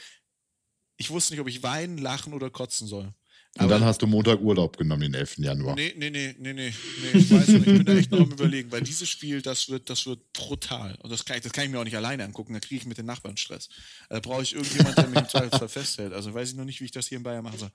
ich 0.97 1.09
wusste 1.09 1.33
nicht, 1.33 1.41
ob 1.41 1.47
ich 1.47 1.63
weinen, 1.63 1.97
lachen 1.97 2.33
oder 2.33 2.49
kotzen 2.49 2.87
soll. 2.87 3.13
Und 3.57 3.69
dann 3.69 3.85
hast 3.85 4.01
du 4.01 4.07
Montag 4.07 4.41
Urlaub 4.41 4.75
genommen, 4.77 5.03
den 5.03 5.13
11. 5.13 5.37
Januar. 5.37 5.75
Nee, 5.75 5.93
nee, 5.97 6.09
nee, 6.09 6.35
nee, 6.37 6.53
nee, 6.53 6.73
nee 6.73 7.17
ich 7.19 7.31
weiß 7.31 7.47
nicht. 7.47 7.67
Ich 7.67 7.73
bin 7.77 7.85
da 7.85 7.93
echt 7.93 8.11
noch 8.11 8.19
am 8.19 8.31
überlegen, 8.31 8.69
weil 8.69 8.81
dieses 8.81 9.07
Spiel, 9.07 9.41
das 9.41 9.69
wird, 9.69 9.89
das 9.89 10.05
wird 10.05 10.33
brutal. 10.33 10.95
Und 11.01 11.09
das 11.09 11.23
kann, 11.23 11.37
ich, 11.37 11.43
das 11.43 11.53
kann 11.53 11.63
ich 11.63 11.69
mir 11.71 11.79
auch 11.79 11.85
nicht 11.85 11.95
alleine 11.95 12.25
angucken, 12.25 12.53
da 12.53 12.59
kriege 12.59 12.81
ich 12.81 12.85
mit 12.85 12.97
den 12.97 13.05
Nachbarn 13.05 13.37
Stress. 13.37 13.69
Da 14.09 14.19
brauche 14.19 14.43
ich 14.43 14.55
irgendjemanden, 14.55 14.95
der 14.95 15.07
mich 15.07 15.19
im 15.19 15.29
Zweifelsfall 15.29 15.69
festhält. 15.69 16.11
Also 16.11 16.33
weiß 16.33 16.49
ich 16.49 16.55
noch 16.55 16.65
nicht, 16.65 16.81
wie 16.81 16.85
ich 16.85 16.91
das 16.91 17.07
hier 17.07 17.17
in 17.17 17.23
Bayern 17.23 17.45
mache. 17.45 17.71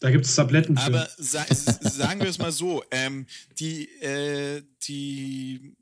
Da 0.00 0.10
gibt 0.10 0.24
es 0.24 0.34
Tabletten 0.34 0.76
für. 0.76 0.82
Aber 0.82 1.08
sa 1.18 1.46
sagen 1.48 2.20
wir 2.20 2.28
es 2.28 2.38
mal 2.38 2.50
so, 2.50 2.82
ähm, 2.90 3.26
die, 3.60 3.88
äh, 4.00 4.64
die, 4.88 5.76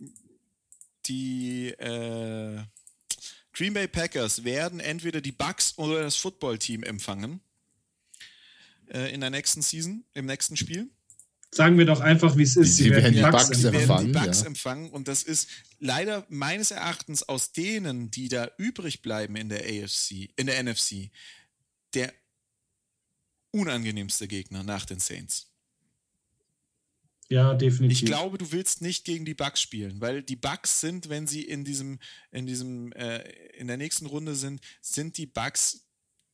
die, 1.06 1.68
äh, 1.78 2.58
Green 3.60 3.74
Bay 3.74 3.88
Packers 3.88 4.42
werden 4.42 4.80
entweder 4.80 5.20
die 5.20 5.32
Bucks 5.32 5.76
oder 5.76 6.00
das 6.00 6.16
Footballteam 6.16 6.82
empfangen 6.82 7.42
äh, 8.90 9.12
in 9.12 9.20
der 9.20 9.28
nächsten 9.28 9.60
Season, 9.60 10.02
im 10.14 10.24
nächsten 10.24 10.56
Spiel. 10.56 10.88
Sagen 11.52 11.76
wir 11.76 11.84
doch 11.84 12.00
einfach, 12.00 12.38
wie 12.38 12.44
es 12.44 12.56
ist. 12.56 12.76
Sie, 12.76 12.84
Sie 12.84 12.90
werden, 12.90 13.12
die 13.12 13.20
Bucks, 13.20 13.48
Bucks 13.48 13.64
empfangen. 13.64 13.88
Werden 13.88 14.06
die 14.06 14.12
Bucks 14.18 14.40
ja. 14.40 14.46
empfangen. 14.46 14.88
Und 14.88 15.08
das 15.08 15.22
ist 15.22 15.50
leider 15.78 16.24
meines 16.30 16.70
Erachtens 16.70 17.22
aus 17.22 17.52
denen, 17.52 18.10
die 18.10 18.30
da 18.30 18.50
übrig 18.56 19.02
bleiben 19.02 19.36
in 19.36 19.50
der 19.50 19.60
AFC, 19.60 20.30
in 20.36 20.46
der 20.46 20.62
NFC, 20.62 21.10
der 21.92 22.14
unangenehmste 23.50 24.26
Gegner 24.26 24.62
nach 24.62 24.86
den 24.86 25.00
Saints. 25.00 25.49
Ja, 27.30 27.54
definitiv. 27.54 27.98
Ich 27.98 28.06
glaube, 28.06 28.38
du 28.38 28.50
willst 28.50 28.82
nicht 28.82 29.04
gegen 29.04 29.24
die 29.24 29.34
Bugs 29.34 29.62
spielen, 29.62 30.00
weil 30.00 30.22
die 30.22 30.36
Bugs 30.36 30.80
sind, 30.80 31.08
wenn 31.08 31.28
sie 31.28 31.42
in 31.42 31.64
diesem, 31.64 32.00
in 32.32 32.44
diesem, 32.46 32.92
äh, 32.92 33.20
in 33.56 33.68
der 33.68 33.76
nächsten 33.76 34.06
Runde 34.06 34.34
sind, 34.34 34.60
sind 34.80 35.16
die 35.16 35.26
Bugs 35.26 35.86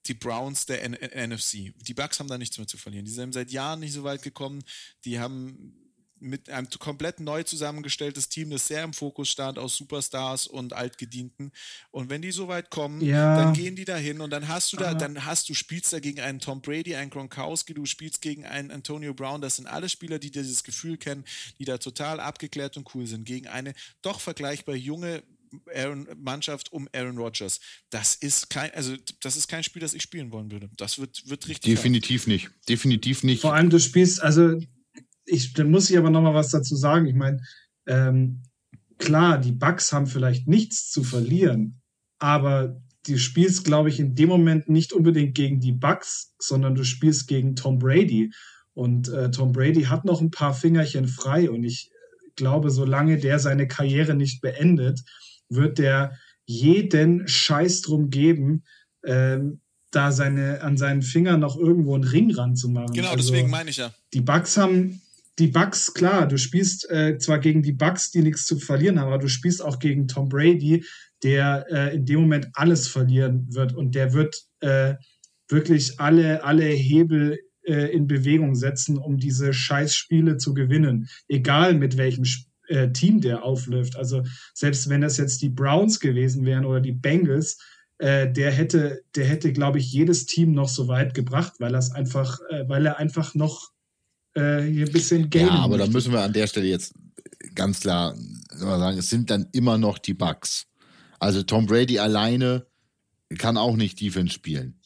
die 0.07 0.15
Browns 0.15 0.67
der 0.67 0.83
N 0.85 0.93
NFC. 0.95 1.75
Die 1.77 1.95
Bugs 1.95 2.19
haben 2.19 2.29
da 2.29 2.39
nichts 2.39 2.57
mehr 2.59 2.67
zu 2.67 2.79
verlieren. 2.79 3.05
Die 3.05 3.11
sind 3.11 3.35
seit 3.35 3.51
Jahren 3.51 3.81
nicht 3.81 3.93
so 3.93 4.05
weit 4.05 4.23
gekommen. 4.23 4.63
Die 5.05 5.19
haben 5.19 5.86
mit 6.19 6.49
einem 6.49 6.69
komplett 6.79 7.21
neu 7.21 7.43
zusammengestelltes 7.43 8.29
Team, 8.29 8.51
das 8.51 8.67
sehr 8.67 8.83
im 8.85 8.93
Fokus 8.93 9.29
stand 9.29 9.59
aus 9.59 9.77
Superstars 9.77 10.47
und 10.47 10.73
Altgedienten. 10.73 11.53
Und 11.91 12.11
wenn 12.11 12.23
die 12.23 12.33
so 12.33 12.49
weit 12.49 12.71
kommen, 12.71 13.01
ja. 13.01 13.37
dann 13.37 13.53
gehen 13.53 13.77
die 13.77 13.85
dahin 13.85 14.21
und 14.21 14.31
dann 14.31 14.49
hast 14.49 14.73
du 14.73 14.77
da, 14.77 14.95
dann 14.95 15.25
hast 15.25 15.49
du 15.49 15.55
spielst 15.55 15.93
da 15.93 16.01
gegen 16.01 16.21
einen 16.21 16.41
Tom 16.41 16.63
Brady, 16.63 16.95
einen 16.95 17.11
Gronkowski, 17.11 17.75
du 17.75 17.87
spielst 17.87 18.23
gegen 18.23 18.47
einen 18.47 18.71
Antonio 18.71 19.15
Brown. 19.15 19.41
Das 19.41 19.57
sind 19.57 19.67
alle 19.67 19.89
Spieler, 19.89 20.19
die 20.19 20.31
dieses 20.31 20.65
Gefühl 20.65 20.97
kennen, 20.97 21.25
die 21.59 21.65
da 21.65 21.79
total 21.79 22.21
abgeklärt 22.21 22.77
und 22.77 22.95
cool 22.95 23.07
sind. 23.07 23.25
Gegen 23.25 23.47
eine 23.47 23.75
doch 24.03 24.21
vergleichbar 24.21 24.75
junge 24.75 25.23
Aaron, 25.75 26.09
Mannschaft 26.17 26.73
um 26.73 26.89
Aaron 26.93 27.19
Rodgers. 27.19 27.61
Das 27.91 28.15
ist 28.15 28.51
kein, 28.51 28.73
also 28.73 28.95
das 29.21 29.37
ist 29.37 29.49
kein 29.49 29.63
Spiel, 29.63 29.81
das 29.81 29.95
ich 29.95 30.03
spielen 30.03 30.33
wollen 30.33 30.51
würde. 30.51 30.71
Das 30.77 30.99
wird, 30.99 31.29
wird 31.29 31.49
richtig. 31.49 31.75
Definitiv 31.75 32.23
hart. 32.23 32.29
nicht. 32.29 32.51
Definitiv 32.69 33.23
nicht. 33.23 33.41
Vor 33.41 33.55
allem, 33.55 33.71
du 33.71 33.79
spielst, 33.79 34.23
also 34.23 34.61
ich, 35.27 35.53
dann 35.53 35.71
muss 35.71 35.91
ich 35.91 35.99
aber 35.99 36.11
noch 36.11 36.23
mal 36.23 36.35
was 36.35 36.51
dazu 36.51 36.77
sagen. 36.77 37.07
Ich 37.07 37.15
meine, 37.15 37.43
ähm, 37.87 38.43
klar, 38.99 39.39
die 39.39 39.53
Bucks 39.53 39.93
haben 39.93 40.07
vielleicht 40.07 40.49
nichts 40.49 40.91
zu 40.91 41.03
verlieren, 41.03 41.81
aber 42.19 42.81
du 43.07 43.19
spielst, 43.19 43.65
glaube 43.65 43.89
ich, 43.89 44.01
in 44.01 44.15
dem 44.15 44.29
Moment 44.29 44.69
nicht 44.69 44.93
unbedingt 44.93 45.35
gegen 45.35 45.61
die 45.61 45.73
Bucks, 45.73 46.35
sondern 46.39 46.75
du 46.75 46.85
spielst 46.85 47.29
gegen 47.29 47.57
Tom 47.57 47.79
Brady. 47.79 48.33
Und 48.75 49.09
äh, 49.09 49.31
Tom 49.31 49.53
Brady 49.53 49.85
hat 49.85 50.05
noch 50.05 50.21
ein 50.21 50.31
paar 50.31 50.55
Fingerchen 50.55 51.09
frei. 51.09 51.51
Und 51.51 51.65
ich 51.65 51.91
glaube, 52.35 52.71
solange 52.71 53.19
der 53.19 53.39
seine 53.39 53.69
Karriere 53.69 54.15
nicht 54.15 54.41
beendet, 54.41 55.01
wird 55.49 55.79
der 55.79 56.19
jeden 56.45 57.27
Scheiß 57.27 57.83
drum 57.83 58.11
geben, 58.11 58.65
ähm, 59.05 59.61
da 59.91 60.13
seine, 60.13 60.63
an 60.63 60.77
seinen 60.77 61.03
Fingern 61.03 61.41
noch 61.41 61.57
irgendwo 61.57 61.95
einen 61.95 62.05
Ring 62.05 62.31
ranzumachen. 62.33 62.95
Genau, 62.95 63.11
also, 63.11 63.31
deswegen 63.31 63.51
meine 63.51 63.71
ich 63.71 63.79
ja. 63.79 63.93
Die 64.13 64.21
Bucks 64.21 64.57
haben, 64.57 65.01
die 65.39 65.49
Bucks, 65.49 65.93
klar, 65.93 66.27
du 66.27 66.39
spielst 66.39 66.89
äh, 66.91 67.19
zwar 67.19 67.39
gegen 67.39 67.63
die 67.63 67.73
Bucks, 67.73 68.11
die 68.11 68.23
nichts 68.23 68.47
zu 68.47 68.59
verlieren 68.59 68.99
haben, 68.99 69.09
aber 69.09 69.19
du 69.19 69.29
spielst 69.29 69.63
auch 69.63 69.79
gegen 69.79 70.09
Tom 70.09 70.29
Brady, 70.29 70.85
der 71.23 71.67
äh, 71.71 71.95
in 71.95 72.07
dem 72.07 72.21
Moment 72.21 72.49
alles 72.55 72.89
verlieren 72.89 73.47
wird 73.51 73.75
und 73.75 73.95
der 73.95 74.13
wird 74.13 74.37
äh, 74.61 74.95
wirklich 75.49 76.01
alle, 76.01 76.43
alle 76.43 76.65
Hebel 76.65 77.39
äh, 77.67 77.93
in 77.93 78.07
Bewegung 78.07 78.55
setzen, 78.55 78.97
um 78.97 79.19
diese 79.19 79.53
Scheißspiele 79.53 80.39
zu 80.39 80.55
gewinnen, 80.55 81.09
egal 81.29 81.75
mit 81.75 81.97
welchem 81.97 82.25
äh, 82.69 82.91
Team 82.93 83.21
der 83.21 83.45
aufläuft. 83.45 83.97
Also 83.97 84.23
selbst 84.55 84.89
wenn 84.89 85.03
das 85.03 85.19
jetzt 85.19 85.43
die 85.43 85.51
Browns 85.51 86.01
gewesen 86.01 86.47
wären 86.47 86.65
oder 86.65 86.81
die 86.81 86.93
Bengals, 86.93 87.59
äh, 87.99 88.31
der 88.31 88.51
hätte, 88.51 89.03
der 89.15 89.27
hätte, 89.27 89.53
glaube 89.53 89.79
ich, 89.79 89.93
jedes 89.93 90.27
Team 90.27 90.53
noch 90.53 90.69
so 90.69 90.89
weit 90.89 91.15
gebracht, 91.15 91.55
weil 91.59 91.75
er 91.75 91.95
einfach, 91.95 92.41
weil 92.67 92.87
er 92.87 92.99
einfach 92.99 93.35
noch 93.35 93.71
äh, 94.37 94.63
hier 94.63 94.87
ein 94.87 94.93
bisschen 94.93 95.31
Game. 95.31 95.49
Ja, 95.49 95.55
aber 95.55 95.79
da 95.79 95.87
müssen 95.87 96.13
wir 96.13 96.21
an 96.21 96.33
der 96.33 96.47
Stelle 96.47 96.67
jetzt 96.67 96.95
ganz 97.55 97.81
klar 97.81 98.15
sagen, 98.49 98.99
es 98.99 99.09
sind 99.09 99.31
dann 99.31 99.49
immer 99.53 99.79
noch 99.79 99.99
die 99.99 100.15
Bugs. 100.15 100.67
Also 101.19 101.43
Tom 101.43 101.67
Brady 101.67 101.99
alleine 101.99 102.67
kann 103.39 103.57
auch 103.57 103.77
nicht 103.77 104.01
Defense 104.01 104.35
spielen. 104.35 104.81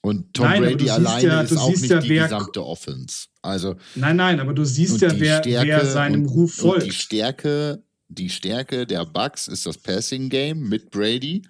Und 0.00 0.34
Tom 0.34 0.46
nein, 0.46 0.62
Brady 0.62 0.88
alleine 0.88 1.28
ja, 1.28 1.40
ist 1.40 1.56
auch 1.56 1.68
nicht 1.68 1.90
ja, 1.90 2.00
die 2.00 2.08
gesamte 2.08 2.64
Offense. 2.64 3.26
Also, 3.42 3.76
nein, 3.96 4.16
nein, 4.16 4.40
aber 4.40 4.54
du 4.54 4.64
siehst 4.64 5.00
ja, 5.00 5.10
wer, 5.18 5.38
Stärke 5.38 5.68
wer 5.68 5.84
seinem 5.84 6.22
und, 6.22 6.28
Ruf 6.28 6.54
folgt. 6.54 6.86
die 6.86 6.92
Stärke, 6.92 7.82
die 8.08 8.30
Stärke 8.30 8.86
der 8.86 9.04
Bucks 9.04 9.48
ist 9.48 9.66
das 9.66 9.78
Passing 9.78 10.28
Game 10.28 10.68
mit 10.68 10.90
Brady. 10.90 11.42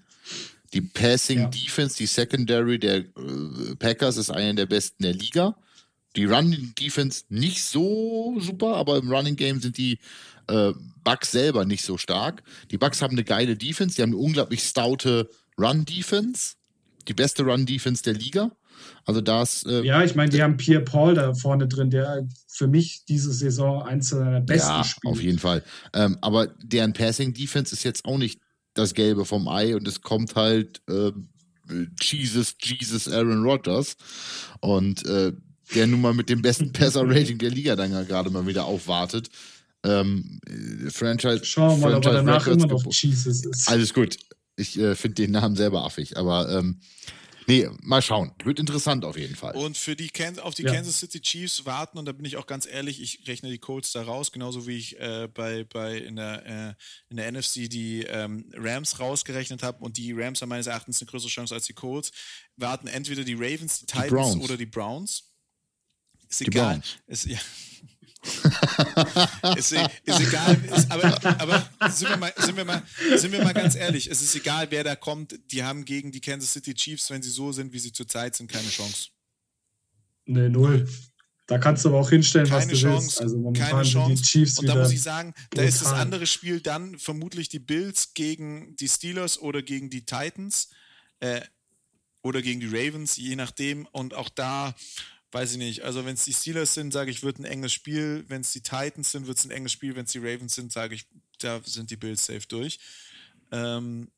Die 0.72 0.80
Passing 0.80 1.40
ja. 1.40 1.49
Defense, 1.49 1.97
die 1.97 2.07
Secondary 2.07 2.78
der 2.78 2.97
äh, 2.97 3.05
Packers 3.78 4.16
ist 4.16 4.30
eine 4.30 4.55
der 4.55 4.66
besten 4.66 5.03
der 5.03 5.14
Liga. 5.14 5.57
Die 6.17 6.25
Run-Defense 6.25 7.25
nicht 7.29 7.62
so 7.62 8.37
super, 8.41 8.77
aber 8.77 8.97
im 8.97 9.11
Running-Game 9.11 9.61
sind 9.61 9.77
die 9.77 9.99
äh, 10.49 10.73
Bucks 11.05 11.31
selber 11.33 11.64
nicht 11.64 11.85
so 11.85 11.99
stark. 11.99 12.43
Die 12.71 12.79
Bucks 12.79 13.03
haben 13.03 13.12
eine 13.12 13.25
geile 13.25 13.57
Defense, 13.57 13.97
die 13.97 14.03
haben 14.03 14.11
eine 14.11 14.19
unglaublich 14.19 14.62
stoute 14.62 15.29
Run-Defense. 15.59 16.55
Die 17.09 17.14
beste 17.14 17.45
Run-Defense 17.45 18.03
der 18.03 18.14
Liga. 18.14 18.51
Also 19.05 19.21
da 19.21 19.43
ist. 19.43 19.67
Äh, 19.67 19.83
ja, 19.83 20.03
ich 20.03 20.14
meine, 20.14 20.31
die 20.31 20.43
haben 20.43 20.57
Pierre 20.57 20.83
Paul 20.83 21.14
da 21.14 21.35
vorne 21.35 21.67
drin, 21.69 21.91
der 21.91 22.27
für 22.49 22.67
mich 22.67 23.05
diese 23.07 23.33
Saison 23.33 23.83
eins 23.83 24.09
seiner 24.11 24.41
besten 24.41 24.69
ja, 24.69 24.85
spielt. 24.85 25.12
Auf 25.12 25.23
jeden 25.23 25.39
Fall. 25.39 25.62
Ähm, 25.95 26.19
aber 26.21 26.49
deren 26.62 26.93
Passing-Defense 26.93 27.75
ist 27.75 27.85
jetzt 27.85 28.05
auch 28.05 28.19
nicht 28.19 28.41
das 28.75 28.95
Gelbe 28.95 29.25
vom 29.25 29.49
Ei 29.49 29.75
und 29.75 29.89
es 29.89 30.03
kommt 30.03 30.35
halt 30.35 30.83
äh, 30.89 31.12
Jesus, 32.01 32.55
Jesus 32.62 33.09
Aaron 33.09 33.43
Rodgers. 33.43 33.97
Und 34.61 35.07
äh, 35.07 35.33
der 35.75 35.87
nun 35.87 36.01
mal 36.01 36.14
mit 36.14 36.29
dem 36.29 36.43
besten 36.43 36.73
Passer-Rating 36.73 37.39
der 37.39 37.51
Liga 37.51 37.77
dann 37.77 37.91
gerade 38.07 38.31
mal 38.31 38.47
wieder 38.47 38.64
aufwartet. 38.64 39.31
Ähm, 39.85 40.41
Franchise. 40.91 41.45
Schauen 41.45 41.81
wir 41.81 41.89
mal, 41.89 41.93
Franchise 41.93 41.97
ob 41.97 42.05
er 42.07 42.12
danach 42.12 42.47
Records 42.47 42.64
immer 42.64 42.73
noch 42.73 42.93
Jesus 42.93 43.45
ist. 43.45 43.69
Alles 43.69 43.95
gut. 43.95 44.19
Ich 44.57 44.79
äh, 44.79 44.95
finde 44.95 45.14
den 45.17 45.33
Namen 45.33 45.55
selber 45.55 45.85
affig, 45.85 46.17
aber 46.17 46.49
ähm, 46.51 46.81
nee, 47.47 47.69
mal 47.83 48.01
schauen. 48.01 48.33
Wird 48.43 48.59
interessant 48.59 49.05
auf 49.05 49.19
jeden 49.19 49.37
Fall. 49.37 49.55
Und 49.55 49.77
für 49.77 49.95
die 49.95 50.09
Kan 50.09 50.39
auf 50.39 50.55
die 50.55 50.62
Ja. 50.62 50.73
Kansas 50.73 50.99
City 50.99 51.21
Chiefs 51.21 51.67
warten, 51.67 51.99
und 51.99 52.07
da 52.07 52.12
bin 52.12 52.25
ich 52.25 52.39
auch 52.39 52.47
ganz 52.47 52.67
ehrlich, 52.67 53.03
ich 53.03 53.29
rechne 53.29 53.51
die 53.51 53.59
Colts 53.59 53.93
da 53.93 54.03
raus, 54.03 54.33
genauso 54.33 54.67
wie 54.67 54.79
ich 54.79 54.99
äh, 54.99 55.29
bei, 55.33 55.64
bei 55.64 55.99
in, 55.99 56.17
der, 56.17 56.47
äh, 56.47 56.75
in 57.11 57.19
der 57.19 57.31
NFC 57.31 57.69
die 57.69 58.05
ähm, 58.09 58.51
Rams 58.57 58.99
rausgerechnet 58.99 59.62
habe. 59.62 59.85
Und 59.85 59.99
die 59.99 60.12
Rams 60.12 60.41
haben 60.41 60.49
meines 60.49 60.67
Erachtens 60.67 61.01
eine 61.03 61.11
größere 61.11 61.29
Chance 61.31 61.55
als 61.55 61.67
die 61.67 61.75
Colts. 61.75 62.12
Warten 62.57 62.87
entweder 62.87 63.25
die 63.25 63.35
Ravens, 63.35 63.81
die 63.81 63.87
Titans 63.87 64.11
Browns. 64.11 64.43
oder 64.43 64.57
die 64.57 64.67
Browns. 64.67 65.25
Ist 66.29 66.41
Die 66.41 66.47
egal. 66.47 66.83
Ist, 67.07 67.27
ja. 67.27 67.39
ist, 69.57 69.72
e- 69.72 69.87
ist 70.05 70.20
egal, 70.20 70.57
ist, 70.64 70.91
aber, 70.91 71.41
aber 71.41 71.91
sind, 71.91 72.09
wir 72.09 72.16
mal, 72.16 72.35
sind, 72.37 72.57
wir 72.57 72.64
mal, 72.64 72.83
sind 73.16 73.31
wir 73.31 73.45
mal 73.45 73.55
ganz 73.55 73.77
ehrlich, 73.77 74.11
es 74.11 74.20
ist 74.20 74.35
egal, 74.35 74.66
wer 74.70 74.83
da 74.83 74.97
kommt, 74.97 75.39
die 75.53 75.62
haben 75.62 75.85
gegen 75.85 76.11
die 76.11 76.20
Kansas 76.20 76.53
City 76.53 76.74
Chiefs, 76.74 77.09
wenn 77.11 77.22
sie 77.22 77.31
so 77.31 77.53
sind, 77.53 77.72
wie 77.72 77.79
sie 77.79 77.93
zurzeit 77.93 78.35
sind, 78.35 78.51
keine 78.51 78.68
Chance. 78.68 79.11
Ne, 80.27 80.51
null. 80.51 80.89
Da 81.47 81.59
kannst 81.59 81.85
du 81.85 81.91
aber 81.91 82.01
auch 82.01 82.11
hinstellen, 82.11 82.51
was 82.51 82.61
Keine 82.61 82.72
du 82.72 82.79
Chance, 82.79 83.07
willst. 83.07 83.20
Also 83.20 83.39
momentan 83.39 83.70
keine 83.70 83.85
sind 83.85 83.93
die 83.93 84.14
Chance. 84.14 84.22
Chiefs 84.24 84.59
Und 84.59 84.66
da 84.66 84.74
muss 84.74 84.91
ich 84.91 85.03
sagen, 85.03 85.33
da 85.51 85.62
ist 85.62 85.81
das 85.81 85.93
andere 85.93 86.27
Spiel 86.27 86.61
dann 86.61 86.99
vermutlich 86.99 87.49
die 87.49 87.61
Bills 87.61 88.14
gegen 88.14 88.74
die 88.77 88.89
Steelers 88.89 89.39
oder 89.39 89.62
gegen 89.62 89.89
die 89.89 90.05
Titans 90.05 90.70
äh, 91.20 91.41
oder 92.22 92.43
gegen 92.43 92.59
die 92.59 92.66
Ravens, 92.66 93.16
je 93.16 93.37
nachdem. 93.37 93.87
Und 93.93 94.14
auch 94.14 94.29
da 94.29 94.74
weiß 95.37 95.53
ich 95.53 95.59
nicht. 95.59 95.82
Also 95.82 96.07
wenn 96.07 96.14
es 96.14 96.24
die 96.24 96.32
Steelers 96.32 96.72
sind, 96.72 96.93
sage 96.95 97.11
ich, 97.11 97.22
wird 97.22 97.39
ein 97.39 97.45
enges 97.45 97.72
Spiel. 97.74 98.24
Wenn 98.28 98.41
es 98.41 98.53
die 98.53 98.62
Titans 98.62 99.12
sind, 99.12 99.26
wird 99.26 99.37
es 99.37 99.45
ein 99.45 99.51
enges 99.51 99.72
Spiel. 99.72 99.95
Wenn 99.95 100.07
es 100.07 100.12
die 100.12 100.18
Ravens 100.18 100.55
sind, 100.55 100.72
sage 100.72 100.95
ich, 100.95 101.05
da 101.39 101.61
sind 101.62 101.91
die 101.91 101.97
Bills 101.97 102.24
safe 102.24 102.47
durch. 102.49 102.78
Ähm, 103.53 104.09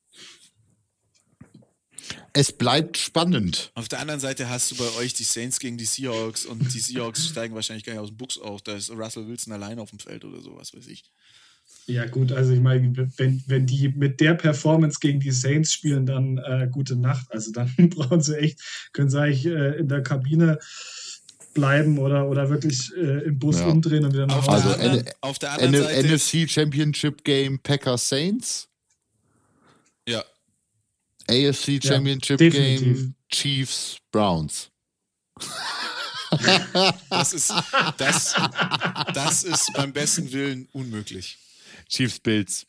Es 2.32 2.52
bleibt 2.52 2.96
spannend. 2.96 3.72
auf 3.74 3.88
der 3.88 3.98
anderen 3.98 4.20
Seite 4.20 4.48
hast 4.48 4.70
du 4.70 4.76
bei 4.76 4.88
euch 4.98 5.12
die 5.12 5.24
Saints 5.24 5.58
gegen 5.58 5.76
die 5.76 5.86
Seahawks 5.86 6.46
und 6.46 6.72
die 6.72 6.78
Seahawks 6.78 7.26
steigen 7.30 7.54
wahrscheinlich 7.56 7.84
gar 7.84 7.94
nicht 7.94 8.02
aus 8.02 8.10
dem 8.10 8.16
Buchs 8.16 8.38
auf. 8.38 8.62
Da 8.62 8.76
ist 8.76 8.90
Russell 8.90 9.26
Wilson 9.26 9.52
allein 9.52 9.80
auf 9.80 9.90
dem 9.90 9.98
Feld 9.98 10.24
oder 10.24 10.40
sowas, 10.40 10.72
weiß 10.72 10.86
ich. 10.86 11.04
Ja, 11.86 12.04
gut, 12.06 12.32
also 12.32 12.52
ich 12.52 12.60
meine, 12.60 13.08
wenn, 13.16 13.42
wenn 13.46 13.66
die 13.66 13.88
mit 13.88 14.20
der 14.20 14.34
Performance 14.34 14.98
gegen 15.00 15.20
die 15.20 15.30
Saints 15.30 15.72
spielen, 15.72 16.04
dann 16.04 16.36
äh, 16.38 16.68
gute 16.70 16.96
Nacht. 16.96 17.26
Also 17.32 17.50
dann 17.50 17.74
brauchen 17.90 18.20
sie 18.20 18.38
echt, 18.38 18.60
können 18.92 19.08
sie 19.10 19.20
eigentlich 19.20 19.46
äh, 19.46 19.78
in 19.78 19.88
der 19.88 20.02
Kabine 20.02 20.58
bleiben 21.55 21.99
oder, 21.99 22.28
oder 22.28 22.49
wirklich 22.51 22.92
äh, 22.96 23.24
im 23.24 23.38
Bus 23.38 23.59
Ja. 23.61 23.66
umdrehen 23.66 24.05
und 24.05 24.12
wieder 24.12 24.26
nach 24.26 24.36
Auf, 24.38 24.46
Hause. 24.49 24.66
Also 24.66 24.68
der, 24.78 24.84
anderen, 24.90 25.07
N- 25.07 25.12
auf 25.20 25.38
der 25.38 25.53
anderen 25.53 25.74
N 25.74 25.82
Seite. 25.82 26.09
NFC 26.09 26.51
Championship 26.51 27.24
Game 27.24 27.59
Packers 27.61 28.09
Saints. 28.09 28.68
ja, 30.09 30.22
AFC 31.28 31.68
Ja, 31.82 31.92
Championship 31.92 32.38
definitiv. 32.38 32.80
Game 32.96 33.14
Chiefs 33.30 33.99
Browns. 34.11 34.70
das 37.11 37.32
ist, 37.32 37.53
das, 37.96 38.34
das 39.14 39.44
ist 39.44 39.72
beim 39.74 39.92
besten 39.92 40.30
Willen 40.32 40.68
unmöglich. 40.72 41.38
Chiefs 41.88 42.18
Bills. 42.20 42.66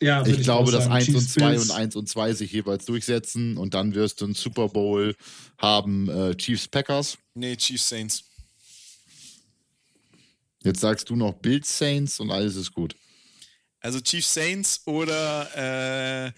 Ja, 0.00 0.26
Ich 0.26 0.42
glaube, 0.42 0.70
dass 0.72 0.84
sagen. 0.84 0.94
1 0.96 1.08
und 1.08 1.14
Chiefs, 1.14 1.32
2 1.34 1.50
Bills. 1.50 1.62
und 1.64 1.70
1 1.72 1.96
und 1.96 2.08
2 2.08 2.32
sich 2.34 2.52
jeweils 2.52 2.84
durchsetzen 2.86 3.56
und 3.56 3.74
dann 3.74 3.94
wirst 3.94 4.20
du 4.20 4.24
einen 4.26 4.34
Super 4.34 4.68
Bowl 4.68 5.14
haben 5.58 6.08
äh, 6.08 6.34
Chiefs 6.36 6.68
Packers. 6.68 7.18
Nee, 7.34 7.56
Chiefs 7.56 7.88
Saints. 7.88 8.24
Jetzt 10.62 10.80
sagst 10.80 11.08
du 11.10 11.16
noch 11.16 11.32
Bills 11.34 11.76
Saints 11.78 12.20
und 12.20 12.30
alles 12.30 12.56
ist 12.56 12.72
gut. 12.72 12.94
Also 13.80 14.00
Chiefs 14.00 14.34
Saints 14.34 14.82
oder 14.86 16.26
äh, 16.26 16.32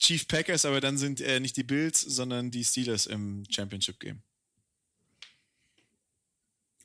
Chief 0.00 0.26
Packers, 0.26 0.64
aber 0.64 0.80
dann 0.80 0.98
sind 0.98 1.20
äh, 1.20 1.38
nicht 1.38 1.56
die 1.56 1.62
Bills, 1.62 2.00
sondern 2.00 2.50
die 2.50 2.64
Steelers 2.64 3.06
im 3.06 3.44
Championship 3.48 4.00
Game. 4.00 4.20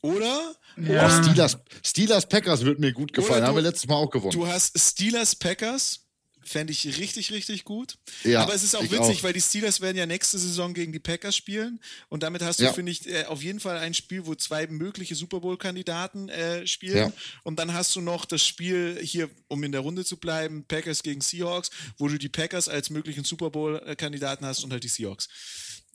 Oder 0.01 0.55
Ja. 0.77 1.07
Oh, 1.19 1.23
Steelers, 1.23 1.57
Steelers 1.83 2.29
Packers 2.29 2.63
wird 2.63 2.79
mir 2.79 2.93
gut 2.93 3.11
gefallen. 3.13 3.39
Oder 3.39 3.47
Haben 3.47 3.55
du- 3.55 3.63
wir 3.63 3.69
letztes 3.69 3.87
Mal 3.87 3.95
auch 3.95 4.09
gewonnen. 4.11 4.31
du 4.31 4.45
hast 4.47 4.77
Steelers 4.79 5.35
Packers, 5.35 6.05
fände 6.47 6.71
ich 6.73 6.85
richtig, 6.97 7.31
richtig 7.31 7.63
gut. 7.65 7.97
Ja, 8.23 8.41
aber 8.41 8.53
es 8.55 8.63
ist 8.63 8.75
auch 8.75 8.81
witzig, 8.83 8.99
auch. 9.19 9.23
weil 9.23 9.33
die 9.33 9.41
Steelers 9.41 9.81
werden 9.81 9.97
ja 9.97 10.05
nächste 10.05 10.39
Saison 10.39 10.73
gegen 10.73 10.91
die 10.93 10.99
Packers 10.99 11.35
spielen 11.35 11.79
und 12.09 12.23
damit 12.23 12.41
hast 12.41 12.59
du, 12.59 12.63
Ja. 12.63 12.73
finde 12.73 12.91
ich, 12.91 13.07
äh, 13.07 13.25
auf 13.25 13.43
jeden 13.43 13.59
Fall 13.59 13.77
ein 13.77 13.93
Spiel, 13.93 14.25
wo 14.25 14.35
zwei 14.35 14.65
mögliche 14.67 15.15
Super 15.15 15.39
Bowl-Kandidaten 15.41 16.29
äh, 16.29 16.65
spielen 16.65 16.97
Ja. 16.97 17.11
und 17.43 17.57
dann 17.59 17.73
hast 17.73 17.95
du 17.95 18.01
noch 18.01 18.25
das 18.25 18.45
Spiel 18.45 18.99
hier, 19.01 19.29
um 19.47 19.63
in 19.63 19.71
der 19.71 19.81
Runde 19.81 20.05
zu 20.05 20.17
bleiben, 20.17 20.63
Packers 20.67 21.03
gegen 21.03 21.21
Seahawks, 21.21 21.69
wo 21.97 22.07
du 22.07 22.17
die 22.17 22.29
Packers 22.29 22.67
als 22.69 22.89
möglichen 22.89 23.23
Super 23.23 23.49
Bowl-Kandidaten 23.49 24.45
hast 24.45 24.63
und 24.63 24.71
halt 24.71 24.83
die 24.83 24.87
Seahawks. 24.89 25.27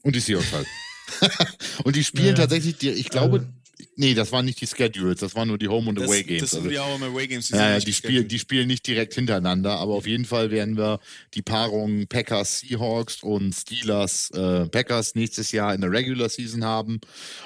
Und 0.01 0.15
die 0.15 0.19
Seahawks 0.19 0.51
halt. 0.51 0.67
und 1.83 1.95
die 1.95 2.03
spielen 2.03 2.27
Ja. 2.27 2.33
tatsächlich, 2.35 2.77
die, 2.77 2.89
ich 2.89 3.09
glaube, 3.09 3.47
nee, 3.95 4.13
das 4.13 4.31
waren 4.31 4.45
nicht 4.45 4.59
die 4.61 4.67
Schedules, 4.67 5.19
das 5.19 5.35
waren 5.35 5.47
nur 5.47 5.57
die 5.57 5.67
Home- 5.67 5.89
und 5.89 5.99
Away-Games. 6.01 6.41
das 6.41 6.51
sind 6.51 6.61
Also, 6.63 6.71
ja 6.71 6.83
auch 6.83 6.95
immer 6.95 7.07
Away 7.07 7.27
Games. 7.27 7.49
ja, 7.49 7.71
ja, 7.71 7.79
die, 7.79 7.93
spielen, 7.93 8.11
gescheduled. 8.13 8.31
die 8.31 8.39
spielen 8.39 8.67
nicht 8.67 8.85
direkt 8.87 9.13
hintereinander, 9.13 9.77
aber 9.79 9.93
auf 9.93 10.07
jeden 10.07 10.25
Fall 10.25 10.51
werden 10.51 10.77
wir 10.77 10.99
die 11.33 11.41
Paarung 11.41 12.07
Packers, 12.07 12.59
Seahawks 12.61 13.23
und 13.23 13.53
Steelers, 13.53 14.29
äh, 14.31 14.67
Packers 14.69 15.15
nächstes 15.15 15.51
Jahr 15.51 15.73
in 15.73 15.81
der 15.81 15.91
Regular 15.91 16.29
Season 16.29 16.63
haben 16.63 16.99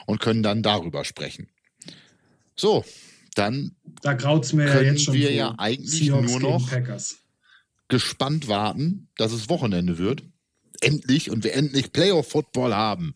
und 0.06 0.20
können 0.20 0.44
dann 0.44 0.64
darüber 0.64 1.04
sprechen. 1.06 1.48
So, 2.56 2.84
dann 3.36 3.76
Da 4.02 4.14
graut's 4.14 4.54
mir 4.54 4.66
ja 4.66 4.74
können 4.74 4.94
jetzt 4.96 5.04
schon 5.06 5.14
wir 5.14 5.28
vor. 5.28 5.36
ja 5.36 5.56
eigentlich 5.58 5.92
Seahawks 6.06 6.32
nur 6.32 6.40
gegen 6.40 6.52
noch- 6.52 6.70
Packers. 6.70 7.18
gespannt 7.88 8.48
warten, 8.48 9.08
dass 9.18 9.32
es 9.32 9.50
Wochenende 9.50 9.98
wird. 9.98 10.24
Endlich 10.82 11.32
und 11.32 11.44
wir 11.44 11.54
endlich 11.54 11.92
Playoff-Football 11.92 12.76
haben. 12.76 13.14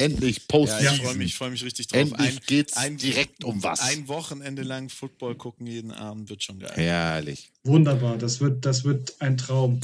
Endlich 0.00 0.36
Ja, 0.38 0.42
Postseason. 0.48 0.94
ich 0.94 1.02
freue 1.02 1.14
mich, 1.16 1.26
ich 1.28 1.34
freu 1.36 1.50
mich 1.50 1.64
richtig 1.64 1.86
drauf. 1.88 2.00
Endlich 2.00 2.40
geht's 2.46 2.74
direkt 2.96 3.44
um 3.44 3.62
was. 3.62 3.80
Ein 3.80 4.08
Wochenende 4.08 4.62
lang 4.62 4.88
Football 4.88 5.34
gucken 5.36 5.66
jeden 5.66 5.92
Abend 5.92 6.30
wird 6.30 6.42
schon 6.42 6.58
geil. 6.58 6.72
Herrlich. 6.74 7.50
Wunderbar, 7.64 8.16
das 8.18 8.40
wird, 8.40 8.64
das 8.64 8.84
wird 8.84 9.20
ein 9.20 9.36
Traum. 9.36 9.80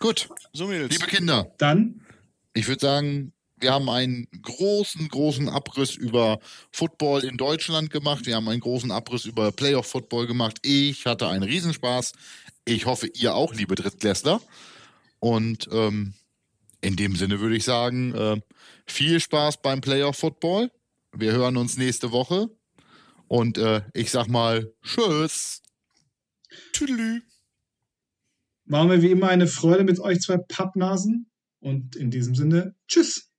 Gut, 0.00 0.28
So, 0.52 0.66
Mädels. 0.66 0.92
liebe 0.92 1.06
Kinder, 1.06 1.52
Dann, 1.58 2.00
ich 2.54 2.68
würde 2.68 2.80
sagen, 2.80 3.32
wir 3.60 3.72
haben 3.72 3.88
einen 3.90 4.28
großen, 4.42 5.08
großen 5.08 5.48
Abriss 5.48 5.96
über 5.96 6.38
Football 6.70 7.24
in 7.24 7.36
Deutschland 7.36 7.90
gemacht. 7.90 8.26
Wir 8.26 8.36
haben 8.36 8.48
einen 8.48 8.60
großen 8.60 8.92
Abriss 8.92 9.24
über 9.24 9.50
Playoff-Football 9.50 10.28
gemacht. 10.28 10.58
Ich 10.62 11.06
hatte 11.06 11.26
einen 11.28 11.42
Riesenspaß. 11.42 12.12
Ich 12.64 12.86
hoffe, 12.86 13.08
ihr 13.14 13.34
auch, 13.34 13.54
liebe 13.54 13.74
Drittklässler. 13.74 14.40
Und 15.18 15.68
ähm, 15.72 16.14
in 16.80 16.96
dem 16.96 17.16
Sinne 17.16 17.40
würde 17.40 17.56
ich 17.56 17.64
sagen, 17.64 18.14
äh, 18.14 18.40
viel 18.86 19.20
Spaß 19.20 19.62
beim 19.62 19.80
Playoff-Football. 19.80 20.70
Wir 21.12 21.32
hören 21.32 21.56
uns 21.56 21.76
nächste 21.76 22.12
Woche. 22.12 22.50
Und 23.26 23.58
äh, 23.58 23.82
ich 23.94 24.10
sag 24.10 24.28
mal, 24.28 24.72
tschüss. 24.82 25.62
Tüdelü. 26.72 27.20
war 28.64 28.84
mir 28.84 29.02
wie 29.02 29.10
immer 29.10 29.28
eine 29.28 29.46
Freude 29.46 29.84
mit 29.84 30.00
euch 30.00 30.20
zwei 30.20 30.38
Pappnasen. 30.38 31.30
Und 31.60 31.96
in 31.96 32.10
diesem 32.10 32.34
Sinne, 32.34 32.74
tschüss. 32.86 33.30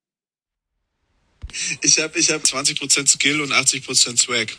Ich 1.82 2.00
habe 2.00 2.20
ich 2.20 2.32
hab 2.32 2.44
20% 2.44 3.08
Skill 3.08 3.42
und 3.42 3.52
80% 3.52 4.18
Swag. 4.18 4.58